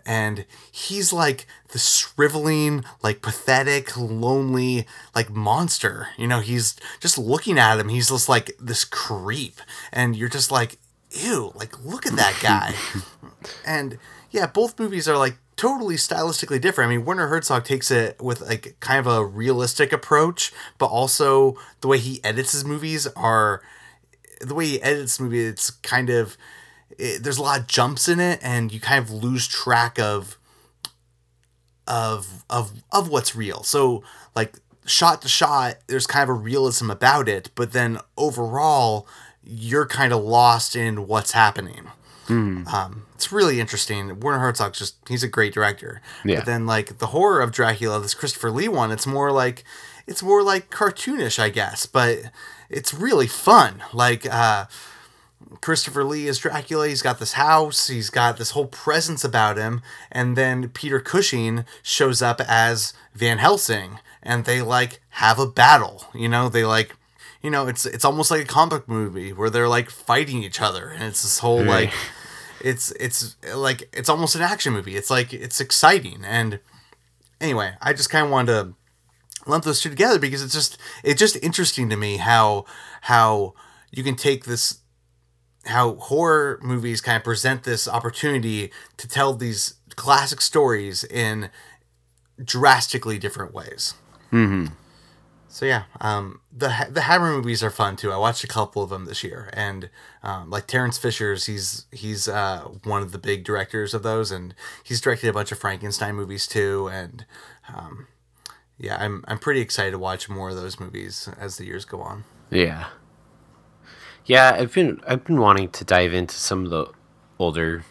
and 0.06 0.46
he's 0.72 1.14
like 1.14 1.48
the 1.72 1.80
shriveling, 1.80 2.84
like 3.02 3.22
pathetic, 3.22 3.96
lonely, 3.98 4.88
like 5.16 5.30
monster. 5.30 6.10
You 6.18 6.28
know, 6.28 6.40
he's 6.40 6.76
just 7.00 7.18
looking 7.18 7.58
at 7.60 7.80
him. 7.80 7.90
He's 7.90 8.10
just 8.10 8.30
like 8.30 8.52
this 8.60 8.84
creep, 8.86 9.60
and 9.92 10.16
you're 10.16 10.30
just 10.30 10.52
like, 10.52 10.78
ew, 11.12 11.52
like 11.56 11.84
look 11.84 12.06
at 12.06 12.16
that 12.16 12.38
guy. 12.42 12.74
and 13.66 13.98
yeah, 14.32 14.48
both 14.48 14.80
movies 14.80 15.08
are 15.08 15.18
like 15.18 15.38
totally 15.56 15.96
stylistically 15.96 16.60
different. 16.60 16.90
I 16.90 16.96
mean, 16.96 17.06
Werner 17.06 17.28
Herzog 17.28 17.66
takes 17.66 17.92
it 17.92 18.20
with 18.22 18.42
like 18.42 18.76
kind 18.80 19.00
of 19.00 19.08
a 19.08 19.24
realistic 19.24 19.94
approach, 19.94 20.52
but 20.78 20.88
also 20.88 21.56
the 21.82 21.88
way 21.88 22.00
he 22.00 22.24
edits 22.24 22.54
his 22.54 22.66
movies 22.66 23.08
are 23.16 23.62
the 24.40 24.56
way 24.56 24.66
he 24.66 24.82
edits 24.82 25.20
movie. 25.20 25.42
It's 25.42 25.70
kind 25.70 26.10
of 26.10 26.38
it, 26.98 27.24
there's 27.24 27.38
a 27.38 27.42
lot 27.44 27.60
of 27.60 27.68
jumps 27.68 28.08
in 28.08 28.20
it, 28.20 28.40
and 28.42 28.72
you 28.72 28.80
kind 28.80 29.04
of 29.04 29.12
lose 29.12 29.48
track 29.48 30.00
of 30.00 30.38
of 31.88 32.44
of 32.50 32.72
of 32.92 33.10
what's 33.10 33.36
real. 33.36 33.64
So 33.64 34.04
like 34.36 34.60
shot 34.86 35.22
to 35.24 35.28
shot, 35.28 35.78
there's 35.88 36.08
kind 36.08 36.24
of 36.24 36.30
a 36.30 36.34
realism 36.34 36.90
about 36.90 37.28
it, 37.28 37.50
but 37.56 37.74
then 37.74 38.00
overall, 38.18 39.08
you're 39.44 39.86
kind 39.86 40.14
of 40.14 40.24
lost 40.24 40.76
in 40.76 41.08
what's 41.08 41.32
happening. 41.32 41.88
Um, 42.74 43.06
it's 43.16 43.32
really 43.32 43.60
interesting. 43.60 44.20
Werner 44.20 44.40
Herzog's 44.40 44.80
just 44.80 44.96
he's 45.08 45.24
a 45.24 45.28
great 45.28 45.54
director. 45.54 46.02
Yeah. 46.24 46.38
But 46.38 46.46
then 46.46 46.66
like 46.66 47.00
the 47.00 47.08
horror 47.08 47.42
of 47.42 47.52
Dracula, 47.52 48.00
this 48.00 48.14
Christopher 48.14 48.52
Lee 48.52 48.68
one, 48.70 48.92
it's 48.92 49.06
more 49.06 49.32
like 49.32 49.64
it's 50.08 50.24
more 50.24 50.42
like 50.42 50.70
cartoonish, 50.70 51.40
I 51.40 51.50
guess, 51.50 51.86
but 51.86 52.20
it's 52.70 52.94
really 52.94 53.28
fun. 53.28 53.84
Like 53.92 54.26
uh 54.26 54.66
Christopher 55.62 56.04
Lee 56.04 56.28
is 56.28 56.40
Dracula. 56.40 56.88
He's 56.88 57.02
got 57.02 57.20
this 57.20 57.34
house. 57.34 57.88
He's 57.88 58.10
got 58.10 58.38
this 58.38 58.52
whole 58.52 58.66
presence 58.66 59.24
about 59.24 59.58
him. 59.58 59.82
And 60.12 60.36
then 60.36 60.70
Peter 60.70 61.00
Cushing 61.00 61.66
shows 61.84 62.22
up 62.22 62.42
as 62.42 62.94
Van 63.14 63.38
Helsing, 63.38 64.00
and 64.24 64.46
they 64.46 64.62
like 64.62 65.02
have 65.12 65.40
a 65.40 65.48
battle. 65.48 66.06
You 66.14 66.30
know, 66.30 66.50
they 66.50 66.66
like, 66.66 66.96
you 67.42 67.50
know, 67.50 67.68
it's 67.68 67.86
it's 67.86 68.06
almost 68.06 68.32
like 68.32 68.42
a 68.42 68.46
comic 68.46 68.88
movie 68.88 69.34
where 69.34 69.50
they're 69.50 69.70
like 69.70 69.90
fighting 69.90 70.44
each 70.44 70.62
other, 70.62 70.90
and 70.90 71.04
it's 71.04 71.24
this 71.24 71.40
whole 71.40 71.64
like, 71.64 71.92
it's 72.62 72.92
it's 72.92 73.36
like 73.54 73.90
it's 73.94 74.10
almost 74.10 74.36
an 74.36 74.42
action 74.42 74.74
movie. 74.74 74.96
It's 74.96 75.10
like 75.10 75.34
it's 75.34 75.60
exciting, 75.60 76.24
and 76.26 76.60
anyway, 77.40 77.74
I 77.82 77.94
just 77.94 78.10
kind 78.10 78.26
of 78.26 78.32
wanted 78.32 78.52
to 78.54 78.74
lump 79.50 79.64
those 79.64 79.82
two 79.82 79.90
together 79.90 80.20
because 80.20 80.44
it's 80.44 80.54
just 80.54 80.78
it's 81.04 81.20
just 81.20 81.36
interesting 81.44 81.90
to 81.90 81.98
me 81.98 82.18
how 82.18 82.66
how 83.02 83.54
you 83.92 84.04
can 84.04 84.16
take 84.16 84.46
this 84.46 84.81
how 85.66 85.96
horror 85.96 86.60
movies 86.62 87.02
kind 87.02 87.18
of 87.18 87.24
present 87.24 87.64
this 87.64 87.88
opportunity 87.88 88.72
to 88.98 89.08
tell 89.08 89.34
these 89.34 89.76
classic 89.96 90.42
stories 90.42 91.04
in 91.04 91.50
drastically 92.44 93.20
different 93.20 93.54
ways. 93.54 93.94
Mm-hmm. 94.32 94.74
So 95.52 95.66
yeah, 95.66 95.84
um, 96.00 96.40
the 96.52 96.88
the 96.90 97.02
Hammer 97.02 97.30
movies 97.30 97.62
are 97.62 97.70
fun 97.70 97.98
too. 97.98 98.12
I 98.12 98.18
watched 98.18 98.44
a 98.46 98.48
couple 98.48 98.82
of 98.82 98.90
them 98.90 99.04
this 99.04 99.22
year, 99.22 99.50
and 99.52 99.90
um, 100.24 100.50
like 100.50 100.66
Terence 100.66 100.98
Fisher's, 100.98 101.46
he's 101.46 101.88
he's 101.92 102.30
uh, 102.30 102.62
one 102.86 103.02
of 103.02 103.12
the 103.12 103.18
big 103.18 103.44
directors 103.44 103.94
of 103.94 104.02
those, 104.02 104.32
and 104.32 104.56
he's 104.82 105.02
directed 105.02 105.28
a 105.28 105.34
bunch 105.34 105.52
of 105.52 105.60
Frankenstein 105.60 106.16
movies 106.16 106.48
too. 106.48 106.90
And 106.92 107.26
um, 107.68 108.08
yeah, 108.78 108.96
I'm 108.98 109.26
I'm 109.28 109.40
pretty 109.40 109.60
excited 109.60 109.92
to 109.92 110.00
watch 110.00 110.30
more 110.30 110.52
of 110.52 110.56
those 110.56 110.80
movies 110.80 111.28
as 111.38 111.58
the 111.58 111.66
years 111.66 111.84
go 111.84 112.02
on. 112.02 112.24
Yeah. 112.50 112.88
Yeah, 114.26 114.56
I've 114.58 114.74
been 114.74 115.02
I've 115.08 115.24
been 115.24 115.40
wanting 115.40 115.70
to 115.70 115.84
dive 115.84 116.14
into 116.14 116.36
some 116.36 116.66
of 116.66 116.70
the 116.70 116.88
older, 117.40 117.84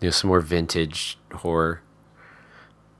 you 0.00 0.08
know, 0.08 0.10
some 0.10 0.28
more 0.28 0.40
vintage 0.40 1.18
horror. 1.32 1.82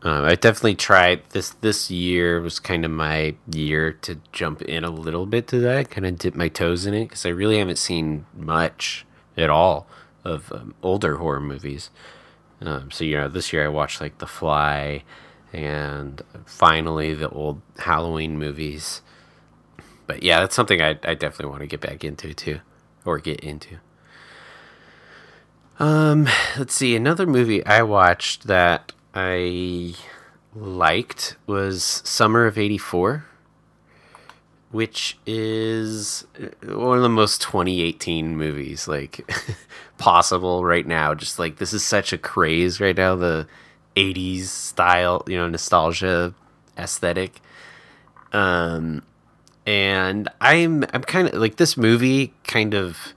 Uh, 0.05 0.23
I 0.23 0.35
definitely 0.35 0.75
tried 0.75 1.23
this. 1.31 1.51
This 1.51 1.91
year 1.91 2.41
was 2.41 2.59
kind 2.61 2.85
of 2.85 2.91
my 2.91 3.37
year 3.51 3.93
to 4.03 4.21
jump 4.33 4.61
in 4.63 4.85
a 4.85 4.91
little 4.91 5.25
bit 5.25 5.47
to 5.49 5.59
that, 5.61 5.91
kind 5.91 6.07
of 6.07 6.19
dip 6.19 6.35
my 6.35 6.49
toes 6.49 6.85
in 6.85 6.93
it, 6.93 7.09
because 7.09 7.25
I 7.25 7.31
really 7.31 7.59
haven't 7.59 7.79
seen 7.79 8.27
much 8.37 9.07
at 9.37 9.49
all 9.49 9.87
of 10.23 10.53
um, 10.53 10.75
older 10.83 11.17
horror 11.17 11.41
movies. 11.41 11.91
Um, 12.61 12.91
so 12.91 13.05
you 13.05 13.17
know, 13.17 13.29
this 13.29 13.53
year 13.53 13.65
I 13.65 13.69
watched 13.69 14.03
like 14.03 14.19
The 14.19 14.27
Fly, 14.27 15.03
and 15.55 16.21
finally 16.45 17.15
the 17.15 17.31
old 17.31 17.63
Halloween 17.79 18.39
movies 18.39 19.01
but 20.07 20.23
yeah, 20.23 20.41
that's 20.41 20.55
something 20.55 20.81
I, 20.81 20.91
I 21.03 21.15
definitely 21.15 21.47
want 21.47 21.61
to 21.61 21.67
get 21.67 21.81
back 21.81 22.05
into 22.05 22.35
too, 22.35 22.61
or 23.05 23.19
get 23.19 23.41
into. 23.41 23.79
Um, 25.79 26.29
let's 26.57 26.75
see. 26.75 26.95
Another 26.95 27.27
movie 27.27 27.65
I 27.67 27.83
watched 27.83 28.47
that 28.47 28.93
I 29.15 29.95
liked 30.55 31.37
was 31.47 31.83
Summer 32.05 32.47
of 32.47 32.59
'84, 32.59 33.25
which 34.71 35.19
is 35.27 36.27
uh, 36.41 36.77
one 36.77 36.97
of 36.97 37.03
the 37.03 37.09
most 37.09 37.43
2018 37.43 38.37
movies 38.37 38.87
like 38.87 39.29
possible 39.99 40.65
right 40.65 40.87
now. 40.87 41.15
Just 41.15 41.39
like 41.39 41.57
this 41.57 41.73
is 41.73 41.85
such 41.85 42.13
a 42.13 42.19
craze 42.19 42.81
right 42.81 42.97
now. 42.97 43.17
The 43.17 43.49
'80s 43.97 44.45
style, 44.45 45.25
you 45.27 45.37
know, 45.37 45.49
nostalgia 45.49 46.35
aesthetic. 46.79 47.41
Um, 48.33 49.03
and 49.67 50.29
I'm 50.41 50.85
I'm 50.93 51.03
kind 51.03 51.29
of 51.29 51.35
like 51.35 51.57
this 51.57 51.77
movie 51.77 52.35
kind 52.45 52.75
of 52.75 53.15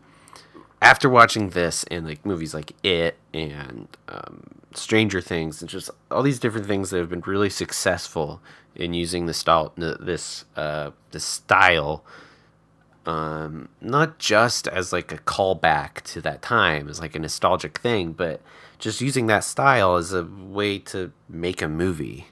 after 0.82 1.10
watching 1.10 1.50
this 1.50 1.84
and 1.86 2.06
like 2.06 2.26
movies 2.26 2.54
like 2.54 2.74
It 2.84 3.18
and 3.34 3.88
um, 4.08 4.44
Stranger 4.74 5.22
Things 5.22 5.62
and 5.62 5.70
just 5.70 5.90
all 6.12 6.24
these 6.24 6.40
different 6.40 6.68
things 6.68 6.90
that 6.90 7.00
have 7.00 7.10
been 7.10 7.22
really 7.22 7.50
successful 7.50 8.42
in 8.76 8.94
using 8.94 9.26
this 9.26 9.38
style 9.38 9.74
this 9.76 10.46
uh 10.56 10.92
this 11.12 11.24
style 11.24 12.04
um 13.06 13.70
not 13.82 14.20
just 14.20 14.68
as 14.68 14.94
like 14.94 15.12
a 15.12 15.18
callback 15.18 16.02
to 16.02 16.22
that 16.22 16.42
time 16.42 16.88
as 16.88 17.00
like 17.00 17.16
a 17.16 17.20
nostalgic 17.20 17.80
thing 17.80 18.12
but 18.12 18.40
just 18.78 19.02
using 19.02 19.26
that 19.26 19.44
style 19.44 19.96
as 19.96 20.14
a 20.14 20.24
way 20.24 20.78
to 20.78 21.12
make 21.28 21.62
a 21.62 21.68
movie 21.68 22.28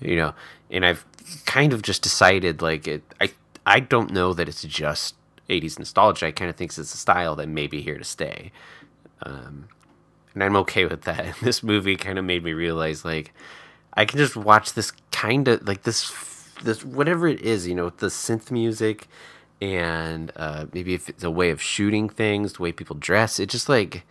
you 0.00 0.14
know? 0.14 0.34
And 0.70 0.86
i've 0.86 1.04
kind 1.46 1.72
of 1.72 1.82
just 1.82 2.02
decided 2.02 2.62
like 2.62 2.86
it 2.86 3.02
i 3.20 3.30
i 3.68 3.80
don't 3.80 4.12
know 4.12 4.32
that 4.34 4.48
it's 4.48 4.62
just 4.62 5.14
80s 5.48 5.78
nostalgia 5.78 6.26
i 6.26 6.30
kind 6.32 6.50
of 6.50 6.56
think 6.56 6.70
it's 6.70 6.78
a 6.78 6.84
style 6.86 7.36
that 7.36 7.48
may 7.48 7.66
be 7.66 7.82
here 7.82 7.98
to 7.98 8.04
stay 8.04 8.52
um 9.22 9.68
and 10.34 10.42
i'm 10.44 10.56
okay 10.56 10.84
with 10.86 11.02
that 11.02 11.20
and 11.24 11.34
this 11.42 11.62
movie 11.62 11.96
kind 11.96 12.18
of 12.18 12.24
made 12.24 12.44
me 12.44 12.52
realize 12.52 13.04
like 13.04 13.32
i 13.94 14.04
can 14.04 14.18
just 14.18 14.36
watch 14.36 14.74
this 14.74 14.92
kind 15.12 15.48
of 15.48 15.66
like 15.66 15.82
this 15.84 16.12
this 16.62 16.84
whatever 16.84 17.28
it 17.28 17.40
is, 17.40 17.68
you 17.68 17.74
know, 17.74 17.90
the 17.90 18.08
synth 18.08 18.50
music 18.50 19.06
and 19.60 20.32
uh, 20.36 20.66
maybe 20.72 20.94
if 20.94 21.08
it's 21.08 21.22
a 21.24 21.30
way 21.30 21.50
of 21.50 21.62
shooting 21.62 22.08
things, 22.08 22.54
the 22.54 22.62
way 22.62 22.72
people 22.72 22.96
dress, 22.96 23.38
it 23.38 23.48
just 23.48 23.68
like 23.68 24.04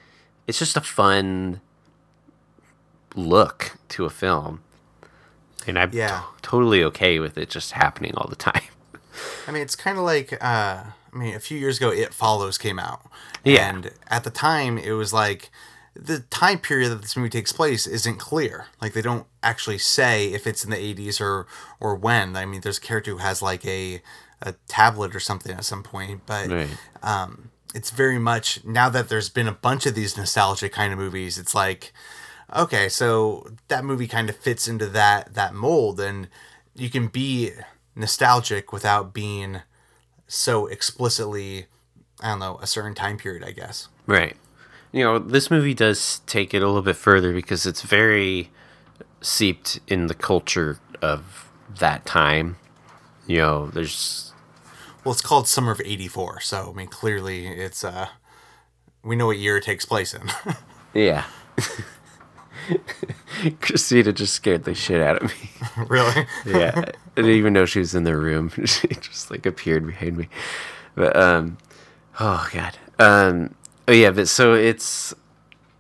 it's 0.48 0.60
just 0.60 0.78
a 0.78 0.82
fun 0.82 1.60
look 3.16 3.78
to 3.90 4.06
a 4.06 4.10
film. 4.10 4.62
And 5.66 5.78
I'm 5.78 5.92
Yeah. 5.94 6.20
t- 6.22 6.26
totally 6.42 6.84
okay 6.86 7.20
with 7.20 7.38
it 7.38 7.50
just 7.50 7.74
happening 7.74 8.14
all 8.16 8.28
the 8.30 8.36
time. 8.52 8.62
I 9.48 9.52
mean, 9.52 9.62
it's 9.62 9.76
kind 9.76 9.98
of 9.98 10.04
like, 10.04 10.34
uh, 10.34 10.84
I 11.14 11.18
mean, 11.18 11.36
a 11.36 11.40
few 11.40 11.58
years 11.58 11.78
ago, 11.78 11.90
It 11.90 12.14
Follows 12.14 12.58
came 12.58 12.80
out. 12.80 13.02
Yeah. 13.44 13.70
And 13.70 13.92
at 14.08 14.24
the 14.24 14.30
time, 14.30 14.78
it 14.78 14.92
was 14.92 15.14
like, 15.14 15.50
the 15.96 16.20
time 16.30 16.60
period 16.60 16.90
that 16.92 17.02
this 17.02 17.18
movie 17.18 17.30
takes 17.30 17.52
place 17.52 17.88
isn't 17.88 18.18
clear. 18.18 18.68
Like, 18.82 18.94
they 18.94 19.02
don't 19.02 19.26
actually 19.42 19.80
say 19.80 20.28
if 20.34 20.46
it's 20.46 20.64
in 20.64 20.70
the 20.70 20.78
80s 20.78 21.20
or, 21.20 21.48
or 21.80 21.96
when. 21.96 22.36
I 22.36 22.46
mean, 22.46 22.62
there's 22.62 22.78
a 22.78 22.82
character 22.82 23.12
who 23.12 23.18
has, 23.18 23.42
like, 23.42 23.66
a, 23.66 24.02
a 24.42 24.54
tablet 24.68 25.16
or 25.16 25.20
something 25.20 25.54
at 25.56 25.66
some 25.66 25.82
point. 25.84 26.22
But 26.28 26.50
Right. 26.50 26.70
um, 27.02 27.50
it's 27.74 27.90
very 27.90 28.20
much, 28.20 28.64
now 28.64 28.90
that 28.90 29.10
there's 29.10 29.30
been 29.30 29.48
a 29.48 29.52
bunch 29.54 29.86
of 29.88 29.96
these 29.96 30.16
nostalgic 30.18 30.72
kind 30.72 30.94
of 30.94 31.00
movies, 31.00 31.38
it's 31.40 31.56
like, 31.56 31.92
okay, 32.56 32.88
so 32.90 33.50
that 33.68 33.84
movie 33.84 34.08
kind 34.08 34.30
of 34.30 34.36
fits 34.36 34.68
into 34.68 34.86
that 34.88 35.34
that 35.34 35.54
mold, 35.54 36.00
and 36.00 36.30
you 36.76 36.90
can 36.90 37.08
be 37.08 37.52
nostalgic 37.98 38.72
without 38.72 39.14
being 39.14 39.62
so 40.28 40.68
explicitly, 40.68 41.66
I 42.22 42.30
don't 42.30 42.40
know, 42.40 42.60
a 42.62 42.68
certain 42.68 42.94
time 42.94 43.18
period, 43.18 43.44
I 43.44 43.52
guess. 43.52 43.88
Right. 44.06 44.36
You 44.92 45.04
know, 45.04 45.20
this 45.20 45.52
movie 45.52 45.74
does 45.74 46.22
take 46.26 46.54
it 46.54 46.62
a 46.62 46.68
little 46.68 46.82
bit 46.82 46.96
further 46.96 47.34
because 47.34 47.66
it's 47.66 47.82
very 47.82 48.50
seeped 49.22 49.80
in 49.88 50.08
the 50.08 50.14
culture 50.14 50.80
of 51.02 51.50
that 51.80 52.06
time. 52.06 52.58
You 53.26 53.38
know, 53.38 53.68
there's 53.68 54.34
Well, 55.04 55.12
it's 55.12 55.22
called 55.22 55.48
Summer 55.48 55.72
of 55.72 55.82
'84, 55.84 56.42
so 56.42 56.72
I 56.74 56.78
mean, 56.78 56.88
clearly, 56.88 57.48
it's 57.48 57.84
uh, 57.84 58.08
we 59.04 59.16
know 59.16 59.28
what 59.28 59.38
year 59.38 59.58
it 59.58 59.64
takes 59.64 59.86
place 59.86 60.14
in. 60.14 60.30
yeah. 60.94 61.26
Christina 63.62 64.14
just 64.14 64.34
scared 64.34 64.64
the 64.64 64.74
shit 64.74 65.02
out 65.02 65.22
of 65.22 65.30
me. 65.30 65.50
really? 65.88 66.26
yeah, 66.46 66.86
didn't 67.22 67.38
even 67.38 67.54
know 67.54 67.66
she 67.66 67.80
was 67.80 67.96
in 67.96 68.04
the 68.04 68.16
room. 68.16 68.50
she 68.66 68.88
just 68.88 69.32
like 69.32 69.46
appeared 69.46 69.86
behind 69.86 70.18
me. 70.18 70.30
But 70.96 71.16
um, 71.16 71.58
oh 72.20 72.48
god. 72.54 72.78
Um, 73.00 73.56
oh 73.88 73.92
yeah. 73.94 74.12
But 74.12 74.28
so 74.28 74.54
it's 74.54 75.14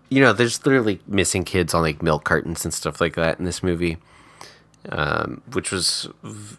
you 0.09 0.21
know, 0.21 0.33
there's 0.33 0.65
literally 0.65 1.01
missing 1.07 1.43
kids 1.43 1.73
on 1.73 1.81
like 1.81 2.01
milk 2.01 2.23
cartons 2.23 2.63
and 2.63 2.73
stuff 2.73 3.01
like 3.01 3.15
that 3.15 3.39
in 3.39 3.45
this 3.45 3.61
movie, 3.61 3.97
um, 4.89 5.41
which 5.51 5.71
was 5.71 6.07
v- 6.23 6.57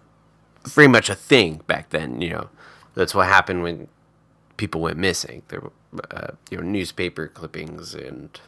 very 0.67 0.89
much 0.89 1.09
a 1.09 1.15
thing 1.15 1.63
back 1.67 1.91
then. 1.91 2.21
You 2.21 2.31
know, 2.31 2.49
that's 2.95 3.15
what 3.15 3.27
happened 3.27 3.63
when 3.63 3.89
people 4.57 4.81
went 4.81 4.99
missing. 4.99 5.43
There 5.49 5.61
were 5.61 5.73
uh, 6.11 6.33
you 6.51 6.59
know 6.59 6.63
newspaper 6.63 7.29
clippings 7.29 7.95
and 7.95 8.39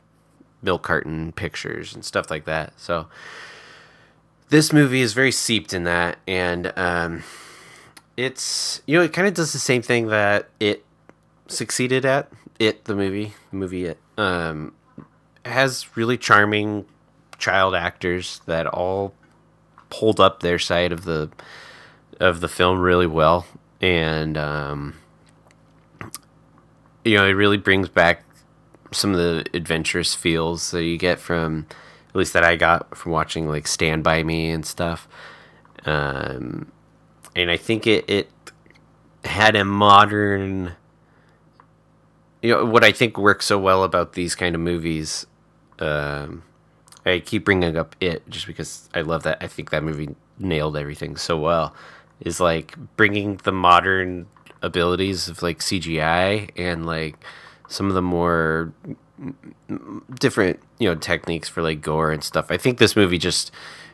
milk 0.62 0.82
carton 0.82 1.32
pictures 1.32 1.94
and 1.94 2.04
stuff 2.04 2.30
like 2.30 2.44
that. 2.44 2.74
So 2.78 3.06
this 4.50 4.72
movie 4.72 5.00
is 5.00 5.12
very 5.12 5.32
seeped 5.32 5.72
in 5.72 5.84
that 5.84 6.18
and 6.26 6.72
um, 6.76 7.22
it's 8.16 8.82
you 8.86 8.98
know 8.98 9.04
it 9.04 9.12
kind 9.12 9.26
of 9.26 9.34
does 9.34 9.52
the 9.52 9.58
same 9.58 9.80
thing 9.80 10.08
that 10.08 10.48
it 10.58 10.84
succeeded 11.46 12.04
at 12.04 12.30
it 12.58 12.84
the 12.84 12.94
movie 12.94 13.32
the 13.50 13.56
movie 13.56 13.86
it. 13.86 13.98
Um, 14.18 14.74
has 15.44 15.96
really 15.96 16.18
charming 16.18 16.84
child 17.38 17.74
actors 17.74 18.42
that 18.46 18.66
all 18.66 19.14
pulled 19.88 20.20
up 20.20 20.40
their 20.40 20.58
side 20.58 20.92
of 20.92 21.04
the 21.04 21.30
of 22.20 22.40
the 22.40 22.48
film 22.48 22.78
really 22.78 23.06
well 23.06 23.46
and 23.80 24.36
um, 24.36 24.94
you 27.04 27.16
know 27.16 27.24
it 27.26 27.32
really 27.32 27.56
brings 27.56 27.88
back 27.88 28.24
some 28.92 29.12
of 29.12 29.16
the 29.16 29.46
adventurous 29.54 30.14
feels 30.14 30.72
that 30.72 30.84
you 30.84 30.98
get 30.98 31.18
from 31.18 31.66
at 32.10 32.16
least 32.16 32.32
that 32.32 32.44
I 32.44 32.56
got 32.56 32.96
from 32.96 33.12
watching 33.12 33.48
like 33.48 33.66
Stand 33.66 34.04
by 34.04 34.22
Me 34.22 34.50
and 34.50 34.66
stuff. 34.66 35.08
Um, 35.86 36.70
and 37.34 37.50
I 37.50 37.56
think 37.56 37.86
it 37.86 38.08
it 38.08 38.30
had 39.24 39.56
a 39.56 39.64
modern 39.64 40.74
you 42.42 42.54
know 42.54 42.64
what 42.64 42.84
I 42.84 42.92
think 42.92 43.18
works 43.18 43.46
so 43.46 43.58
well 43.58 43.84
about 43.84 44.14
these 44.14 44.34
kind 44.34 44.54
of 44.54 44.60
movies 44.60 45.26
um, 45.78 46.42
I 47.04 47.20
keep 47.20 47.44
bringing 47.44 47.76
up 47.76 47.96
it 48.00 48.28
just 48.28 48.46
because 48.46 48.88
I 48.94 49.02
love 49.02 49.22
that 49.24 49.38
I 49.40 49.46
think 49.46 49.70
that 49.70 49.82
movie 49.82 50.14
nailed 50.38 50.76
everything 50.76 51.16
so 51.16 51.38
well 51.38 51.74
is 52.20 52.40
like 52.40 52.74
bringing 52.96 53.36
the 53.36 53.52
modern 53.52 54.26
abilities 54.62 55.28
of 55.28 55.42
like 55.42 55.60
CGI 55.60 56.50
and 56.56 56.84
like 56.84 57.16
some 57.68 57.88
of 57.88 57.94
the 57.94 58.02
more 58.02 58.72
different 60.18 60.60
you 60.78 60.88
know 60.88 60.94
techniques 60.94 61.48
for 61.48 61.62
like 61.62 61.80
gore 61.80 62.10
and 62.10 62.24
stuff. 62.24 62.50
I 62.50 62.56
think 62.56 62.78
this 62.78 62.96
movie 62.96 63.18
just 63.18 63.50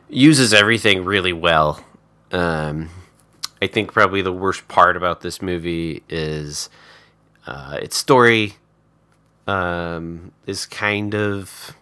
uses 0.09 0.53
everything 0.53 1.03
really 1.03 1.33
well. 1.33 1.83
Um, 2.31 2.89
I 3.61 3.67
think 3.67 3.91
probably 3.91 4.21
the 4.21 4.33
worst 4.33 4.67
part 4.67 4.95
about 4.95 5.21
this 5.21 5.41
movie 5.41 6.03
is 6.09 6.69
uh, 7.45 7.79
its 7.81 7.97
story 7.97 8.55
um, 9.47 10.31
is 10.45 10.65
kind 10.65 11.15
of 11.15 11.75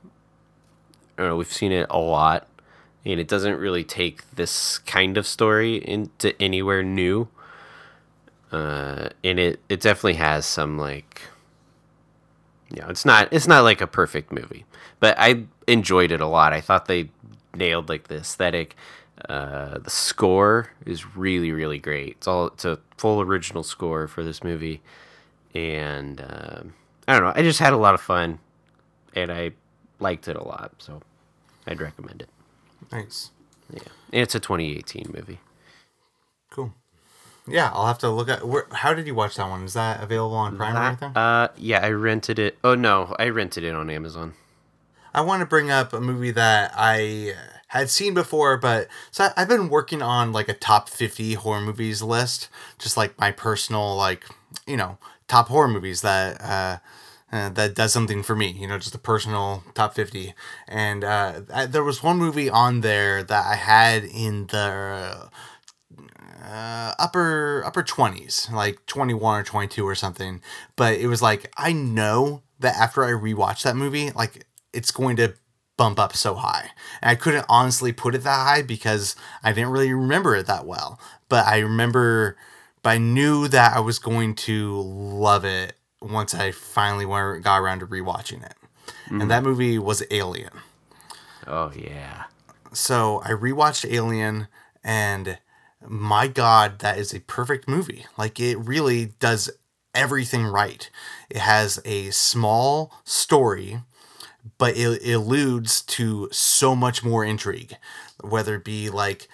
I 1.17 1.21
don't 1.21 1.29
know. 1.31 1.37
We've 1.37 1.51
seen 1.51 1.71
it 1.71 1.87
a 1.89 1.99
lot, 1.99 2.47
and 3.05 3.19
it 3.19 3.27
doesn't 3.27 3.57
really 3.57 3.83
take 3.83 4.29
this 4.31 4.79
kind 4.79 5.17
of 5.17 5.25
story 5.25 5.77
into 5.77 6.39
anywhere 6.41 6.83
new. 6.83 7.27
Uh, 8.51 9.09
and 9.23 9.39
it 9.39 9.59
it 9.69 9.81
definitely 9.81 10.13
has 10.13 10.45
some 10.45 10.77
like 10.77 11.21
you 12.69 12.81
know, 12.81 12.87
it's 12.89 13.05
not 13.05 13.27
it's 13.31 13.47
not 13.47 13.63
like 13.63 13.81
a 13.81 13.87
perfect 13.87 14.31
movie, 14.31 14.65
but 14.99 15.15
I 15.17 15.43
enjoyed 15.67 16.11
it 16.11 16.21
a 16.21 16.27
lot. 16.27 16.53
I 16.53 16.61
thought 16.61 16.85
they 16.85 17.09
nailed 17.55 17.89
like 17.89 18.07
the 18.07 18.17
aesthetic. 18.17 18.75
Uh, 19.29 19.79
the 19.79 19.89
score 19.89 20.71
is 20.85 21.15
really 21.15 21.51
really 21.51 21.79
great. 21.79 22.17
It's 22.17 22.27
all 22.27 22.47
it's 22.47 22.65
a 22.65 22.79
full 22.97 23.21
original 23.21 23.63
score 23.63 24.07
for 24.07 24.23
this 24.23 24.43
movie, 24.43 24.81
and 25.53 26.21
um, 26.21 26.73
I 27.07 27.13
don't 27.13 27.23
know. 27.23 27.33
I 27.35 27.41
just 27.43 27.59
had 27.59 27.73
a 27.73 27.77
lot 27.77 27.93
of 27.93 28.01
fun, 28.01 28.39
and 29.15 29.31
I 29.31 29.51
liked 29.99 30.27
it 30.27 30.35
a 30.35 30.43
lot. 30.43 30.73
So 30.79 31.01
I'd 31.65 31.79
recommend 31.79 32.21
it. 32.23 32.29
Nice. 32.91 33.31
Yeah, 33.71 33.79
and 34.11 34.21
it's 34.21 34.35
a 34.35 34.39
2018 34.39 35.11
movie. 35.13 35.39
Yeah, 37.47 37.69
I'll 37.73 37.87
have 37.87 37.99
to 37.99 38.09
look 38.09 38.29
at. 38.29 38.47
Where, 38.47 38.67
how 38.71 38.93
did 38.93 39.05
you 39.07 39.15
watch 39.15 39.35
that 39.35 39.49
one? 39.49 39.63
Is 39.65 39.73
that 39.73 40.01
available 40.01 40.35
on 40.35 40.57
Prime 40.57 40.75
or 40.75 40.83
anything? 40.83 41.11
Uh, 41.15 41.49
yeah, 41.57 41.79
I 41.79 41.89
rented 41.89 42.39
it. 42.39 42.57
Oh 42.63 42.75
no, 42.75 43.15
I 43.19 43.29
rented 43.29 43.63
it 43.63 43.75
on 43.75 43.89
Amazon. 43.89 44.33
I 45.13 45.21
want 45.21 45.41
to 45.41 45.45
bring 45.45 45.71
up 45.71 45.93
a 45.93 46.01
movie 46.01 46.31
that 46.31 46.73
I 46.75 47.35
had 47.67 47.89
seen 47.89 48.13
before, 48.13 48.57
but 48.57 48.87
so 49.11 49.29
I've 49.37 49.47
been 49.47 49.69
working 49.69 50.01
on 50.01 50.31
like 50.31 50.49
a 50.49 50.53
top 50.53 50.89
50 50.89 51.35
horror 51.35 51.61
movies 51.61 52.01
list, 52.01 52.49
just 52.79 52.97
like 52.97 53.17
my 53.19 53.31
personal, 53.31 53.95
like, 53.95 54.25
you 54.67 54.77
know, 54.77 54.97
top 55.27 55.47
horror 55.47 55.67
movies 55.67 56.01
that, 56.01 56.41
uh, 56.41 56.77
uh, 57.31 57.49
that 57.49 57.75
does 57.75 57.91
something 57.91 58.23
for 58.23 58.35
me, 58.35 58.47
you 58.51 58.67
know, 58.67 58.77
just 58.77 58.95
a 58.95 58.99
personal 58.99 59.63
top 59.73 59.93
50. 59.95 60.33
And 60.67 61.03
uh, 61.03 61.41
I, 61.53 61.65
there 61.65 61.83
was 61.83 62.03
one 62.03 62.17
movie 62.17 62.49
on 62.49 62.81
there 62.81 63.23
that 63.23 63.45
I 63.45 63.55
had 63.55 64.03
in 64.03 64.47
the 64.47 65.29
uh, 66.45 66.93
upper 66.99 67.63
upper 67.65 67.83
20s, 67.83 68.51
like 68.51 68.85
21 68.85 69.41
or 69.41 69.43
22 69.43 69.87
or 69.87 69.95
something. 69.95 70.41
But 70.75 70.99
it 70.99 71.07
was 71.07 71.21
like 71.21 71.51
I 71.57 71.73
know 71.73 72.43
that 72.59 72.75
after 72.75 73.03
I 73.03 73.11
rewatch 73.11 73.63
that 73.63 73.75
movie, 73.75 74.11
like 74.11 74.45
it's 74.73 74.91
going 74.91 75.15
to 75.17 75.33
bump 75.77 75.99
up 75.99 76.15
so 76.15 76.35
high. 76.35 76.69
And 77.01 77.09
I 77.09 77.15
couldn't 77.15 77.45
honestly 77.49 77.91
put 77.91 78.15
it 78.15 78.23
that 78.23 78.47
high 78.47 78.61
because 78.61 79.15
I 79.43 79.51
didn't 79.51 79.71
really 79.71 79.93
remember 79.93 80.35
it 80.35 80.47
that 80.47 80.65
well. 80.65 80.99
But 81.29 81.45
I 81.47 81.59
remember 81.59 82.37
but 82.83 82.91
I 82.91 82.97
knew 82.99 83.47
that 83.47 83.75
I 83.75 83.79
was 83.79 83.97
going 83.97 84.35
to 84.35 84.79
love 84.79 85.43
it 85.43 85.73
once 86.01 86.35
I 86.35 86.51
finally 86.51 87.05
went, 87.05 87.43
got 87.43 87.57
around 87.57 87.79
to 87.79 87.87
rewatching 87.87 88.45
it. 88.45 88.53
And 89.09 89.31
that 89.31 89.41
movie 89.41 89.79
was 89.79 90.03
Alien. 90.11 90.51
Oh 91.47 91.71
yeah. 91.75 92.25
So 92.73 93.23
I 93.25 93.31
rewatched 93.31 93.91
Alien 93.91 94.47
and 94.83 95.39
my 95.87 96.27
god, 96.27 96.79
that 96.79 96.97
is 96.97 97.13
a 97.13 97.19
perfect 97.21 97.67
movie. 97.67 98.05
Like 98.17 98.39
it 98.39 98.57
really 98.57 99.07
does 99.19 99.49
everything 99.93 100.45
right. 100.45 100.89
It 101.29 101.37
has 101.37 101.81
a 101.85 102.11
small 102.11 102.93
story, 103.03 103.79
but 104.57 104.75
it 104.77 105.13
alludes 105.13 105.81
to 105.81 106.29
so 106.31 106.75
much 106.75 107.03
more 107.03 107.23
intrigue, 107.25 107.75
whether 108.21 108.55
it 108.55 108.63
be 108.63 108.89
like 108.89 109.27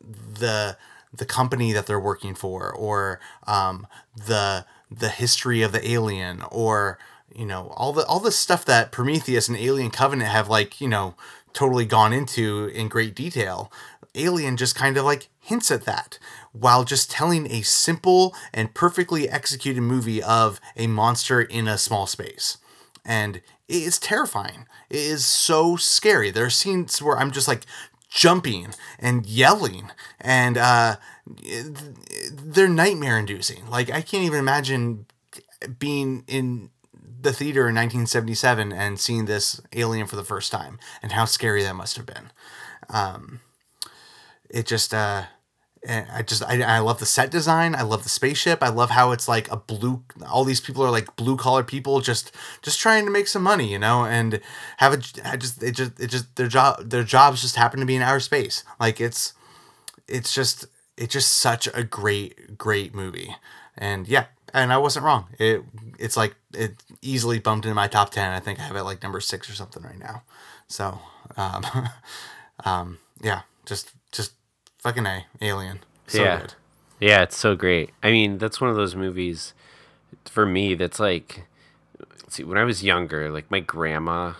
the 0.00 0.76
the 1.12 1.26
company 1.26 1.72
that 1.72 1.86
they're 1.86 2.00
working 2.00 2.34
for 2.34 2.72
or 2.72 3.20
um, 3.46 3.86
the 4.14 4.64
the 4.90 5.08
history 5.08 5.62
of 5.62 5.72
the 5.72 5.90
alien 5.90 6.42
or 6.50 6.98
you 7.34 7.46
know 7.46 7.72
all 7.76 7.92
the 7.92 8.04
all 8.06 8.20
the 8.20 8.32
stuff 8.32 8.64
that 8.64 8.92
Prometheus 8.92 9.48
and 9.48 9.56
Alien 9.56 9.90
Covenant 9.90 10.30
have 10.30 10.48
like 10.48 10.80
you 10.80 10.88
know 10.88 11.14
totally 11.52 11.84
gone 11.84 12.12
into 12.12 12.66
in 12.74 12.88
great 12.88 13.14
detail 13.14 13.70
Alien 14.14 14.56
just 14.56 14.74
kind 14.74 14.96
of 14.96 15.04
like 15.04 15.28
hints 15.40 15.70
at 15.70 15.84
that 15.84 16.18
while 16.52 16.84
just 16.84 17.10
telling 17.10 17.50
a 17.50 17.62
simple 17.62 18.34
and 18.52 18.74
perfectly 18.74 19.28
executed 19.28 19.80
movie 19.80 20.22
of 20.22 20.60
a 20.76 20.86
monster 20.86 21.40
in 21.40 21.66
a 21.66 21.78
small 21.78 22.06
space. 22.06 22.58
And 23.04 23.36
it 23.68 23.82
is 23.82 23.98
terrifying. 23.98 24.66
It 24.90 24.98
is 24.98 25.24
so 25.24 25.76
scary. 25.76 26.30
There 26.30 26.46
are 26.46 26.50
scenes 26.50 27.00
where 27.00 27.18
I'm 27.18 27.30
just 27.30 27.48
like 27.48 27.64
jumping 28.10 28.74
and 28.98 29.24
yelling 29.24 29.90
and 30.20 30.58
uh 30.58 30.96
they're 32.32 32.68
nightmare 32.68 33.18
inducing. 33.18 33.66
Like 33.68 33.90
I 33.90 34.02
can't 34.02 34.24
even 34.24 34.38
imagine 34.38 35.06
being 35.78 36.24
in 36.26 36.70
the 37.22 37.32
theater 37.32 37.60
in 37.62 37.74
1977 37.76 38.72
and 38.72 38.98
seeing 38.98 39.24
this 39.24 39.60
alien 39.72 40.06
for 40.06 40.16
the 40.16 40.24
first 40.24 40.50
time 40.50 40.78
and 41.02 41.12
how 41.12 41.24
scary 41.24 41.62
that 41.62 41.76
must 41.76 41.96
have 41.96 42.06
been. 42.06 42.32
Um, 42.90 43.40
it 44.52 44.66
just, 44.66 44.94
uh, 44.94 45.24
I 45.88 46.22
just, 46.22 46.44
I, 46.44 46.62
I 46.62 46.78
love 46.78 47.00
the 47.00 47.06
set 47.06 47.30
design. 47.30 47.74
I 47.74 47.82
love 47.82 48.04
the 48.04 48.08
spaceship. 48.08 48.62
I 48.62 48.68
love 48.68 48.90
how 48.90 49.10
it's 49.10 49.26
like 49.26 49.50
a 49.50 49.56
blue, 49.56 50.04
all 50.30 50.44
these 50.44 50.60
people 50.60 50.84
are 50.84 50.90
like 50.90 51.16
blue 51.16 51.36
collar 51.36 51.64
people 51.64 52.00
just, 52.00 52.30
just 52.62 52.78
trying 52.78 53.04
to 53.04 53.10
make 53.10 53.26
some 53.26 53.42
money, 53.42 53.72
you 53.72 53.80
know, 53.80 54.04
and 54.04 54.40
have 54.76 54.92
a, 54.92 55.02
I 55.24 55.36
just, 55.36 55.60
it 55.62 55.72
just, 55.72 55.98
it 55.98 56.06
just, 56.06 56.36
their 56.36 56.46
job, 56.46 56.88
their 56.88 57.02
jobs 57.02 57.42
just 57.42 57.56
happen 57.56 57.80
to 57.80 57.86
be 57.86 57.96
in 57.96 58.02
outer 58.02 58.20
space. 58.20 58.62
Like 58.78 59.00
it's, 59.00 59.32
it's 60.06 60.32
just, 60.32 60.66
it's 60.96 61.12
just 61.12 61.32
such 61.32 61.68
a 61.74 61.82
great, 61.82 62.56
great 62.56 62.94
movie. 62.94 63.34
And 63.76 64.06
yeah, 64.06 64.26
and 64.54 64.72
I 64.72 64.78
wasn't 64.78 65.04
wrong. 65.04 65.28
It 65.38 65.62
it's 65.98 66.16
like 66.16 66.36
it 66.54 66.74
easily 67.00 67.38
bumped 67.38 67.64
into 67.64 67.74
my 67.74 67.88
top 67.88 68.10
ten. 68.10 68.30
I 68.32 68.40
think 68.40 68.60
I 68.60 68.64
have 68.64 68.76
it 68.76 68.84
like 68.84 69.02
number 69.02 69.20
six 69.20 69.48
or 69.48 69.54
something 69.54 69.82
right 69.82 69.98
now. 69.98 70.22
So, 70.68 70.98
um, 71.36 71.64
um, 72.64 72.98
yeah, 73.22 73.42
just 73.66 73.92
fucking 74.82 75.06
a 75.06 75.26
alien. 75.40 75.80
So 76.08 76.26
Yeah. 76.26 76.30
good. 76.30 76.54
Yeah, 77.00 77.22
it's 77.22 77.36
so 77.38 77.56
great. 77.56 77.90
I 78.02 78.10
mean, 78.10 78.38
that's 78.38 78.60
one 78.60 78.70
of 78.70 78.76
those 78.76 78.96
movies 78.96 79.54
for 80.26 80.46
me 80.46 80.74
that's 80.74 81.00
like 81.00 81.44
see, 82.28 82.44
when 82.44 82.58
I 82.58 82.64
was 82.64 82.84
younger, 82.84 83.30
like 83.30 83.50
my 83.50 83.60
grandma 83.60 84.34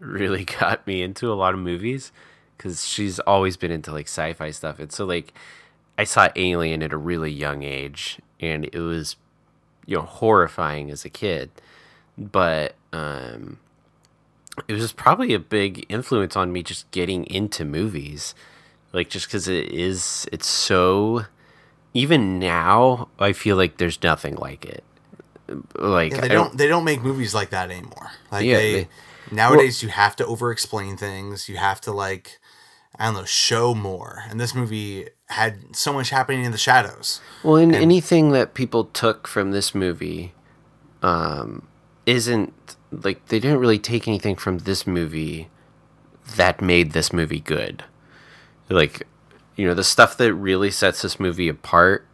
really 0.00 0.44
got 0.60 0.86
me 0.86 1.02
into 1.02 1.32
a 1.32 1.34
lot 1.34 1.54
of 1.54 1.60
movies 1.60 2.12
cuz 2.58 2.86
she's 2.86 3.20
always 3.20 3.56
been 3.56 3.72
into 3.72 3.92
like 3.92 4.06
sci-fi 4.08 4.50
stuff. 4.50 4.78
And 4.78 4.92
so 4.92 5.04
like 5.06 5.32
I 5.98 6.04
saw 6.04 6.28
Alien 6.36 6.82
at 6.82 6.92
a 6.92 6.98
really 6.98 7.32
young 7.32 7.62
age 7.64 8.20
and 8.40 8.66
it 8.66 8.80
was 8.80 9.16
you 9.86 9.96
know 9.96 10.04
horrifying 10.04 10.90
as 10.90 11.04
a 11.04 11.10
kid. 11.10 11.50
But 12.18 12.76
um 12.92 13.58
it 14.68 14.74
was 14.74 14.92
probably 14.92 15.34
a 15.34 15.38
big 15.40 15.86
influence 15.88 16.36
on 16.36 16.52
me 16.52 16.62
just 16.62 16.90
getting 16.90 17.24
into 17.26 17.64
movies. 17.64 18.34
Like 18.92 19.08
just 19.10 19.28
cuz 19.30 19.48
it 19.48 19.72
is 19.72 20.26
it's 20.32 20.46
so 20.46 21.26
even 21.94 22.38
now 22.38 23.08
I 23.18 23.32
feel 23.32 23.56
like 23.56 23.78
there's 23.78 24.02
nothing 24.02 24.36
like 24.36 24.64
it. 24.64 24.84
Like 25.76 26.12
Yeah, 26.12 26.20
they 26.20 26.28
don't 26.28 26.56
they 26.56 26.66
don't 26.68 26.84
make 26.84 27.02
movies 27.02 27.34
like 27.34 27.50
that 27.50 27.70
anymore. 27.70 28.10
Like 28.30 28.44
Yeah, 28.44 28.56
they, 28.56 28.72
they- 28.72 28.88
nowadays 29.30 29.82
you 29.82 29.88
have 29.88 30.16
to 30.16 30.26
over 30.26 30.50
explain 30.50 30.96
things. 30.96 31.48
You 31.48 31.56
have 31.56 31.80
to 31.82 31.92
like 31.92 32.38
I 32.98 33.06
don't 33.06 33.14
know, 33.14 33.24
show 33.24 33.74
more. 33.74 34.24
And 34.28 34.40
this 34.40 34.54
movie 34.54 35.08
had 35.26 35.76
so 35.76 35.92
much 35.92 36.10
happening 36.10 36.44
in 36.44 36.52
the 36.52 36.58
shadows. 36.58 37.20
Well, 37.44 37.56
and, 37.56 37.74
anything 37.74 38.32
that 38.32 38.54
people 38.54 38.86
took 38.86 39.28
from 39.28 39.52
this 39.52 39.74
movie 39.74 40.34
um, 41.02 41.68
isn't 42.06 42.52
like 42.90 43.26
they 43.26 43.38
didn't 43.38 43.58
really 43.58 43.78
take 43.78 44.08
anything 44.08 44.34
from 44.34 44.58
this 44.58 44.86
movie 44.86 45.48
that 46.36 46.60
made 46.60 46.92
this 46.92 47.12
movie 47.12 47.40
good. 47.40 47.84
Like, 48.68 49.06
you 49.56 49.66
know, 49.66 49.74
the 49.74 49.84
stuff 49.84 50.16
that 50.18 50.34
really 50.34 50.70
sets 50.70 51.02
this 51.02 51.18
movie 51.18 51.48
apart, 51.48 52.06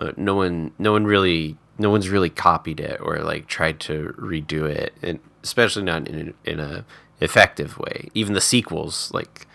uh, 0.00 0.12
no 0.16 0.34
one, 0.34 0.72
no 0.78 0.92
one 0.92 1.04
really, 1.06 1.56
no 1.78 1.90
one's 1.90 2.08
really 2.08 2.30
copied 2.30 2.80
it 2.80 3.00
or 3.00 3.18
like 3.18 3.46
tried 3.46 3.80
to 3.80 4.14
redo 4.18 4.64
it, 4.64 4.92
and 5.02 5.20
especially 5.42 5.84
not 5.84 6.08
in 6.08 6.34
in 6.44 6.60
a 6.60 6.84
effective 7.20 7.78
way. 7.78 8.08
Even 8.14 8.34
the 8.34 8.40
sequels, 8.40 9.10
like, 9.14 9.46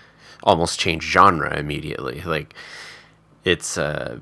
almost 0.44 0.80
change 0.80 1.04
genre 1.04 1.58
immediately. 1.58 2.22
Like, 2.22 2.54
it's 3.44 3.78
uh 3.78 4.20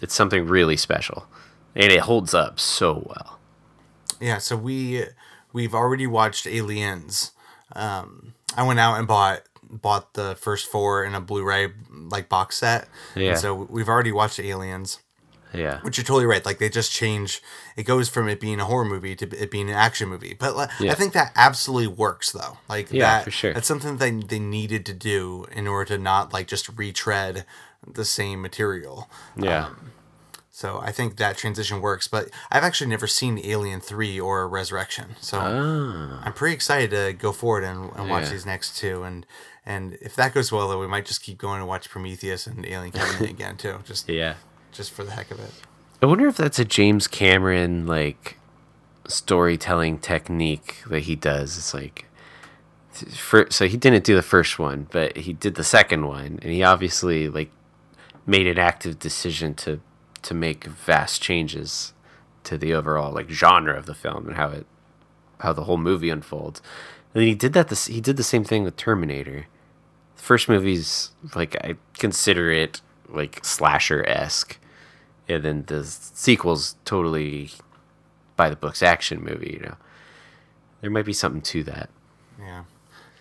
it's 0.00 0.14
something 0.14 0.46
really 0.46 0.76
special 0.76 1.26
and 1.74 1.92
it 1.92 2.00
holds 2.00 2.34
up 2.34 2.58
so 2.58 3.04
well 3.06 3.38
Yeah, 4.20 4.38
so 4.38 4.56
we 4.56 5.04
we've 5.52 5.74
already 5.74 6.06
watched 6.06 6.46
Aliens. 6.46 7.32
Um, 7.72 8.34
I 8.56 8.62
went 8.66 8.80
out 8.80 8.98
and 8.98 9.06
bought 9.08 9.42
bought 9.70 10.14
the 10.14 10.34
first 10.34 10.66
four 10.66 11.04
in 11.04 11.14
a 11.14 11.20
Blu-ray 11.20 11.72
like 11.90 12.28
box 12.28 12.56
set. 12.58 12.88
And 13.14 13.24
Yeah. 13.24 13.34
so 13.34 13.54
we've 13.54 13.88
already 13.88 14.12
watched 14.12 14.40
Aliens, 14.40 14.98
yeah 15.54 15.80
which 15.82 15.96
you're 15.98 16.04
totally 16.04 16.26
right. 16.26 16.44
Like 16.44 16.58
they 16.58 16.68
just 16.68 16.92
change. 16.92 17.42
It 17.76 17.84
goes 17.84 18.08
from 18.08 18.28
it 18.28 18.38
being 18.40 18.60
a 18.60 18.64
horror 18.64 18.84
movie 18.84 19.16
to 19.16 19.26
it 19.42 19.50
being 19.50 19.68
an 19.68 19.74
action 19.76 20.08
movie. 20.08 20.34
But 20.38 20.56
like, 20.56 20.70
I 20.80 20.94
think 20.94 21.12
that 21.14 21.32
absolutely 21.36 21.88
works 21.88 22.32
though. 22.32 22.58
Like 22.68 22.90
Yeah, 22.92 23.04
that, 23.18 23.24
for 23.24 23.30
sure. 23.30 23.52
That's 23.54 23.66
something 23.68 23.96
they 23.98 24.10
they 24.12 24.38
needed 24.38 24.84
to 24.86 24.92
do 24.94 25.46
in 25.52 25.66
order 25.66 25.96
to 25.96 25.98
not 26.02 26.32
like 26.32 26.46
just 26.46 26.68
retread 26.76 27.44
the 27.86 28.04
same 28.04 28.40
material. 28.42 29.08
yeah 29.36 29.70
So 30.52 30.78
I 30.82 30.92
think 30.92 31.16
that 31.16 31.38
transition 31.38 31.80
works, 31.80 32.06
but 32.08 32.28
I've 32.50 32.64
actually 32.64 32.90
never 32.90 33.06
seen 33.06 33.38
Alien 33.42 33.80
3 33.80 34.20
or 34.20 34.46
Resurrection. 34.48 35.16
So 35.20 35.38
Ah. 35.40 36.20
I'm 36.24 36.32
pretty 36.34 36.54
excited 36.54 36.90
to 36.90 37.12
go 37.14 37.32
forward 37.32 37.64
and, 37.64 37.90
and 37.96 38.10
watch 38.10 38.24
Yeah. 38.24 38.30
these 38.32 38.44
next 38.46 38.76
two. 38.76 39.02
And 39.02 39.24
and 39.70 39.96
if 40.00 40.16
that 40.16 40.34
goes 40.34 40.50
well, 40.50 40.68
though, 40.68 40.80
we 40.80 40.86
might 40.86 41.06
just 41.06 41.22
keep 41.22 41.38
going 41.38 41.60
and 41.60 41.68
watch 41.68 41.88
Prometheus 41.88 42.46
and 42.46 42.66
Alien 42.66 42.92
Covenant 42.92 43.30
again, 43.36 43.56
too, 43.56 43.78
just 43.84 44.08
yeah 44.08 44.34
just 44.72 44.92
for 44.92 45.02
the 45.02 45.10
heck 45.10 45.32
of 45.32 45.40
it. 45.40 45.50
i 46.00 46.06
wonder 46.06 46.28
if 46.28 46.36
that's 46.36 46.60
a 46.60 46.64
james 46.64 47.08
cameron 47.08 47.88
like 47.88 48.38
storytelling 49.08 49.98
technique 49.98 50.76
that 50.88 51.00
he 51.00 51.16
does 51.16 51.58
it's 51.58 51.74
like 51.74 52.06
for, 52.92 53.48
so 53.50 53.66
he 53.66 53.76
didn't 53.76 54.04
do 54.04 54.14
the 54.14 54.22
first 54.22 54.60
one 54.60 54.86
but 54.92 55.16
he 55.16 55.32
did 55.32 55.56
the 55.56 55.64
second 55.64 56.06
one 56.06 56.38
and 56.40 56.52
he 56.52 56.62
obviously 56.62 57.28
like 57.28 57.50
made 58.26 58.46
an 58.46 58.58
active 58.58 59.00
decision 59.00 59.54
to 59.54 59.80
to 60.22 60.34
make 60.34 60.64
vast 60.64 61.20
changes 61.20 61.92
to 62.44 62.56
the 62.56 62.72
overall 62.72 63.12
like 63.12 63.28
genre 63.28 63.76
of 63.76 63.86
the 63.86 63.94
film 63.94 64.28
and 64.28 64.36
how 64.36 64.48
it 64.50 64.66
how 65.40 65.52
the 65.52 65.64
whole 65.64 65.78
movie 65.78 66.10
unfolds. 66.10 66.60
And 67.12 67.22
then 67.22 67.28
he 67.28 67.34
did 67.34 67.52
that. 67.54 67.68
This 67.68 67.86
he 67.86 68.00
did 68.00 68.16
the 68.16 68.22
same 68.22 68.44
thing 68.44 68.64
with 68.64 68.76
Terminator. 68.76 69.46
The 70.20 70.26
first 70.26 70.50
movie's 70.50 71.12
like 71.34 71.56
I 71.64 71.76
consider 71.94 72.50
it 72.50 72.82
like 73.08 73.42
slasher 73.42 74.04
esque, 74.06 74.58
and 75.26 75.42
then 75.42 75.64
the 75.66 75.82
sequel's 75.82 76.76
totally 76.84 77.52
by 78.36 78.50
the 78.50 78.54
books 78.56 78.82
action 78.82 79.22
movie. 79.24 79.54
You 79.54 79.60
know, 79.66 79.76
there 80.82 80.90
might 80.90 81.06
be 81.06 81.14
something 81.14 81.40
to 81.40 81.62
that. 81.64 81.88
Yeah. 82.38 82.64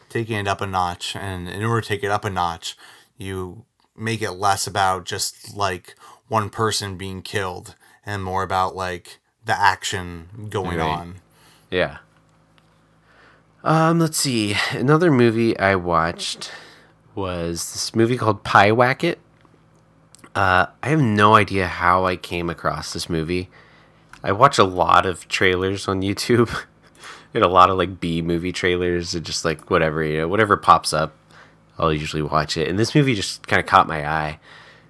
Taking 0.10 0.40
it 0.40 0.48
up 0.50 0.60
a 0.60 0.68
notch. 0.68 1.16
And 1.16 1.48
in 1.48 1.64
order 1.64 1.80
to 1.80 1.88
take 1.88 2.04
it 2.04 2.12
up 2.12 2.26
a 2.26 2.30
notch, 2.30 2.76
you 3.18 3.64
make 3.96 4.22
it 4.22 4.32
less 4.32 4.68
about 4.68 5.06
just 5.06 5.56
like 5.56 5.96
one 6.28 6.50
person 6.50 6.98
being 6.98 7.22
killed 7.22 7.76
and 8.06 8.22
more 8.26 8.44
about 8.44 8.76
like 8.76 9.20
the 9.46 9.58
action 9.58 10.48
going 10.50 10.78
Right. 10.80 10.86
on. 10.86 11.16
Yeah. 11.72 12.00
Um, 13.64 14.00
let's 14.00 14.18
see. 14.18 14.56
Another 14.72 15.12
movie 15.12 15.58
I 15.58 15.76
watched 15.76 16.52
was 17.20 17.74
this 17.74 17.96
movie 17.96 18.18
called 18.18 18.44
Pyewacket. 18.44 19.18
Uh, 20.36 20.68
I 20.82 20.90
have 20.90 21.02
no 21.02 21.36
idea 21.36 21.68
how 21.68 22.06
I 22.06 22.16
came 22.16 22.50
across 22.50 22.94
this 22.94 23.10
movie. 23.10 23.50
I 24.24 24.32
watch 24.32 24.58
a 24.58 24.64
lot 24.64 25.06
of 25.06 25.28
trailers 25.28 25.88
on 25.88 26.02
YouTube 26.02 26.66
and 27.34 27.44
a 27.44 27.48
lot 27.48 27.70
of 27.70 27.78
like 27.78 28.00
B 28.00 28.22
movie 28.22 28.52
trailers 28.52 29.14
and 29.14 29.26
just 29.26 29.46
like 29.46 29.70
whatever, 29.70 30.04
you 30.04 30.18
know, 30.18 30.28
whatever 30.28 30.58
pops 30.58 30.94
up, 30.94 31.16
I'll 31.78 31.94
usually 31.94 32.24
watch 32.24 32.58
it. 32.58 32.68
And 32.68 32.80
this 32.80 32.96
movie 32.96 33.16
just 33.16 33.48
kind 33.48 33.60
of 33.60 33.66
caught 33.66 33.88
my 33.88 34.08
eye. 34.08 34.40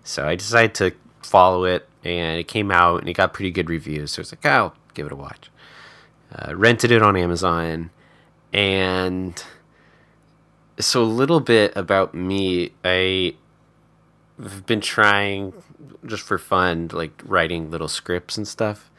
So 0.03 0.27
I 0.27 0.35
decided 0.35 0.73
to 0.75 0.91
follow 1.21 1.65
it 1.65 1.87
and 2.03 2.39
it 2.39 2.47
came 2.47 2.71
out 2.71 3.01
and 3.01 3.09
it 3.09 3.13
got 3.13 3.33
pretty 3.33 3.51
good 3.51 3.69
reviews. 3.69 4.11
So 4.11 4.19
I 4.19 4.21
was 4.21 4.31
like, 4.31 4.45
"Oh, 4.45 4.49
I'll 4.49 4.75
give 4.93 5.05
it 5.05 5.11
a 5.11 5.15
watch 5.15 5.49
uh, 6.33 6.55
rented 6.55 6.91
it 6.91 7.01
on 7.01 7.15
Amazon, 7.15 7.89
and 8.53 9.43
so 10.79 11.03
a 11.03 11.05
little 11.05 11.39
bit 11.39 11.75
about 11.75 12.13
me. 12.13 12.71
I 12.83 13.35
have 14.41 14.65
been 14.65 14.81
trying 14.81 15.53
just 16.05 16.23
for 16.23 16.37
fun, 16.37 16.89
like 16.93 17.21
writing 17.25 17.69
little 17.69 17.87
scripts 17.87 18.37
and 18.37 18.47
stuff, 18.47 18.89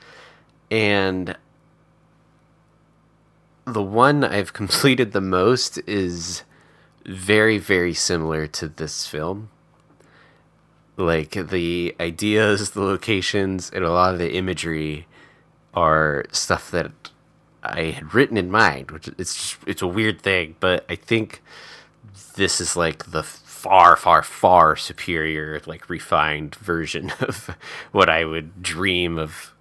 and 0.70 1.37
the 3.64 3.83
one 3.83 4.24
I've 4.24 4.53
completed 4.62 5.12
the 5.12 5.20
most 5.20 5.78
is 5.87 6.43
very 7.07 7.59
very 7.59 7.95
similar 7.95 8.47
to 8.47 8.68
this 8.68 9.07
film. 9.07 9.51
Like 10.97 11.31
the 11.31 11.95
ideas 11.99 12.72
the 12.72 12.83
locations 12.83 13.70
and 13.70 13.85
a 13.85 13.91
lot 13.91 14.12
of 14.12 14.18
the 14.18 14.35
imagery 14.35 15.07
are 15.72 16.26
stuff 16.31 16.70
that 16.72 16.93
I 17.62 17.83
had 17.85 18.14
written 18.14 18.37
in 18.37 18.51
mind, 18.51 18.91
which 18.91 19.09
it's 19.09 19.35
just, 19.35 19.57
it's 19.66 19.83
a 19.83 19.87
weird 19.87 20.20
thing, 20.20 20.57
but 20.61 20.85
I 20.89 20.97
think 20.97 21.43
this 22.35 22.61
is 22.61 22.76
like 22.76 23.11
the 23.11 23.22
far, 23.22 23.97
far, 23.97 24.22
far 24.22 24.76
superior, 24.76 25.61
like 25.66 25.91
refined 25.91 26.55
version 26.57 27.12
of 27.20 27.57
what 27.93 28.09
I 28.09 28.24
would 28.24 28.62
dream 28.62 29.18
of 29.18 29.55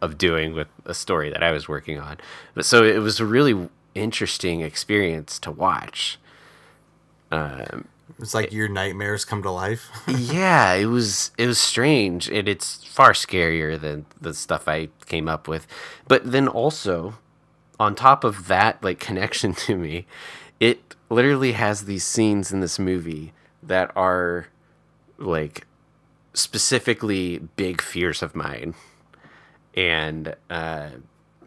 of 0.00 0.16
doing 0.16 0.54
with 0.54 0.68
a 0.86 0.94
story 0.94 1.28
that 1.28 1.42
I 1.42 1.52
was 1.52 1.68
working 1.68 1.98
on. 1.98 2.16
But 2.54 2.64
so 2.64 2.82
it 2.84 2.98
was 2.98 3.20
a 3.20 3.26
really 3.26 3.68
interesting 3.94 4.62
experience 4.62 5.38
to 5.40 5.50
watch. 5.50 6.18
Um, 7.30 7.88
it's 8.18 8.34
like 8.34 8.52
your 8.52 8.68
nightmares 8.68 9.24
come 9.24 9.42
to 9.42 9.50
life. 9.50 9.90
yeah, 10.08 10.72
it 10.74 10.86
was 10.86 11.32
it 11.36 11.46
was 11.46 11.58
strange, 11.58 12.28
and 12.28 12.48
it's 12.48 12.84
far 12.84 13.12
scarier 13.12 13.80
than 13.80 14.06
the 14.20 14.34
stuff 14.34 14.68
I 14.68 14.88
came 15.06 15.28
up 15.28 15.48
with. 15.48 15.66
But 16.06 16.30
then 16.30 16.48
also, 16.48 17.14
on 17.78 17.94
top 17.94 18.24
of 18.24 18.46
that, 18.46 18.82
like 18.82 19.00
connection 19.00 19.54
to 19.66 19.76
me, 19.76 20.06
it 20.64 20.94
literally 21.10 21.52
has 21.52 21.84
these 21.84 22.04
scenes 22.04 22.50
in 22.50 22.60
this 22.60 22.78
movie 22.78 23.34
that 23.62 23.92
are 23.94 24.46
like 25.18 25.66
specifically 26.32 27.38
big 27.56 27.82
fears 27.82 28.22
of 28.22 28.34
mine, 28.34 28.74
and 29.74 30.34
uh, 30.48 30.88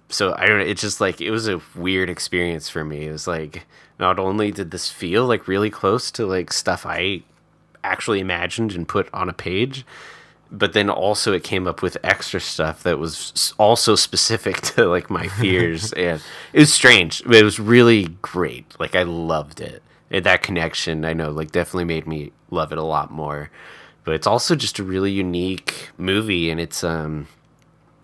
so 0.07 0.36
I 0.38 0.45
don't 0.45 0.59
know. 0.59 0.65
It's 0.65 0.82
just 0.82 1.01
like 1.01 1.20
it 1.20 1.32
was 1.32 1.47
a 1.47 1.59
weird 1.76 2.11
experience 2.11 2.70
for 2.70 2.86
me. 2.86 3.07
It 3.07 3.11
was 3.11 3.28
like 3.28 3.65
not 3.97 4.20
only 4.20 4.51
did 4.51 4.70
this 4.70 4.88
feel 4.88 5.26
like 5.26 5.47
really 5.47 5.72
close 5.72 6.11
to 6.11 6.28
like 6.28 6.53
stuff 6.53 6.86
I 6.86 7.24
actually 7.84 8.20
imagined 8.20 8.74
and 8.74 8.88
put 8.88 9.09
on 9.15 9.30
a 9.30 9.34
page, 9.34 9.84
but 10.52 10.74
then 10.74 10.89
also 10.89 11.34
it 11.34 11.43
came 11.43 11.68
up 11.68 11.82
with 11.82 11.98
extra 12.04 12.39
stuff 12.39 12.84
that 12.84 13.00
was 13.00 13.54
also 13.58 13.95
specific 13.95 14.62
to 14.62 14.86
like 14.86 15.10
my 15.10 15.28
fears 15.28 15.91
and 15.93 16.22
it 16.54 16.60
was 16.60 16.74
strange. 16.74 17.24
But 17.26 17.36
it 17.36 17.43
was 17.43 17.60
really 17.60 18.08
great. 18.22 18.80
Like 18.80 18.95
i 18.95 19.04
loved 19.04 19.62
it. 19.62 19.84
And 20.10 20.26
that 20.26 20.41
connection 20.43 21.06
i 21.06 21.14
know 21.14 21.32
like 21.32 21.52
definitely 21.52 21.86
made 21.86 22.08
me 22.08 22.32
love 22.50 22.72
it 22.72 22.78
a 22.78 22.84
lot 22.84 23.12
more. 23.12 23.50
But 24.04 24.16
it's 24.16 24.28
also 24.28 24.56
just 24.56 24.80
a 24.80 24.84
really 24.84 25.12
unique 25.12 25.89
movie 25.98 26.50
and 26.50 26.60
it's 26.60 26.84
um 26.84 27.28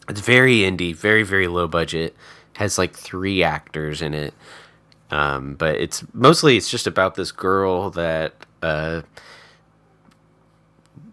it's 0.09 0.19
very 0.19 0.57
indie 0.57 0.95
very 0.95 1.23
very 1.23 1.47
low 1.47 1.67
budget 1.67 2.15
has 2.57 2.77
like 2.77 2.93
three 2.93 3.43
actors 3.43 4.01
in 4.01 4.13
it. 4.13 4.33
Um 5.11 5.55
but 5.55 5.75
it's 5.75 6.03
mostly 6.13 6.57
it's 6.57 6.69
just 6.69 6.87
about 6.87 7.15
this 7.15 7.31
girl 7.31 7.89
that 7.91 8.33
uh 8.61 9.03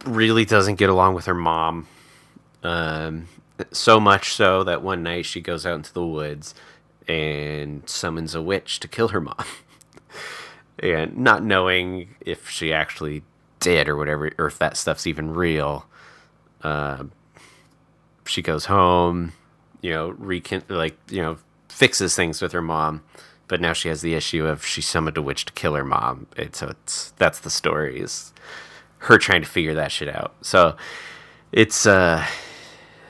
really 0.05 0.45
doesn't 0.45 0.77
get 0.77 0.91
along 0.91 1.15
with 1.15 1.27
her 1.27 1.35
mom. 1.35 1.87
Um, 2.63 3.29
so 3.73 4.01
much 4.01 4.33
so 4.33 4.65
that 4.65 4.83
one 4.83 5.03
night 5.03 5.27
she 5.27 5.41
goes 5.41 5.67
out 5.67 5.75
into 5.75 5.93
the 5.93 6.05
woods 6.05 6.55
and 7.09 7.89
summons 7.89 8.35
a 8.35 8.43
witch 8.43 8.81
to 8.81 8.89
kill 8.89 9.09
her 9.09 9.21
mom. 9.21 9.45
and 10.79 11.19
not 11.19 11.45
knowing 11.45 12.15
if 12.21 12.49
she 12.49 12.73
actually 12.73 13.23
did 13.59 13.89
or 13.89 13.97
whatever, 13.97 14.31
or 14.39 14.47
if 14.47 14.59
that 14.59 14.77
stuff's 14.77 15.07
even 15.07 15.35
real, 15.35 15.87
uh, 16.63 17.05
she 18.27 18.43
goes 18.43 18.67
home, 18.67 19.33
you 19.83 19.91
know, 19.93 20.11
recon- 20.11 20.65
like, 20.69 20.97
you 21.11 21.21
know, 21.21 21.39
fixes 21.69 22.15
things 22.15 22.41
with 22.41 22.53
her 22.53 22.63
mom. 22.63 23.03
But 23.49 23.61
now 23.61 23.73
she 23.73 23.89
has 23.89 24.01
the 24.01 24.15
issue 24.15 24.47
of 24.47 24.65
she 24.65 24.81
summoned 24.81 25.17
a 25.17 25.23
witch 25.23 25.45
to 25.47 25.53
kill 25.53 25.75
her 25.75 25.85
mom. 25.85 26.29
And 26.37 26.55
so 26.55 26.69
it's 26.69 27.13
that's 27.17 27.41
the 27.41 27.51
story 27.51 28.01
her 29.01 29.19
trying 29.19 29.43
to 29.43 29.49
figure 29.49 29.75
that 29.75 29.91
shit 29.93 30.09
out. 30.09 30.35
So 30.43 30.77
it's 31.53 31.87
uh 31.87 32.25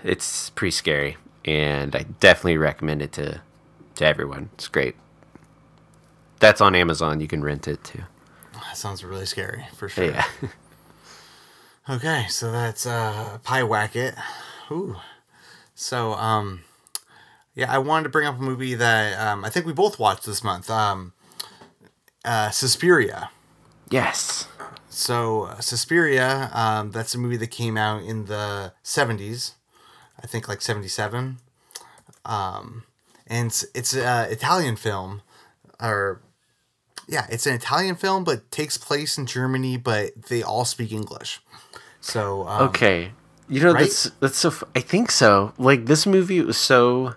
it's 0.04 0.50
pretty 0.50 0.70
scary 0.72 1.16
and 1.44 1.94
I 1.94 2.04
definitely 2.20 2.56
recommend 2.58 3.02
it 3.02 3.12
to 3.12 3.40
to 3.96 4.06
everyone. 4.06 4.50
It's 4.54 4.68
great. 4.68 4.96
That's 6.38 6.60
on 6.60 6.74
Amazon. 6.74 7.20
You 7.20 7.28
can 7.28 7.42
rent 7.42 7.68
it 7.68 7.84
too. 7.84 8.02
that 8.54 8.76
sounds 8.76 9.04
really 9.04 9.26
scary 9.26 9.66
for 9.76 9.88
sure. 9.88 10.04
Yeah. 10.06 10.24
Okay, 11.88 12.26
so 12.28 12.52
that's 12.52 12.86
uh 12.86 13.38
Pyewacket. 13.44 14.16
Ooh. 14.70 14.96
So 15.74 16.12
um 16.12 16.60
yeah, 17.54 17.72
I 17.72 17.78
wanted 17.78 18.04
to 18.04 18.08
bring 18.10 18.28
up 18.28 18.38
a 18.38 18.42
movie 18.42 18.74
that 18.74 19.18
um 19.18 19.44
I 19.44 19.50
think 19.50 19.66
we 19.66 19.72
both 19.72 19.98
watched 19.98 20.24
this 20.24 20.44
month. 20.44 20.70
Um 20.70 21.14
uh 22.24 22.50
Suspiria. 22.50 23.30
yes. 23.90 24.46
So 24.90 25.44
uh, 25.44 25.60
Suspiria, 25.60 26.50
um 26.52 26.90
that's 26.90 27.14
a 27.14 27.18
movie 27.18 27.36
that 27.38 27.50
came 27.50 27.76
out 27.76 28.02
in 28.02 28.26
the 28.26 28.72
70s. 28.84 29.54
I 30.22 30.26
think 30.26 30.48
like 30.48 30.60
77. 30.60 31.38
Um 32.24 32.82
and 33.26 33.46
it's, 33.46 33.64
it's 33.74 33.94
an 33.94 34.30
Italian 34.30 34.76
film 34.76 35.22
or 35.80 36.20
yeah, 37.08 37.26
it's 37.30 37.46
an 37.46 37.54
Italian 37.54 37.94
film 37.94 38.24
but 38.24 38.50
takes 38.50 38.76
place 38.76 39.16
in 39.16 39.26
Germany 39.26 39.76
but 39.76 40.24
they 40.28 40.42
all 40.42 40.64
speak 40.64 40.92
English. 40.92 41.40
So 42.00 42.46
um, 42.48 42.68
Okay. 42.68 43.12
You 43.48 43.60
know 43.62 43.72
right? 43.72 43.82
that's 43.82 44.10
that's 44.20 44.38
so 44.38 44.52
I 44.74 44.80
think 44.80 45.10
so. 45.10 45.52
Like 45.56 45.86
this 45.86 46.04
movie 46.04 46.40
was 46.40 46.58
so 46.58 47.14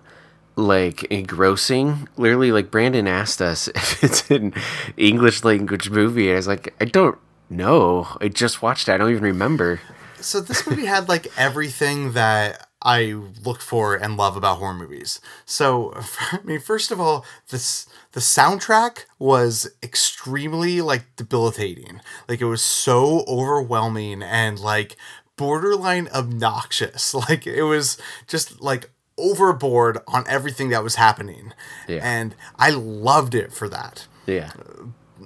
like 0.56 1.02
engrossing. 1.04 2.08
Literally 2.16 2.52
like 2.52 2.70
Brandon 2.70 3.08
asked 3.08 3.42
us 3.42 3.66
if 3.74 4.02
it's 4.04 4.30
an 4.30 4.54
English 4.96 5.42
language 5.42 5.90
movie 5.90 6.28
and 6.28 6.34
I 6.34 6.36
was 6.36 6.46
like 6.46 6.72
I 6.80 6.84
don't 6.84 7.18
know. 7.50 8.08
I 8.20 8.28
just 8.28 8.62
watched 8.62 8.88
it. 8.88 8.92
I 8.92 8.98
don't 8.98 9.10
even 9.10 9.22
remember. 9.22 9.80
So 10.20 10.40
this 10.40 10.66
movie 10.66 10.86
had 10.86 11.08
like 11.08 11.26
everything 11.36 12.12
that 12.12 12.66
I 12.82 13.14
look 13.42 13.60
for 13.60 13.94
and 13.94 14.16
love 14.16 14.36
about 14.36 14.58
horror 14.58 14.74
movies. 14.74 15.20
So 15.44 15.92
I 16.32 16.40
mean, 16.44 16.60
first 16.60 16.90
of 16.90 17.00
all, 17.00 17.24
this 17.50 17.86
the 18.12 18.20
soundtrack 18.20 19.04
was 19.18 19.70
extremely 19.82 20.80
like 20.80 21.04
debilitating. 21.16 22.00
Like 22.28 22.40
it 22.40 22.46
was 22.46 22.62
so 22.62 23.24
overwhelming 23.26 24.22
and 24.22 24.58
like 24.58 24.96
borderline 25.36 26.08
obnoxious. 26.14 27.14
Like 27.28 27.46
it 27.46 27.62
was 27.62 27.98
just 28.26 28.60
like 28.60 28.90
overboard 29.16 29.98
on 30.08 30.24
everything 30.28 30.68
that 30.70 30.82
was 30.82 30.96
happening. 30.96 31.52
Yeah. 31.88 32.00
And 32.02 32.34
I 32.58 32.70
loved 32.70 33.34
it 33.34 33.52
for 33.52 33.68
that 33.68 34.06
Yeah. 34.26 34.52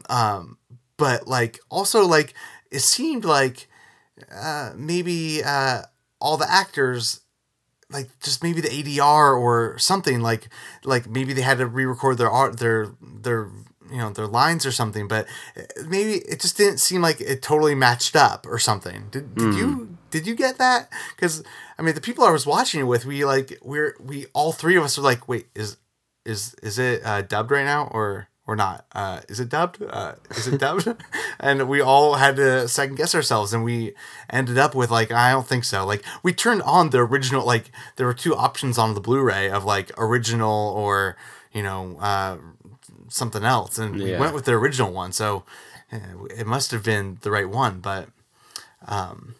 Um, 0.09 0.59
but 0.99 1.27
like 1.27 1.59
also 1.71 2.05
like 2.07 2.35
it 2.71 2.81
seemed 2.81 3.25
like 3.25 3.69
uh 4.31 4.73
maybe 4.77 5.43
uh 5.43 5.83
all 6.21 6.37
the 6.37 6.51
actors 6.51 7.21
like 7.91 8.09
just 8.21 8.43
maybe 8.43 8.61
the 8.61 8.69
ADR 8.69 9.41
or 9.41 9.79
something 9.79 10.21
like 10.21 10.49
like 10.85 11.09
maybe 11.09 11.33
they 11.33 11.41
had 11.41 11.59
to 11.59 11.67
re-record 11.67 12.19
their 12.19 12.31
art 12.31 12.59
their 12.59 12.89
their 13.01 13.49
you 13.91 13.97
know 13.97 14.11
their 14.11 14.27
lines 14.27 14.67
or 14.67 14.73
something 14.73 15.09
but 15.09 15.27
uh, 15.57 15.63
maybe 15.87 16.17
it 16.29 16.41
just 16.41 16.59
didn't 16.59 16.79
seem 16.79 17.01
like 17.01 17.21
it 17.23 17.41
totally 17.41 17.75
matched 17.75 18.15
up 18.15 18.47
or 18.47 18.59
something. 18.59 19.07
Did, 19.11 19.35
did 19.35 19.55
you 19.55 19.97
did 20.11 20.27
you 20.27 20.35
get 20.35 20.59
that? 20.59 20.91
Because 21.17 21.43
i 21.79 21.83
mean 21.83 21.95
the 21.95 22.01
people 22.01 22.25
i 22.25 22.31
was 22.31 22.45
watching 22.45 22.81
it 22.81 22.85
with 22.85 23.07
we 23.07 23.25
like 23.25 23.57
we're 23.63 23.95
we 24.01 24.27
all 24.35 24.53
three 24.53 24.77
of 24.77 24.85
us 24.85 24.99
were 24.99 25.05
like 25.05 25.29
wait 25.29 25.47
is 25.55 25.77
is 26.27 26.55
is 26.63 26.79
it 26.79 27.01
uh, 27.05 27.23
dubbed 27.23 27.51
right 27.51 27.65
now 27.65 27.89
or 27.93 28.29
or 28.49 28.57
not? 28.57 28.85
Uh, 28.93 29.21
is 29.29 29.39
it 29.39 29.49
dubbed? 29.51 29.81
Uh, 29.89 30.15
is 30.31 30.49
it 30.49 30.59
dubbed? 30.59 30.89
and 31.39 31.69
we 31.69 31.81
all 31.81 32.15
had 32.15 32.35
to 32.37 32.67
second 32.67 32.97
guess 32.97 33.15
ourselves, 33.15 33.53
and 33.53 33.63
we 33.63 33.95
ended 34.31 34.59
up 34.59 34.75
with 34.75 34.91
like 34.91 35.13
I 35.13 35.31
don't 35.31 35.47
think 35.47 35.63
so. 35.65 35.87
Like 35.87 36.03
we 36.25 36.33
turned 36.33 36.63
on 36.63 36.91
the 36.91 36.99
original. 36.99 37.45
Like 37.47 37.71
there 37.97 38.07
were 38.07 38.15
two 38.15 38.35
options 38.35 38.79
on 38.79 38.95
the 38.95 39.01
Blu-ray 39.01 39.51
of 39.51 39.65
like 39.65 39.93
original 39.99 40.73
or 40.77 41.17
you 41.53 41.63
know 41.63 41.97
uh, 42.01 42.39
something 43.09 43.45
else, 43.45 43.79
and 43.79 43.95
we 43.97 44.11
Yeah. 44.13 44.19
went 44.19 44.35
with 44.35 44.47
the 44.47 44.53
original 44.55 44.93
one. 44.93 45.13
So 45.13 45.45
uh, 45.93 46.25
it 46.37 46.47
must 46.47 46.71
have 46.73 46.83
been 46.83 47.19
the 47.23 47.31
right 47.31 47.49
one, 47.49 47.79
but. 47.81 48.09
Um, 48.87 49.35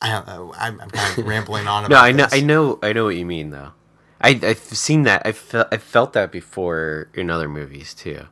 I 0.00 0.10
don't 0.12 0.26
know. 0.26 0.52
I'm, 0.58 0.80
I'm 0.80 0.90
kind 0.90 1.18
of 1.18 1.26
rambling 1.32 1.66
on 1.66 1.86
about 1.86 1.96
No, 1.96 2.02
I 2.02 2.12
know, 2.12 2.24
this. 2.24 2.34
I 2.34 2.40
know, 2.40 2.78
I 2.82 2.92
know 2.92 3.04
what 3.04 3.16
you 3.16 3.24
mean 3.26 3.50
though. 3.50 3.72
I 4.24 4.40
I've 4.42 4.58
seen 4.58 5.02
that. 5.04 5.22
I 5.24 5.32
felt 5.32 5.68
I 5.72 5.76
felt 5.78 6.12
that 6.14 6.32
before 6.32 7.08
in 7.14 7.30
other 7.30 7.48
movies 7.48 7.94
too. 7.94 8.26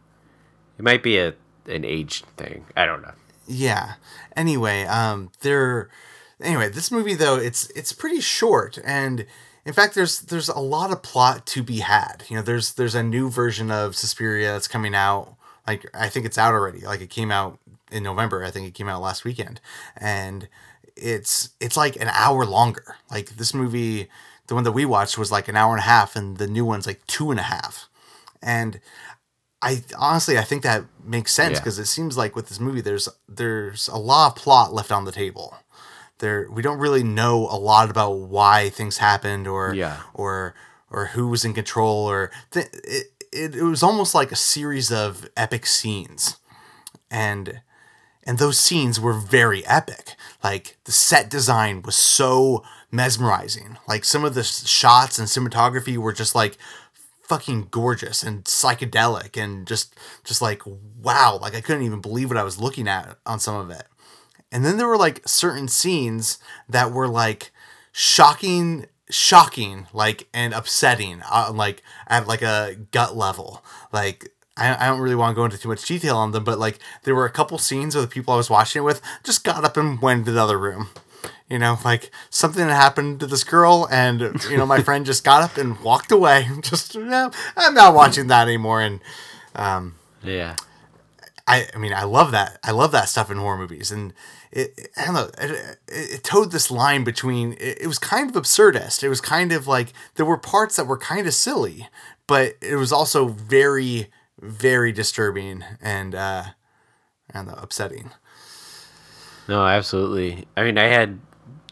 It 0.78 0.82
might 0.84 1.02
be 1.02 1.18
a 1.18 1.34
an 1.66 1.84
age 1.84 2.24
thing. 2.36 2.66
I 2.76 2.86
don't 2.86 3.02
know. 3.02 3.14
yeah 3.46 3.94
anyway 4.36 4.84
um 4.84 5.30
there 5.40 5.88
anyway 6.40 6.68
this 6.68 6.90
movie 6.90 7.14
though 7.14 7.36
it's 7.36 7.70
it's 7.70 7.92
pretty 7.92 8.20
short 8.20 8.78
and 8.84 9.26
in 9.64 9.72
fact 9.72 9.94
there's 9.94 10.20
there's 10.20 10.48
a 10.48 10.60
lot 10.60 10.90
of 10.92 11.02
plot 11.02 11.44
to 11.46 11.62
be 11.62 11.78
had 11.80 12.24
you 12.28 12.36
know 12.36 12.42
there's 12.42 12.74
there's 12.74 12.94
a 12.94 13.02
new 13.02 13.28
version 13.30 13.70
of 13.70 13.96
Suspiria 13.96 14.52
that's 14.52 14.68
coming 14.68 14.94
out 14.94 15.34
like 15.66 15.86
I 15.94 16.08
think 16.08 16.24
it's 16.26 16.38
out 16.38 16.54
already 16.54 16.80
like 16.80 17.00
it 17.00 17.10
came 17.10 17.30
out 17.32 17.58
in 17.90 18.02
November 18.04 18.44
I 18.44 18.50
think 18.50 18.66
it 18.68 18.74
came 18.74 18.88
out 18.88 19.02
last 19.02 19.24
weekend 19.24 19.60
and 19.96 20.48
it's 20.96 21.50
it's 21.60 21.76
like 21.76 21.96
an 21.96 22.08
hour 22.12 22.44
longer 22.46 22.96
like 23.10 23.30
this 23.36 23.52
movie 23.54 24.08
the 24.52 24.56
one 24.56 24.64
that 24.64 24.72
we 24.72 24.84
watched 24.84 25.16
was 25.16 25.32
like 25.32 25.48
an 25.48 25.56
hour 25.56 25.72
and 25.72 25.80
a 25.80 25.84
half 25.94 26.14
and 26.14 26.36
the 26.36 26.46
new 26.46 26.62
one's 26.62 26.86
like 26.86 27.00
two 27.06 27.30
and 27.30 27.40
a 27.40 27.44
half 27.44 27.88
and 28.42 28.80
I 29.62 29.82
honestly 29.96 30.36
I 30.36 30.42
think 30.42 30.62
that 30.62 30.84
makes 31.02 31.32
sense 31.32 31.54
Yeah. 31.54 31.60
because 31.60 31.78
it 31.78 31.86
seems 31.86 32.18
like 32.18 32.36
with 32.36 32.48
this 32.50 32.60
movie 32.60 32.82
there's 32.82 33.08
there's 33.26 33.88
a 33.88 33.96
lot 33.96 34.26
of 34.36 34.42
plot 34.42 34.74
left 34.74 34.92
on 34.92 35.04
the 35.06 35.12
table. 35.12 35.56
There 36.18 36.50
we 36.50 36.60
don't 36.60 36.78
really 36.80 37.02
know 37.02 37.46
a 37.48 37.56
lot 37.56 37.88
about 37.88 38.10
why 38.36 38.68
things 38.68 38.98
happened 38.98 39.46
or 39.48 39.72
Yeah. 39.74 40.00
or 40.12 40.54
or 40.90 41.06
who 41.14 41.28
was 41.28 41.44
in 41.46 41.54
control 41.54 42.04
or 42.10 42.30
th- 42.50 42.66
it, 42.84 43.06
it 43.32 43.54
it 43.54 43.62
was 43.62 43.82
almost 43.82 44.14
like 44.14 44.32
a 44.32 44.36
series 44.36 44.92
of 44.92 45.26
epic 45.36 45.64
scenes. 45.64 46.36
And 47.10 47.62
and 48.24 48.38
those 48.38 48.58
scenes 48.58 49.00
were 49.00 49.14
very 49.14 49.64
epic. 49.66 50.14
Like 50.44 50.76
the 50.84 50.92
set 50.92 51.30
design 51.30 51.82
was 51.82 51.96
so 51.96 52.62
mesmerizing. 52.92 53.78
Like 53.88 54.04
some 54.04 54.24
of 54.24 54.34
the 54.34 54.44
shots 54.44 55.18
and 55.18 55.26
cinematography 55.26 55.96
were 55.96 56.12
just 56.12 56.34
like 56.34 56.56
fucking 57.22 57.68
gorgeous 57.70 58.22
and 58.22 58.44
psychedelic 58.44 59.42
and 59.42 59.66
just 59.66 59.96
just 60.22 60.42
like 60.42 60.62
wow, 61.00 61.38
like 61.40 61.54
I 61.54 61.60
couldn't 61.60 61.84
even 61.84 62.00
believe 62.00 62.28
what 62.28 62.36
I 62.36 62.44
was 62.44 62.60
looking 62.60 62.86
at 62.86 63.16
on 63.26 63.40
some 63.40 63.56
of 63.56 63.70
it. 63.70 63.86
And 64.52 64.64
then 64.64 64.76
there 64.76 64.86
were 64.86 64.98
like 64.98 65.26
certain 65.26 65.66
scenes 65.66 66.38
that 66.68 66.92
were 66.92 67.08
like 67.08 67.50
shocking 67.90 68.86
shocking 69.10 69.86
like 69.92 70.26
and 70.32 70.54
upsetting 70.54 71.22
uh, 71.30 71.50
like 71.52 71.82
at 72.06 72.26
like 72.26 72.40
a 72.40 72.76
gut 72.92 73.14
level 73.14 73.62
like 73.92 74.30
I, 74.56 74.74
I 74.74 74.88
don't 74.88 75.00
really 75.00 75.14
want 75.14 75.34
to 75.34 75.36
go 75.36 75.44
into 75.44 75.58
too 75.58 75.68
much 75.68 75.84
detail 75.84 76.16
on 76.16 76.30
them 76.30 76.44
but 76.44 76.58
like 76.58 76.78
there 77.02 77.14
were 77.14 77.26
a 77.26 77.30
couple 77.30 77.58
scenes 77.58 77.94
where 77.94 78.00
the 78.00 78.08
people 78.08 78.32
i 78.32 78.38
was 78.38 78.48
watching 78.48 78.80
it 78.80 78.84
with 78.86 79.02
just 79.22 79.44
got 79.44 79.64
up 79.64 79.76
and 79.76 80.00
went 80.00 80.24
to 80.24 80.32
the 80.32 80.42
other 80.42 80.58
room 80.58 80.88
you 81.52 81.58
know 81.58 81.78
like 81.84 82.10
something 82.30 82.62
had 82.66 82.72
happened 82.74 83.20
to 83.20 83.26
this 83.26 83.44
girl 83.44 83.86
and 83.90 84.20
you 84.50 84.56
know 84.56 84.66
my 84.66 84.80
friend 84.88 85.04
just 85.06 85.22
got 85.24 85.42
up 85.42 85.56
and 85.56 85.78
walked 85.80 86.10
away 86.10 86.46
just 86.62 86.96
no 86.96 87.30
i'm 87.56 87.74
not 87.74 87.94
watching 87.94 88.26
that 88.28 88.48
anymore 88.48 88.80
and 88.80 89.00
Yeah. 90.24 90.56
I, 91.46 91.66
I 91.74 91.78
mean, 91.78 91.92
I 91.92 92.04
love 92.04 92.30
that. 92.30 92.58
I 92.62 92.70
love 92.70 92.92
that 92.92 93.08
stuff 93.08 93.28
in 93.30 93.36
horror 93.36 93.58
movies, 93.58 93.90
and 93.90 94.12
it, 94.52 94.72
it- 94.78 94.90
I 94.96 95.04
don't 95.06 95.14
know. 95.14 95.30
It, 95.38 95.50
it, 95.50 95.78
it 95.88 96.24
towed 96.24 96.52
this 96.52 96.70
line 96.70 97.02
between. 97.02 97.54
It, 97.54 97.78
it 97.82 97.86
was 97.88 97.98
kind 97.98 98.30
of 98.30 98.40
absurdist. 98.40 99.02
It 99.02 99.08
was 99.08 99.20
kind 99.20 99.50
of 99.52 99.66
like 99.66 99.92
there 100.14 100.24
were 100.24 100.38
parts 100.38 100.76
that 100.76 100.86
were 100.86 100.96
kind 100.96 101.26
of 101.26 101.34
silly, 101.34 101.88
but 102.28 102.54
it 102.62 102.76
was 102.76 102.92
also 102.92 103.26
very, 103.26 104.08
very 104.40 104.92
disturbing 104.92 105.64
and 105.82 106.14
uh, 106.14 106.44
I 107.28 107.32
don't 107.34 107.48
know, 107.48 107.58
upsetting. 107.60 108.12
No, 109.48 109.66
absolutely. 109.66 110.46
I 110.56 110.62
mean, 110.62 110.78
I 110.78 110.84
had 110.86 111.18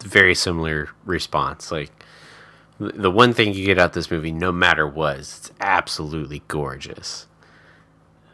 very 0.05 0.35
similar 0.35 0.89
response. 1.05 1.71
Like 1.71 1.91
the 2.79 3.11
one 3.11 3.33
thing 3.33 3.55
you 3.55 3.65
get 3.67 3.79
out 3.79 3.93
this 3.93 4.11
movie, 4.11 4.33
no 4.33 4.53
matter 4.53 4.87
what, 4.87 5.19
it's 5.19 5.51
absolutely 5.61 6.43
gorgeous. 6.49 7.27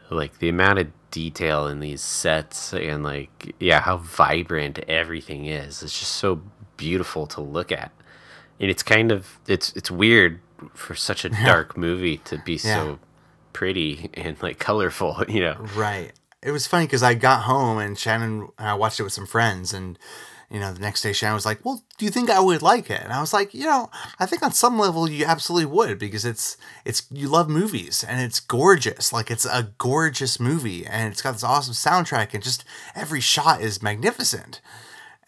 Like 0.09 0.39
the 0.39 0.49
amount 0.49 0.79
of 0.79 0.87
detail 1.11 1.67
in 1.67 1.79
these 1.79 2.01
sets 2.01 2.73
and 2.73 3.03
like 3.03 3.55
yeah, 3.59 3.81
how 3.81 3.97
vibrant 3.97 4.79
everything 4.87 5.45
is. 5.45 5.83
It's 5.83 5.97
just 5.99 6.13
so 6.13 6.41
beautiful 6.77 7.27
to 7.27 7.41
look 7.41 7.71
at. 7.71 7.91
And 8.59 8.69
it's 8.71 8.83
kind 8.83 9.11
of 9.11 9.39
it's 9.47 9.73
it's 9.73 9.91
weird 9.91 10.39
for 10.73 10.95
such 10.95 11.25
a 11.25 11.29
dark 11.45 11.77
movie 11.77 12.17
to 12.19 12.37
be 12.45 12.53
Yeah. 12.53 12.59
so 12.75 12.99
pretty 13.53 14.09
and 14.13 14.41
like 14.41 14.59
colorful, 14.59 15.23
you 15.27 15.41
know. 15.41 15.57
Right. 15.75 16.13
It 16.41 16.51
was 16.51 16.67
funny 16.67 16.85
because 16.85 17.03
I 17.03 17.13
got 17.15 17.43
home 17.43 17.77
and 17.79 17.97
Shannon 17.97 18.47
and 18.57 18.67
I 18.69 18.75
watched 18.75 18.99
it 18.99 19.03
with 19.03 19.11
some 19.13 19.25
friends 19.25 19.73
and 19.73 19.99
you 20.49 20.59
know 20.59 20.71
the 20.71 20.79
next 20.79 21.01
day 21.01 21.13
Shannon 21.13 21.35
was 21.35 21.45
like, 21.45 21.63
"Well, 21.65 21.83
do 21.97 22.05
you 22.05 22.11
think 22.11 22.29
I 22.29 22.39
would 22.39 22.61
like 22.61 22.89
it?" 22.89 23.01
And 23.01 23.11
I 23.11 23.19
was 23.21 23.33
like, 23.33 23.53
"You 23.53 23.65
know, 23.65 23.89
I 24.19 24.25
think 24.25 24.43
on 24.43 24.53
some 24.53 24.79
level 24.79 25.09
you 25.09 25.25
absolutely 25.25 25.65
would 25.65 25.99
because 25.99 26.25
it's 26.25 26.57
it's 26.85 27.05
you 27.11 27.27
love 27.27 27.49
movies 27.49 28.03
and 28.03 28.21
it's 28.21 28.39
gorgeous. 28.39 29.11
Like 29.11 29.29
it's 29.29 29.45
a 29.45 29.71
gorgeous 29.77 30.39
movie 30.39 30.85
and 30.85 31.11
it's 31.11 31.21
got 31.21 31.33
this 31.33 31.43
awesome 31.43 31.73
soundtrack 31.73 32.33
and 32.33 32.43
just 32.43 32.63
every 32.95 33.21
shot 33.21 33.61
is 33.61 33.83
magnificent." 33.83 34.61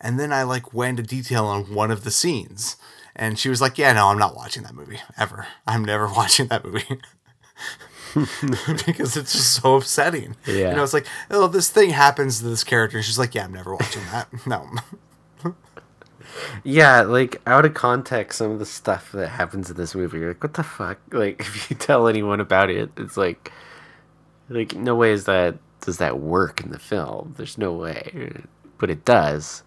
And 0.01 0.17
then 0.17 0.31
I 0.31 0.43
like 0.43 0.73
went 0.73 0.99
into 0.99 1.09
detail 1.09 1.45
on 1.45 1.73
one 1.73 1.91
of 1.91 2.03
the 2.05 2.11
scenes. 2.11 2.77
And 3.15 3.37
she 3.37 3.49
was 3.49 3.59
like, 3.59 3.77
"Yeah, 3.77 3.91
no, 3.93 4.07
I'm 4.07 4.17
not 4.17 4.35
watching 4.35 4.63
that 4.63 4.73
movie 4.73 5.01
ever. 5.17 5.47
I'm 5.67 5.83
never 5.83 6.07
watching 6.15 6.47
that 6.47 6.63
movie." 6.63 6.85
because 8.85 9.15
it's 9.17 9.33
just 9.33 9.61
so 9.61 9.75
upsetting. 9.75 10.35
Yeah. 10.45 10.69
You 10.69 10.75
know, 10.77 10.83
it's 10.83 10.93
like, 10.93 11.05
oh, 11.29 11.47
this 11.47 11.69
thing 11.69 11.91
happens 11.91 12.39
to 12.39 12.45
this 12.45 12.63
character. 12.63 12.97
And 12.97 13.05
she's 13.05 13.19
like, 13.19 13.35
yeah, 13.35 13.43
I'm 13.43 13.53
never 13.53 13.73
watching 13.75 14.03
that. 14.11 14.27
No. 14.47 14.67
Yeah, 16.63 17.01
like 17.01 17.41
out 17.47 17.65
of 17.65 17.73
context, 17.73 18.37
some 18.39 18.51
of 18.51 18.59
the 18.59 18.65
stuff 18.65 19.11
that 19.13 19.29
happens 19.29 19.69
in 19.69 19.77
this 19.77 19.95
movie, 19.95 20.19
you're 20.19 20.29
like, 20.29 20.43
what 20.43 20.53
the 20.53 20.63
fuck? 20.63 20.99
Like, 21.11 21.41
if 21.41 21.69
you 21.69 21.75
tell 21.75 22.07
anyone 22.07 22.39
about 22.39 22.69
it, 22.69 22.91
it's 22.97 23.17
like, 23.17 23.51
like 24.49 24.75
no 24.75 24.95
way 24.95 25.11
is 25.11 25.25
that 25.25 25.57
does 25.81 25.97
that 25.97 26.19
work 26.19 26.61
in 26.61 26.71
the 26.71 26.79
film? 26.79 27.33
There's 27.37 27.57
no 27.57 27.73
way, 27.73 28.43
but 28.77 28.89
it 28.89 29.05
does. 29.05 29.63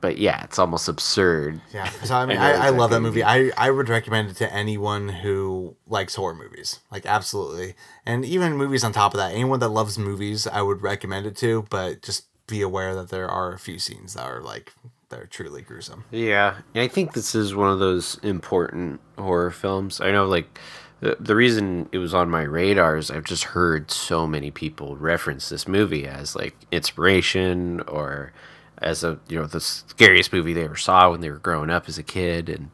But 0.00 0.18
yeah, 0.18 0.44
it's 0.44 0.58
almost 0.58 0.88
absurd. 0.88 1.60
Yeah. 1.72 1.88
So, 2.04 2.14
I 2.14 2.26
mean, 2.26 2.36
I 2.36 2.66
I 2.66 2.68
love 2.70 2.90
that 2.90 3.00
movie. 3.00 3.24
I, 3.24 3.50
I 3.56 3.70
would 3.70 3.88
recommend 3.88 4.30
it 4.30 4.36
to 4.36 4.52
anyone 4.52 5.08
who 5.08 5.76
likes 5.86 6.14
horror 6.16 6.34
movies. 6.34 6.80
Like, 6.90 7.06
absolutely. 7.06 7.74
And 8.04 8.24
even 8.24 8.56
movies 8.56 8.84
on 8.84 8.92
top 8.92 9.14
of 9.14 9.18
that. 9.18 9.32
Anyone 9.32 9.60
that 9.60 9.70
loves 9.70 9.98
movies, 9.98 10.46
I 10.46 10.60
would 10.62 10.82
recommend 10.82 11.26
it 11.26 11.36
to, 11.38 11.66
but 11.70 12.02
just 12.02 12.24
be 12.46 12.62
aware 12.62 12.94
that 12.94 13.08
there 13.08 13.28
are 13.28 13.52
a 13.52 13.58
few 13.58 13.78
scenes 13.78 14.14
that 14.14 14.24
are 14.24 14.40
like, 14.40 14.72
that 15.08 15.20
are 15.20 15.26
truly 15.26 15.62
gruesome. 15.62 16.04
Yeah, 16.10 16.56
and 16.74 16.82
I 16.82 16.88
think 16.88 17.12
this 17.12 17.34
is 17.34 17.54
one 17.54 17.70
of 17.70 17.78
those 17.78 18.18
important 18.22 19.00
horror 19.18 19.50
films. 19.50 20.00
I 20.00 20.10
know, 20.10 20.26
like, 20.26 20.58
the, 21.00 21.16
the 21.20 21.36
reason 21.36 21.88
it 21.92 21.98
was 21.98 22.14
on 22.14 22.30
my 22.30 22.42
radar 22.42 22.96
is 22.96 23.10
I've 23.10 23.24
just 23.24 23.44
heard 23.44 23.90
so 23.90 24.26
many 24.26 24.50
people 24.50 24.96
reference 24.96 25.48
this 25.48 25.68
movie 25.68 26.06
as, 26.06 26.34
like, 26.34 26.56
inspiration 26.72 27.80
or 27.82 28.32
as 28.78 29.04
a, 29.04 29.18
you 29.28 29.38
know, 29.38 29.46
the 29.46 29.60
scariest 29.60 30.32
movie 30.32 30.52
they 30.52 30.64
ever 30.64 30.76
saw 30.76 31.10
when 31.10 31.20
they 31.20 31.30
were 31.30 31.38
growing 31.38 31.70
up 31.70 31.88
as 31.88 31.98
a 31.98 32.02
kid. 32.02 32.48
And 32.48 32.70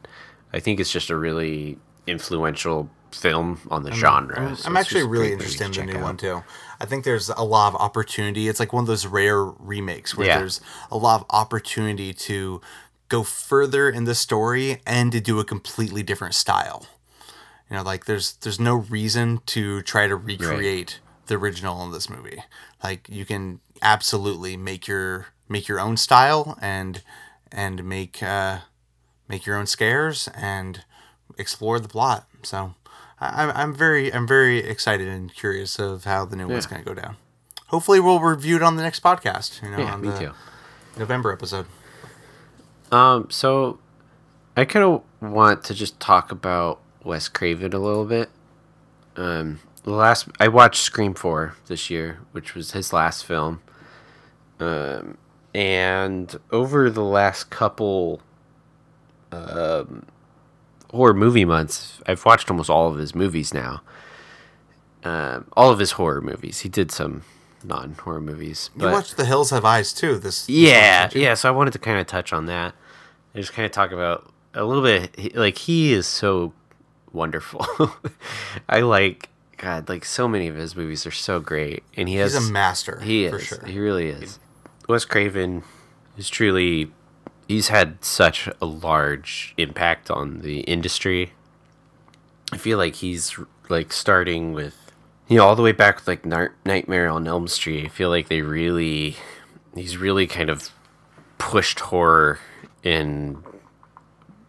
I 0.53 0.59
think 0.59 0.79
it's 0.79 0.91
just 0.91 1.09
a 1.09 1.15
really 1.15 1.77
influential 2.07 2.89
film 3.11 3.59
on 3.69 3.83
the 3.83 3.91
genre. 3.91 4.39
I'm, 4.39 4.55
so 4.55 4.69
I'm 4.69 4.77
actually 4.77 5.03
really 5.03 5.33
interested 5.33 5.77
in 5.77 5.85
the 5.85 5.93
new 5.93 5.99
out. 5.99 6.03
one 6.03 6.17
too. 6.17 6.43
I 6.79 6.85
think 6.85 7.03
there's 7.05 7.29
a 7.29 7.43
lot 7.43 7.73
of 7.73 7.79
opportunity. 7.81 8.47
It's 8.47 8.59
like 8.59 8.73
one 8.73 8.83
of 8.83 8.87
those 8.87 9.05
rare 9.05 9.43
remakes 9.43 10.15
where 10.17 10.27
Yeah. 10.27 10.39
there's 10.39 10.59
a 10.91 10.97
lot 10.97 11.21
of 11.21 11.25
opportunity 11.29 12.13
to 12.13 12.61
go 13.09 13.23
further 13.23 13.89
in 13.89 14.05
the 14.05 14.15
story 14.15 14.81
and 14.85 15.11
to 15.11 15.19
do 15.21 15.39
a 15.39 15.45
completely 15.45 16.03
different 16.03 16.33
style. 16.35 16.87
You 17.69 17.77
know, 17.77 17.83
like 17.83 18.05
there's 18.05 18.33
there's 18.37 18.59
no 18.59 18.75
reason 18.75 19.41
to 19.47 19.81
try 19.83 20.07
to 20.07 20.15
recreate 20.15 20.99
the 21.27 21.35
original 21.35 21.83
in 21.85 21.91
this 21.91 22.09
movie. 22.09 22.43
Like 22.83 23.07
you 23.09 23.25
can 23.25 23.59
absolutely 23.81 24.57
make 24.57 24.87
your 24.87 25.27
make 25.47 25.67
your 25.67 25.79
own 25.79 25.97
style 25.97 26.57
and 26.61 27.01
and 27.51 27.83
make 27.83 28.21
uh, 28.23 28.59
make 29.27 29.45
your 29.45 29.57
own 29.57 29.65
scares 29.67 30.27
and 30.35 30.83
explore 31.37 31.79
the 31.79 31.87
plot. 31.87 32.27
So 32.43 32.75
I, 33.19 33.43
I'm 33.43 33.51
I'm 33.55 33.73
very 33.75 34.13
I'm 34.13 34.27
very 34.27 34.59
excited 34.59 35.07
and 35.07 35.33
curious 35.33 35.79
of 35.79 36.03
how 36.05 36.25
the 36.25 36.35
new 36.35 36.47
one's 36.47 36.65
going 36.65 36.83
to 36.83 36.87
go 36.87 36.93
down. 36.99 37.17
Hopefully, 37.67 37.99
we'll 37.99 38.19
review 38.19 38.55
it 38.57 38.61
on 38.61 38.75
the 38.75 38.83
next 38.83 39.01
podcast. 39.01 39.61
You 39.63 39.71
know, 39.71 39.79
Yeah, 39.79 39.93
on 39.93 40.01
me 40.01 40.09
the 40.09 40.17
too. 40.19 40.31
November 40.97 41.31
episode. 41.31 41.65
Um, 42.91 43.29
so 43.31 43.79
I 44.55 44.65
kind 44.65 44.85
of 44.85 45.03
want 45.21 45.63
to 45.65 45.73
just 45.73 45.99
talk 45.99 46.31
about 46.31 46.79
Wes 47.03 47.27
Craven 47.27 47.73
a 47.73 47.79
little 47.79 48.05
bit. 48.05 48.29
Um, 49.15 49.59
the 49.83 49.91
last 49.91 50.27
I 50.39 50.47
watched 50.47 50.81
Scream 50.83 51.13
Four 51.13 51.55
this 51.67 51.89
year, 51.89 52.19
which 52.31 52.53
was 52.55 52.71
his 52.73 52.93
last 52.93 53.25
film. 53.25 53.61
Um, 54.59 55.17
and 55.53 56.35
over 56.51 56.89
the 56.89 57.03
last 57.03 57.49
couple 57.49 58.21
um, 59.31 60.05
horror 60.93 61.13
movie 61.13 61.45
months, 61.45 61.99
I've 62.07 62.23
watched 62.25 62.49
almost 62.49 62.69
all 62.69 62.89
of 62.89 62.97
his 62.97 63.13
movies 63.13 63.53
now. 63.53 63.81
Um, 65.03 65.47
all 65.53 65.69
of 65.69 65.79
his 65.79 65.91
horror 65.93 66.21
movies. 66.21 66.59
He 66.61 66.69
did 66.69 66.89
some 66.91 67.23
non-horror 67.63 68.21
movies. 68.21 68.69
You 68.77 68.85
watched 68.87 69.17
The 69.17 69.25
Hills 69.25 69.49
Have 69.49 69.65
Eyes 69.65 69.91
too. 69.93 70.13
This 70.17 70.45
this 70.45 70.49
Yeah, 70.49 71.09
year. 71.13 71.23
yeah. 71.23 71.33
So 71.33 71.49
I 71.49 71.51
wanted 71.51 71.71
to 71.73 71.79
kind 71.79 71.99
of 71.99 72.07
touch 72.07 72.31
on 72.31 72.45
that. 72.45 72.73
and 73.33 73.43
just 73.43 73.53
kind 73.53 73.65
of 73.65 73.71
talk 73.73 73.91
about 73.91 74.31
a 74.53 74.63
little 74.63 74.83
bit. 74.83 75.35
Like 75.35 75.57
he 75.57 75.91
is 75.93 76.07
so 76.07 76.53
wonderful. 77.11 77.65
I 78.69 78.79
like 78.81 79.27
God. 79.57 79.89
Like 79.89 80.05
so 80.05 80.27
many 80.27 80.47
of 80.47 80.55
his 80.55 80.75
movies 80.75 81.05
are 81.05 81.11
so 81.11 81.39
great, 81.41 81.83
and 81.97 82.07
he 82.07 82.15
has 82.15 82.33
He's 82.33 82.49
a 82.49 82.51
master. 82.51 82.99
He 83.01 83.27
for 83.29 83.37
is. 83.39 83.43
sure. 83.45 83.65
He 83.65 83.79
really 83.79 84.07
is. 84.07 84.39
Wes 84.87 85.03
Craven 85.03 85.63
is 86.17 86.29
truly. 86.29 86.91
He's 87.53 87.67
had 87.67 88.03
such 88.03 88.49
a 88.59 88.65
large 88.65 89.53
impact 89.57 90.09
on 90.09 90.39
the 90.39 90.61
industry. 90.61 91.33
I 92.51 92.57
feel 92.57 92.79
like 92.79 92.95
he's 92.95 93.37
like 93.69 93.93
starting 93.93 94.53
with, 94.53 94.91
you 95.27 95.37
know, 95.37 95.45
all 95.45 95.55
the 95.55 95.61
way 95.61 95.71
back 95.71 95.97
with 95.97 96.07
like 96.07 96.25
Nightmare 96.65 97.07
on 97.09 97.27
Elm 97.27 97.47
Street. 97.47 97.85
I 97.85 97.89
feel 97.89 98.09
like 98.09 98.27
they 98.27 98.41
really, 98.41 99.17
he's 99.75 99.97
really 99.97 100.25
kind 100.25 100.49
of 100.49 100.71
pushed 101.37 101.79
horror 101.81 102.39
and 102.83 103.43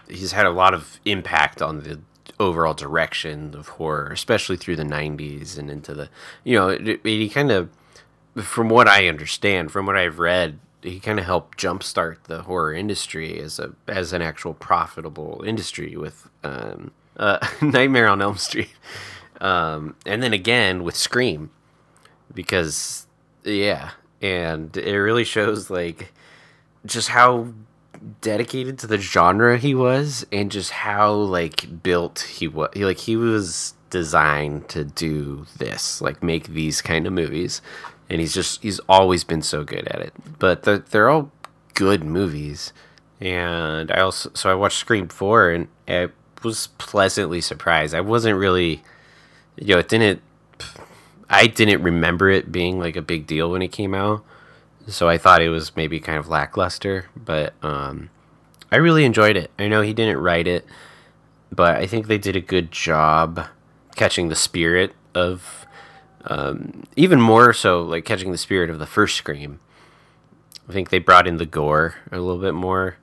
he's 0.09 0.33
had 0.33 0.47
a 0.47 0.51
lot 0.51 0.73
of 0.73 0.99
impact 1.05 1.61
on 1.61 1.81
the 1.83 2.01
overall 2.41 2.73
direction 2.73 3.55
of 3.55 3.69
horror, 3.69 4.09
especially 4.13 4.57
through 4.57 4.77
the 4.77 4.83
90s 4.83 5.59
and 5.59 5.71
into 5.71 5.93
the, 5.93 6.09
you 6.43 6.57
know, 6.59 6.69
it, 6.71 6.89
it- 6.89 7.01
he 7.05 7.29
kind 7.29 7.53
of, 7.53 7.69
from 8.43 8.71
what 8.71 8.89
I 8.89 9.09
understand, 9.09 9.71
from 9.73 9.85
what 9.85 9.95
I've 9.99 10.19
read, 10.19 10.59
he 10.85 11.01
kind 11.01 11.19
of 11.19 11.25
helped 11.25 11.59
jumpstart 11.59 12.23
the 12.25 12.43
horror 12.43 12.75
industry 12.75 13.41
as 13.41 13.59
a 13.59 13.73
as 13.89 14.13
an 14.13 14.23
actual 14.23 14.55
profitable 14.55 15.43
industry 15.47 15.97
with 15.97 16.29
um, 16.45 16.93
uh, 17.17 17.45
Nightmare 17.63 18.09
on 18.09 18.21
Elm 18.21 18.37
Street, 18.37 18.75
um, 19.41 19.97
and 20.05 20.23
then 20.23 20.33
again 20.33 20.85
with 20.85 20.95
Scream, 20.95 21.51
because 22.33 23.07
yeah, 23.45 23.93
and 24.21 24.77
it 24.77 24.97
really 24.97 25.25
shows 25.25 25.71
like 25.71 26.13
just 26.85 27.09
how 27.09 27.49
dedicated 28.21 28.79
to 28.79 28.87
the 28.87 28.99
genre 28.99 29.57
he 29.57 29.75
was 29.75 30.27
and 30.31 30.51
just 30.51 30.71
how 30.71 31.13
like 31.13 31.83
built 31.83 32.21
he 32.21 32.47
was 32.47 32.69
like 32.77 32.99
he 32.99 33.17
was 33.17 33.75
designed 33.89 34.69
to 34.69 34.85
do 34.85 35.47
this 35.57 36.03
like 36.03 36.23
make 36.23 36.49
these 36.49 36.83
kind 36.83 37.07
of 37.07 37.13
movies 37.13 37.63
and 38.15 38.21
he's 38.21 38.33
just 38.33 38.63
he's 38.63 38.79
always 38.89 39.25
been 39.25 39.43
so 39.43 39.65
good 39.65 39.89
at 39.89 40.01
it. 40.01 40.15
But 40.39 40.63
they're, 40.63 40.79
they're 40.79 41.11
all 41.11 41.33
good 41.75 42.05
movies. 42.05 42.73
And 43.21 43.91
i 43.91 44.01
also 44.01 44.31
so 44.35 44.51
i 44.51 44.55
watched 44.55 44.79
scream 44.79 45.09
4 45.09 45.51
and 45.51 45.69
i 45.89 46.09
was 46.45 46.69
pleasantly 46.79 47.41
surprised. 47.41 47.93
I 47.93 48.01
wasn't 48.01 48.39
really 48.39 48.85
you 49.57 49.75
know 49.75 49.79
it 49.79 49.89
didn't 49.89 50.23
i 51.29 51.49
didn't 51.49 51.83
remember 51.83 52.31
it 52.31 52.53
being 52.53 52.79
like 52.79 52.95
a 52.95 53.03
big 53.03 53.27
deal 53.27 53.51
when 53.51 53.63
it 53.63 53.73
came 53.73 53.95
out. 53.95 54.25
So 54.87 55.09
I 55.09 55.19
thought 55.19 55.43
it 55.43 55.49
was 55.49 55.75
maybe 55.75 55.99
kind 55.99 56.19
of 56.19 56.29
lackluster, 56.29 57.07
but 57.17 57.55
um, 57.65 58.11
I 58.71 58.77
really 58.77 59.05
enjoyed 59.05 59.37
it. 59.37 59.51
I 59.59 59.67
know 59.67 59.81
he 59.81 59.95
didn't 59.95 60.19
write 60.19 60.47
it, 60.47 60.67
but 61.51 61.79
I 61.79 61.87
think 61.87 62.07
they 62.07 62.19
did 62.19 62.37
a 62.37 62.41
good 62.41 62.71
job 62.71 63.47
catching 63.97 64.29
the 64.29 64.37
spirit 64.37 64.95
of, 65.15 65.67
um, 66.27 66.85
even 66.97 67.21
more 67.21 67.53
so, 67.53 67.83
like 67.83 68.05
catching 68.05 68.33
the 68.33 68.39
spirit 68.39 68.71
of 68.71 68.79
the 68.79 68.87
first 68.87 69.17
Scream. 69.17 69.61
I 70.69 70.73
think 70.73 70.89
they 70.89 70.99
brought 70.99 71.27
in 71.27 71.37
the 71.37 71.47
gore 71.47 71.97
a 72.11 72.19
little 72.19 72.41
bit 72.41 72.55
more, 72.55 72.97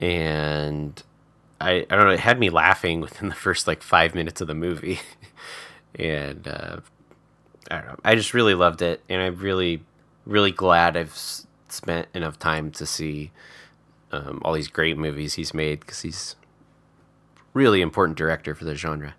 and 0.00 1.02
I 1.60 1.86
I 1.90 1.96
don't 1.96 2.06
know, 2.06 2.12
it 2.12 2.20
had 2.20 2.38
me 2.38 2.50
laughing 2.50 3.00
within 3.00 3.28
the 3.28 3.34
first 3.34 3.66
like 3.66 3.82
five 3.82 4.14
minutes 4.14 4.40
of 4.40 4.48
the 4.48 4.54
movie, 4.54 5.00
and 5.94 6.46
uh, 6.46 6.80
I 7.70 7.76
don't 7.76 7.86
know, 7.86 7.96
I 8.04 8.14
just 8.14 8.34
really 8.34 8.54
loved 8.54 8.82
it, 8.82 9.02
and 9.08 9.22
I'm 9.22 9.36
really 9.36 9.82
really 10.26 10.52
glad 10.52 10.96
I've 10.96 11.16
spent 11.68 12.08
enough 12.14 12.38
time 12.38 12.70
to 12.72 12.86
see 12.86 13.30
um, 14.12 14.40
all 14.44 14.52
these 14.52 14.68
great 14.68 14.96
movies 14.96 15.34
he's 15.34 15.52
made 15.52 15.80
because 15.80 16.00
he's 16.02 16.36
really 17.52 17.80
important 17.80 18.16
director 18.16 18.54
for 18.54 18.64
the 18.64 18.74
genre. 18.74 19.14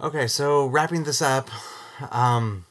Okay, 0.00 0.26
so 0.26 0.66
wrapping 0.66 1.04
this 1.04 1.22
up, 1.22 1.48
um, 2.10 2.66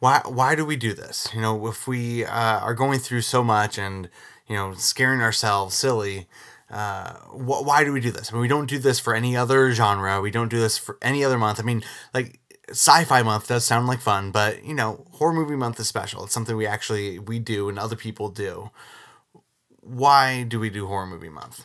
why 0.00 0.22
why 0.26 0.54
do 0.54 0.64
we 0.64 0.76
do 0.76 0.92
this? 0.92 1.28
You 1.34 1.40
know, 1.40 1.66
if 1.68 1.86
we 1.86 2.24
uh, 2.24 2.60
are 2.60 2.74
going 2.74 2.98
through 2.98 3.22
so 3.22 3.42
much 3.42 3.78
and 3.78 4.08
you 4.48 4.56
know 4.56 4.74
scaring 4.74 5.20
ourselves 5.20 5.74
silly, 5.74 6.28
uh, 6.70 7.14
wh- 7.28 7.64
why 7.66 7.84
do 7.84 7.92
we 7.92 8.00
do 8.00 8.10
this? 8.10 8.30
I 8.30 8.34
mean, 8.34 8.42
we 8.42 8.48
don't 8.48 8.68
do 8.68 8.78
this 8.78 9.00
for 9.00 9.14
any 9.14 9.36
other 9.36 9.72
genre. 9.72 10.20
We 10.20 10.30
don't 10.30 10.48
do 10.50 10.60
this 10.60 10.78
for 10.78 10.98
any 11.02 11.24
other 11.24 11.38
month. 11.38 11.60
I 11.60 11.62
mean, 11.62 11.82
like 12.12 12.40
sci-fi 12.70 13.22
month 13.22 13.48
does 13.48 13.64
sound 13.64 13.86
like 13.86 14.00
fun, 14.00 14.30
but 14.30 14.64
you 14.64 14.74
know, 14.74 15.06
horror 15.12 15.32
movie 15.32 15.56
month 15.56 15.80
is 15.80 15.88
special. 15.88 16.24
It's 16.24 16.34
something 16.34 16.56
we 16.56 16.66
actually 16.66 17.18
we 17.18 17.38
do 17.38 17.68
and 17.68 17.78
other 17.78 17.96
people 17.96 18.28
do. 18.28 18.70
Why 19.82 20.42
do 20.44 20.58
we 20.58 20.70
do 20.70 20.86
horror 20.86 21.06
movie 21.06 21.28
month? 21.28 21.64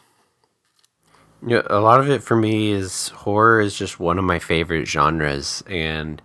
Yeah, 1.46 1.62
a 1.68 1.80
lot 1.80 2.00
of 2.02 2.10
it 2.10 2.22
for 2.22 2.36
me 2.36 2.72
is 2.72 3.10
horror 3.10 3.62
is 3.62 3.74
just 3.76 4.00
one 4.00 4.20
of 4.20 4.26
my 4.26 4.40
favorite 4.40 4.86
genres, 4.88 5.64
and 5.68 6.22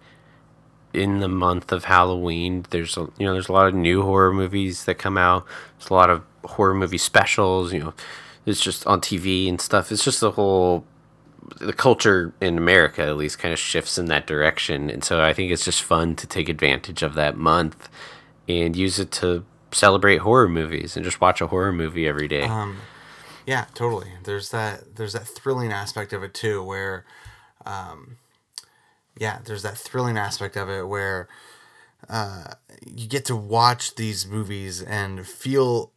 in 0.95 1.21
the 1.21 1.29
month 1.29 1.73
of 1.73 1.85
Halloween, 1.85 2.65
there's 2.71 2.97
a, 2.97 3.09
you 3.19 3.27
know 3.27 3.33
there's 3.33 3.49
a 3.49 3.53
lot 3.53 3.69
of 3.69 3.75
new 3.75 4.03
horror 4.03 4.33
movies 4.33 4.85
that 4.85 4.95
come 4.97 5.19
out. 5.19 5.47
There's 5.79 5.91
a 5.91 5.95
lot 5.95 6.11
of 6.11 6.23
horror 6.45 6.75
movie 6.75 6.99
specials. 6.99 7.73
You 7.73 7.81
know, 7.81 7.95
it's 8.47 8.61
just 8.61 8.87
on 8.87 9.01
TV 9.01 9.49
and 9.49 9.61
stuff. 9.61 9.91
It's 9.93 10.05
just 10.05 10.21
the 10.21 10.33
whole 10.33 10.85
the 11.61 11.73
culture 11.73 12.33
in 12.41 12.57
America 12.57 13.03
at 13.03 13.17
least 13.17 13.39
kind 13.39 13.53
of 13.53 13.59
shifts 13.59 13.99
in 13.99 14.07
that 14.07 14.27
direction, 14.27 14.91
and 14.91 15.05
so 15.05 15.23
I 15.23 15.33
think 15.33 15.53
it's 15.53 15.65
just 15.65 15.83
fun 15.83 16.17
to 16.17 16.27
take 16.27 16.49
advantage 16.49 17.03
of 17.03 17.15
that 17.15 17.37
month 17.37 17.89
and 18.49 18.77
use 18.77 18.99
it 18.99 19.11
to 19.11 19.45
celebrate 19.73 20.19
horror 20.19 20.49
movies 20.49 20.97
and 20.97 21.05
just 21.05 21.21
watch 21.21 21.41
a 21.41 21.49
horror 21.49 21.73
movie 21.73 22.07
every 22.07 22.29
day. 22.29 22.43
Um, 22.43 22.79
yeah, 23.47 23.67
totally. 23.75 24.09
There's 24.25 24.51
that 24.51 24.97
there's 24.97 25.13
that 25.13 25.27
thrilling 25.27 25.73
aspect 25.73 26.13
of 26.13 26.23
it 26.23 26.35
too, 26.35 26.63
where, 26.63 27.05
um, 27.67 28.19
yeah, 29.19 29.39
there's 29.45 29.63
that 29.63 29.77
thrilling 29.79 30.19
aspect 30.19 30.57
of 30.57 30.69
it 30.69 30.87
where, 30.89 31.29
uh, 32.09 32.55
you 32.87 33.09
get 33.09 33.25
to 33.27 33.37
watch 33.37 33.95
these 33.95 34.27
movies 34.27 34.83
and 34.83 35.27
feel. 35.27 35.93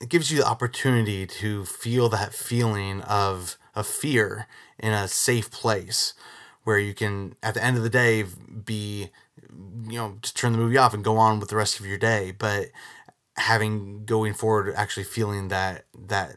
It 0.00 0.08
gives 0.10 0.30
you 0.30 0.38
the 0.38 0.46
opportunity 0.46 1.26
to 1.26 1.64
feel 1.64 2.08
that 2.10 2.34
feeling 2.34 3.00
of 3.02 3.56
of 3.74 3.86
fear 3.86 4.46
in 4.78 4.92
a 4.92 5.08
safe 5.08 5.50
place, 5.50 6.14
where 6.64 6.78
you 6.78 6.94
can, 6.94 7.34
at 7.42 7.54
the 7.54 7.64
end 7.64 7.76
of 7.76 7.82
the 7.82 7.90
day, 7.90 8.24
be, 8.64 9.10
you 9.88 9.98
know, 9.98 10.18
just 10.22 10.36
turn 10.36 10.52
the 10.52 10.58
movie 10.58 10.76
off 10.76 10.94
and 10.94 11.02
go 11.02 11.16
on 11.16 11.40
with 11.40 11.48
the 11.48 11.56
rest 11.56 11.80
of 11.80 11.86
your 11.86 11.98
day, 11.98 12.32
but 12.36 12.66
having 13.36 14.04
going 14.04 14.34
forward 14.34 14.74
actually 14.76 15.04
feeling 15.04 15.48
that 15.48 15.84
that 15.96 16.36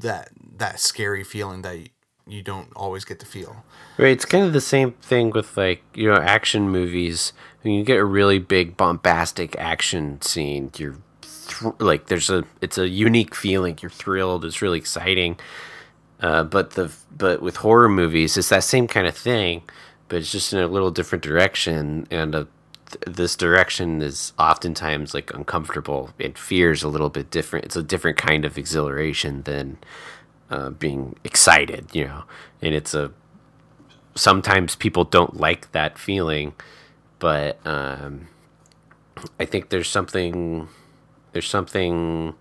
that 0.00 0.30
that 0.56 0.80
scary 0.80 1.22
feeling 1.22 1.62
that 1.62 1.88
you 2.28 2.42
don't 2.42 2.70
always 2.76 3.04
get 3.04 3.18
to 3.20 3.26
feel 3.26 3.64
Right, 3.98 4.12
it's 4.12 4.24
kind 4.24 4.44
of 4.44 4.52
the 4.52 4.60
same 4.60 4.92
thing 4.92 5.30
with 5.30 5.56
like 5.56 5.82
you 5.92 6.08
know 6.08 6.16
action 6.16 6.70
movies. 6.70 7.32
When 7.62 7.74
you 7.74 7.82
get 7.82 7.98
a 7.98 8.04
really 8.04 8.38
big 8.38 8.76
bombastic 8.76 9.56
action 9.58 10.22
scene, 10.22 10.70
you're 10.76 10.98
like 11.80 12.06
there's 12.06 12.30
a 12.30 12.44
it's 12.60 12.78
a 12.78 12.88
unique 12.88 13.34
feeling. 13.34 13.76
You're 13.82 13.90
thrilled. 13.90 14.44
It's 14.44 14.62
really 14.62 14.78
exciting. 14.78 15.36
Uh, 16.20 16.44
but 16.44 16.70
the 16.70 16.92
but 17.16 17.42
with 17.42 17.56
horror 17.56 17.88
movies, 17.88 18.36
it's 18.36 18.50
that 18.50 18.62
same 18.62 18.86
kind 18.86 19.08
of 19.08 19.16
thing, 19.16 19.62
but 20.06 20.18
it's 20.20 20.30
just 20.30 20.52
in 20.52 20.60
a 20.60 20.68
little 20.68 20.92
different 20.92 21.24
direction. 21.24 22.06
And 22.10 22.34
uh, 22.36 22.44
th- 22.86 23.16
this 23.16 23.34
direction 23.34 24.00
is 24.00 24.32
oftentimes 24.38 25.12
like 25.12 25.34
uncomfortable. 25.34 26.10
It 26.20 26.38
fears 26.38 26.84
a 26.84 26.88
little 26.88 27.10
bit 27.10 27.30
different. 27.30 27.64
It's 27.64 27.76
a 27.76 27.82
different 27.82 28.16
kind 28.16 28.44
of 28.44 28.56
exhilaration 28.56 29.42
than 29.42 29.78
uh, 30.50 30.70
being 30.70 31.16
excited, 31.24 31.88
you 31.92 32.04
know. 32.06 32.24
And 32.62 32.74
it's 32.74 32.94
a 32.94 33.12
sometimes 34.14 34.74
people 34.74 35.04
don't 35.04 35.38
like 35.38 35.72
that 35.72 35.98
feeling, 35.98 36.54
but 37.18 37.64
um, 37.66 38.28
I 39.38 39.44
think 39.44 39.68
there's 39.70 39.88
something 39.88 40.68
there's 41.32 41.48
something 41.48 42.34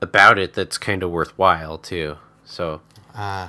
about 0.00 0.38
it 0.38 0.54
that's 0.54 0.78
kind 0.78 1.02
of 1.02 1.10
worthwhile 1.10 1.78
too. 1.78 2.16
So 2.44 2.82
uh, 3.14 3.48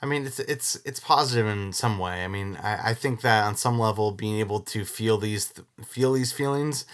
I 0.00 0.06
mean, 0.06 0.26
it's 0.26 0.38
it's 0.40 0.76
it's 0.84 1.00
positive 1.00 1.46
in 1.46 1.72
some 1.72 1.98
way. 1.98 2.24
I 2.24 2.28
mean, 2.28 2.56
I, 2.62 2.90
I 2.90 2.94
think 2.94 3.20
that 3.22 3.44
on 3.44 3.56
some 3.56 3.78
level, 3.78 4.12
being 4.12 4.38
able 4.38 4.60
to 4.60 4.84
feel 4.84 5.18
these 5.18 5.52
feel 5.84 6.12
these 6.12 6.32
feelings 6.32 6.86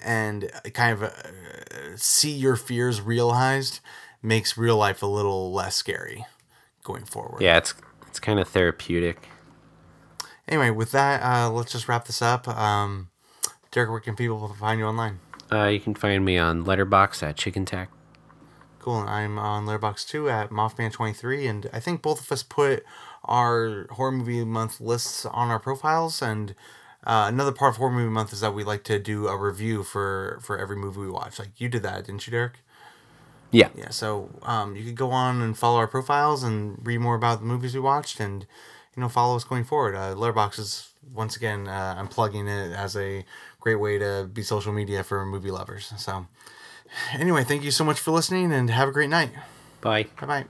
and 0.00 0.50
kind 0.72 0.92
of 0.92 1.02
uh, 1.02 1.96
see 1.96 2.30
your 2.30 2.56
fears 2.56 3.00
realized 3.00 3.80
makes 4.22 4.56
real 4.56 4.76
life 4.76 5.02
a 5.02 5.06
little 5.06 5.52
less 5.52 5.76
scary 5.76 6.24
going 6.84 7.04
forward. 7.04 7.42
yeah, 7.42 7.56
it's 7.58 7.74
it's 8.06 8.20
kind 8.20 8.38
of 8.38 8.48
therapeutic. 8.48 9.28
Anyway, 10.48 10.70
with 10.70 10.92
that, 10.92 11.22
uh, 11.22 11.50
let's 11.50 11.72
just 11.72 11.88
wrap 11.88 12.06
this 12.06 12.20
up. 12.20 12.46
Um, 12.48 13.08
Derek, 13.70 13.90
where 13.90 14.00
can 14.00 14.16
people 14.16 14.48
find 14.48 14.78
you 14.78 14.86
online? 14.86 15.20
Uh, 15.50 15.66
you 15.66 15.80
can 15.80 15.94
find 15.94 16.24
me 16.24 16.36
on 16.36 16.64
Letterboxd 16.64 17.22
at 17.22 17.36
Chicken 17.36 17.64
Tack. 17.64 17.90
Cool. 18.78 19.00
And 19.00 19.08
I'm 19.08 19.38
on 19.38 19.64
Letterboxd 19.66 20.08
2 20.08 20.28
at 20.28 20.50
Mothman23. 20.50 21.48
And 21.48 21.70
I 21.72 21.80
think 21.80 22.02
both 22.02 22.20
of 22.20 22.32
us 22.32 22.42
put 22.42 22.84
our 23.24 23.86
horror 23.92 24.12
movie 24.12 24.44
month 24.44 24.80
lists 24.80 25.24
on 25.24 25.48
our 25.48 25.60
profiles. 25.60 26.20
And 26.20 26.54
uh, 27.04 27.26
another 27.28 27.52
part 27.52 27.74
of 27.74 27.76
horror 27.76 27.92
movie 27.92 28.10
month 28.10 28.32
is 28.32 28.40
that 28.40 28.54
we 28.54 28.64
like 28.64 28.82
to 28.84 28.98
do 28.98 29.28
a 29.28 29.36
review 29.38 29.84
for, 29.84 30.38
for 30.42 30.58
every 30.58 30.76
movie 30.76 31.00
we 31.00 31.10
watch. 31.10 31.38
Like 31.38 31.58
you 31.60 31.68
did 31.68 31.82
that, 31.84 32.06
didn't 32.06 32.26
you, 32.26 32.30
Derek? 32.32 32.58
Yeah. 33.52 33.68
Yeah. 33.76 33.90
So 33.90 34.30
um, 34.42 34.74
you 34.76 34.84
could 34.84 34.96
go 34.96 35.10
on 35.10 35.40
and 35.42 35.56
follow 35.56 35.78
our 35.78 35.86
profiles 35.86 36.42
and 36.42 36.84
read 36.84 36.98
more 36.98 37.14
about 37.14 37.40
the 37.40 37.46
movies 37.46 37.74
we 37.74 37.80
watched 37.80 38.18
and, 38.18 38.46
you 38.96 39.00
know, 39.00 39.08
follow 39.08 39.36
us 39.36 39.44
going 39.44 39.64
forward. 39.64 39.94
Uh, 39.94 40.14
Letterboxd 40.14 40.58
is, 40.58 40.88
once 41.14 41.36
again, 41.36 41.68
uh, 41.68 41.94
I'm 41.96 42.08
plugging 42.08 42.48
it 42.48 42.72
as 42.72 42.96
a 42.96 43.24
great 43.60 43.76
way 43.76 43.98
to 43.98 44.28
be 44.32 44.42
social 44.42 44.72
media 44.72 45.04
for 45.04 45.24
movie 45.24 45.50
lovers. 45.50 45.92
So 45.96 46.26
anyway, 47.12 47.44
thank 47.44 47.62
you 47.62 47.70
so 47.70 47.84
much 47.84 48.00
for 48.00 48.10
listening 48.10 48.52
and 48.52 48.70
have 48.70 48.88
a 48.88 48.92
great 48.92 49.10
night. 49.10 49.30
Bye. 49.80 50.06
Bye 50.20 50.26
bye. 50.26 50.44